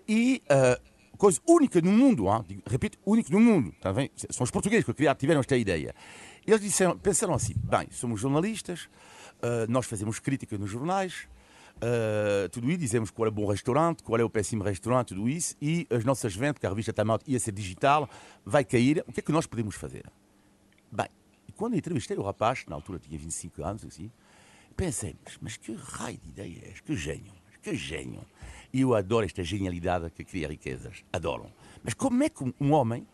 e 0.08 0.42
coisa 1.18 1.40
única 1.48 1.82
no 1.82 1.92
mundo, 1.92 2.28
hein? 2.28 2.62
repito, 2.66 2.98
única 3.06 3.32
no 3.32 3.40
mundo, 3.40 3.74
tá 3.82 3.94
são 4.30 4.44
os 4.44 4.52
portugueses 4.52 4.86
que 4.86 5.16
tiveram 5.16 5.40
esta 5.40 5.58
ideia. 5.58 5.94
Eles 6.46 6.62
disseram, 6.62 6.98
pensaram 6.98 7.34
assim, 7.34 7.54
bem, 7.58 7.88
somos 7.92 8.22
jornalistas, 8.22 8.88
Uh, 9.38 9.70
nós 9.70 9.86
fazemos 9.86 10.20
crítica 10.20 10.58
nos 10.58 10.70
jornais, 10.70 11.28
uh, 11.78 12.50
tudo 12.50 12.70
isso, 12.70 12.80
dizemos 12.80 13.12
qual 13.12 13.28
é 13.28 13.30
o 13.30 13.32
bom 13.32 13.46
restaurante, 13.46 14.04
qual 14.04 14.20
é 14.20 14.24
o 14.24 14.30
péssimo 14.30 14.64
restaurante, 14.64 15.10
tudo 15.10 15.30
isso, 15.30 15.56
e 15.62 15.88
as 15.90 16.04
nossas 16.04 16.36
vendas, 16.36 16.60
que 16.60 16.66
a 16.66 16.70
revista 16.70 16.92
Time 16.92 17.12
Out 17.12 17.24
ia 17.28 17.40
ser 17.40 17.52
digital, 17.52 18.10
vai 18.46 18.64
cair. 18.64 19.04
O 19.08 19.14
que 19.14 19.20
é 19.20 19.24
que 19.24 19.32
nós 19.32 19.46
podemos 19.46 19.76
fazer? 19.76 20.06
Bem, 20.92 21.08
quando 21.56 21.76
entrevistei 21.76 22.18
o 22.18 22.24
rapaz, 22.24 22.66
na 22.68 22.76
altura 22.76 23.00
tinha 23.00 23.18
25 23.18 23.64
anos, 23.64 23.86
assim, 23.86 24.12
pensei, 24.76 25.16
mas, 25.24 25.38
mas 25.42 25.58
que 25.58 25.74
raio 25.74 26.18
de 26.18 26.30
ideia 26.30 26.70
é 26.70 26.74
Que 26.86 26.96
gênio, 26.96 27.34
que 27.62 27.76
gênio. 27.76 28.26
E 28.74 28.82
eu 28.82 28.94
adoro 28.94 29.26
esta 29.26 29.44
genialidade 29.44 30.10
que 30.12 30.24
cria 30.24 30.48
riquezas, 30.48 31.04
adoro. 31.12 31.52
Mas 31.84 31.94
como 31.94 32.24
é 32.24 32.30
que 32.30 32.44
um 32.60 32.74
homem 32.74 33.08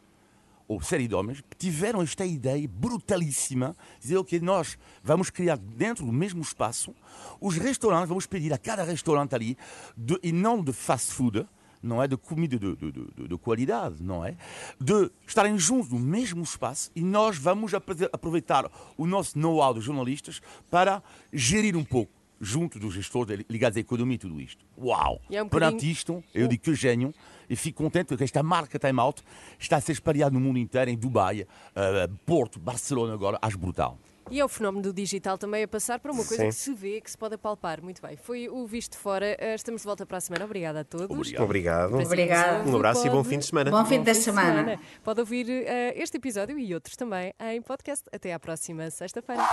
ou 0.74 0.82
série 0.82 1.07
de 1.07 1.13
homens, 1.13 1.43
tiveram 1.57 2.01
esta 2.01 2.26
ideia 2.26 2.67
brutalíssima, 2.67 3.76
dizer, 3.99 4.17
ok, 4.17 4.39
nós 4.39 4.78
vamos 5.03 5.30
criar 5.30 5.57
dentro 5.57 6.05
do 6.05 6.11
mesmo 6.11 6.41
espaço, 6.41 6.93
os 7.39 7.57
restaurantes, 7.57 8.09
vamos 8.09 8.26
pedir 8.26 8.51
a 8.51 8.57
cada 8.57 8.84
restaurante 8.84 9.36
ali, 9.36 9.57
de, 9.95 10.17
e 10.24 10.32
não 10.32 10.63
de 10.63 10.74
fast 10.74 11.13
food, 11.13 11.45
não 11.82 12.01
é 12.01 12.07
de 12.07 12.17
comida 12.17 12.57
de, 12.57 12.76
de, 12.76 12.91
de, 12.91 13.28
de, 13.28 13.38
qualidade, 13.38 14.01
não 14.01 14.26
é? 14.26 14.36
De 14.80 15.11
estarem 15.28 15.57
juntos 15.59 15.89
no 15.89 15.99
mesmo 15.99 16.41
espaço 16.41 16.89
e 16.95 17.01
nós 17.01 17.38
vamos 17.38 17.74
aproveitar 17.74 18.71
o 18.97 19.05
nosso 19.05 19.38
know-how 19.38 19.74
de 19.74 19.82
jornalistas 19.82 20.41
para 20.71 21.03
gerir 21.32 21.76
um 21.76 21.84
pouco 21.84 22.11
junto 22.39 22.80
dos 22.80 22.93
gestores 22.93 23.45
ligados 23.49 23.78
à 23.78 23.80
economia 23.82 24.15
e 24.15 24.17
tudo 24.17 24.39
isto. 24.39 24.65
Uau! 24.78 25.21
É 25.30 25.43
um 25.43 25.49
Perante 25.49 25.89
isto, 25.89 26.24
eu 26.34 26.47
digo 26.47 26.63
que 26.63 26.74
gênio 26.74 27.13
e 27.50 27.56
fico 27.56 27.84
contente 27.84 28.08
porque 28.08 28.24
esta 28.24 28.41
marca 28.44 28.80
Time 28.80 29.00
Out 29.00 29.24
está 29.60 29.78
a 29.78 29.82
ser 29.82 29.94
espalhada 29.94 30.32
no 30.32 30.39
mundo 30.39 30.60
inteiro, 30.60 30.89
em 30.89 30.98
Dubai, 30.98 31.41
uh, 31.41 32.16
Porto, 32.26 32.60
Barcelona 32.60 33.14
agora, 33.14 33.38
acho 33.41 33.58
brutal. 33.58 33.98
E 34.32 34.39
é 34.39 34.46
o 34.46 34.48
fenómeno 34.48 34.84
do 34.84 34.94
digital 34.94 35.38
também 35.38 35.64
a 35.64 35.68
passar 35.68 36.00
para 36.00 36.12
uma 36.12 36.24
coisa 36.24 36.44
Sim. 36.44 36.50
que 36.50 36.56
se 36.56 36.74
vê, 36.74 37.02
que 37.02 37.12
se 37.12 37.18
pode 37.18 37.36
apalpar. 37.36 37.82
Muito 37.82 38.02
bem. 38.02 38.16
Foi 38.16 38.48
o 38.48 38.66
Visto 38.66 38.98
Fora. 38.98 39.36
Eh, 39.38 39.54
estamos 39.56 39.82
de 39.82 39.86
volta 39.86 40.06
para 40.06 40.18
a 40.18 40.22
semana. 40.22 40.46
Obrigada 40.46 40.80
a 40.80 40.84
todos. 40.84 41.10
Obrigado. 41.12 41.44
Obrigado. 41.44 41.94
Obrigado. 41.94 42.70
Um 42.70 42.76
abraço 42.76 43.02
pode... 43.02 43.14
e 43.14 43.18
bom 43.18 43.24
fim 43.24 43.39
de 43.39 43.46
semana. 43.46 43.70
Bom 43.70 43.86
fim, 43.86 43.98
bom 43.98 44.04
de, 44.04 44.14
fim 44.14 44.22
semana. 44.22 44.50
de 44.50 44.60
semana. 44.60 44.80
Pode 45.04 45.20
ouvir 45.20 45.46
uh, 45.46 46.02
este 46.02 46.18
episódio 46.18 46.58
e 46.58 46.74
outros 46.74 46.96
também 46.96 47.34
em 47.39 47.62
podcast. 47.62 48.06
Até 48.14 48.34
à 48.34 48.39
próxima 48.39 48.89
sexta-feira. 48.89 49.44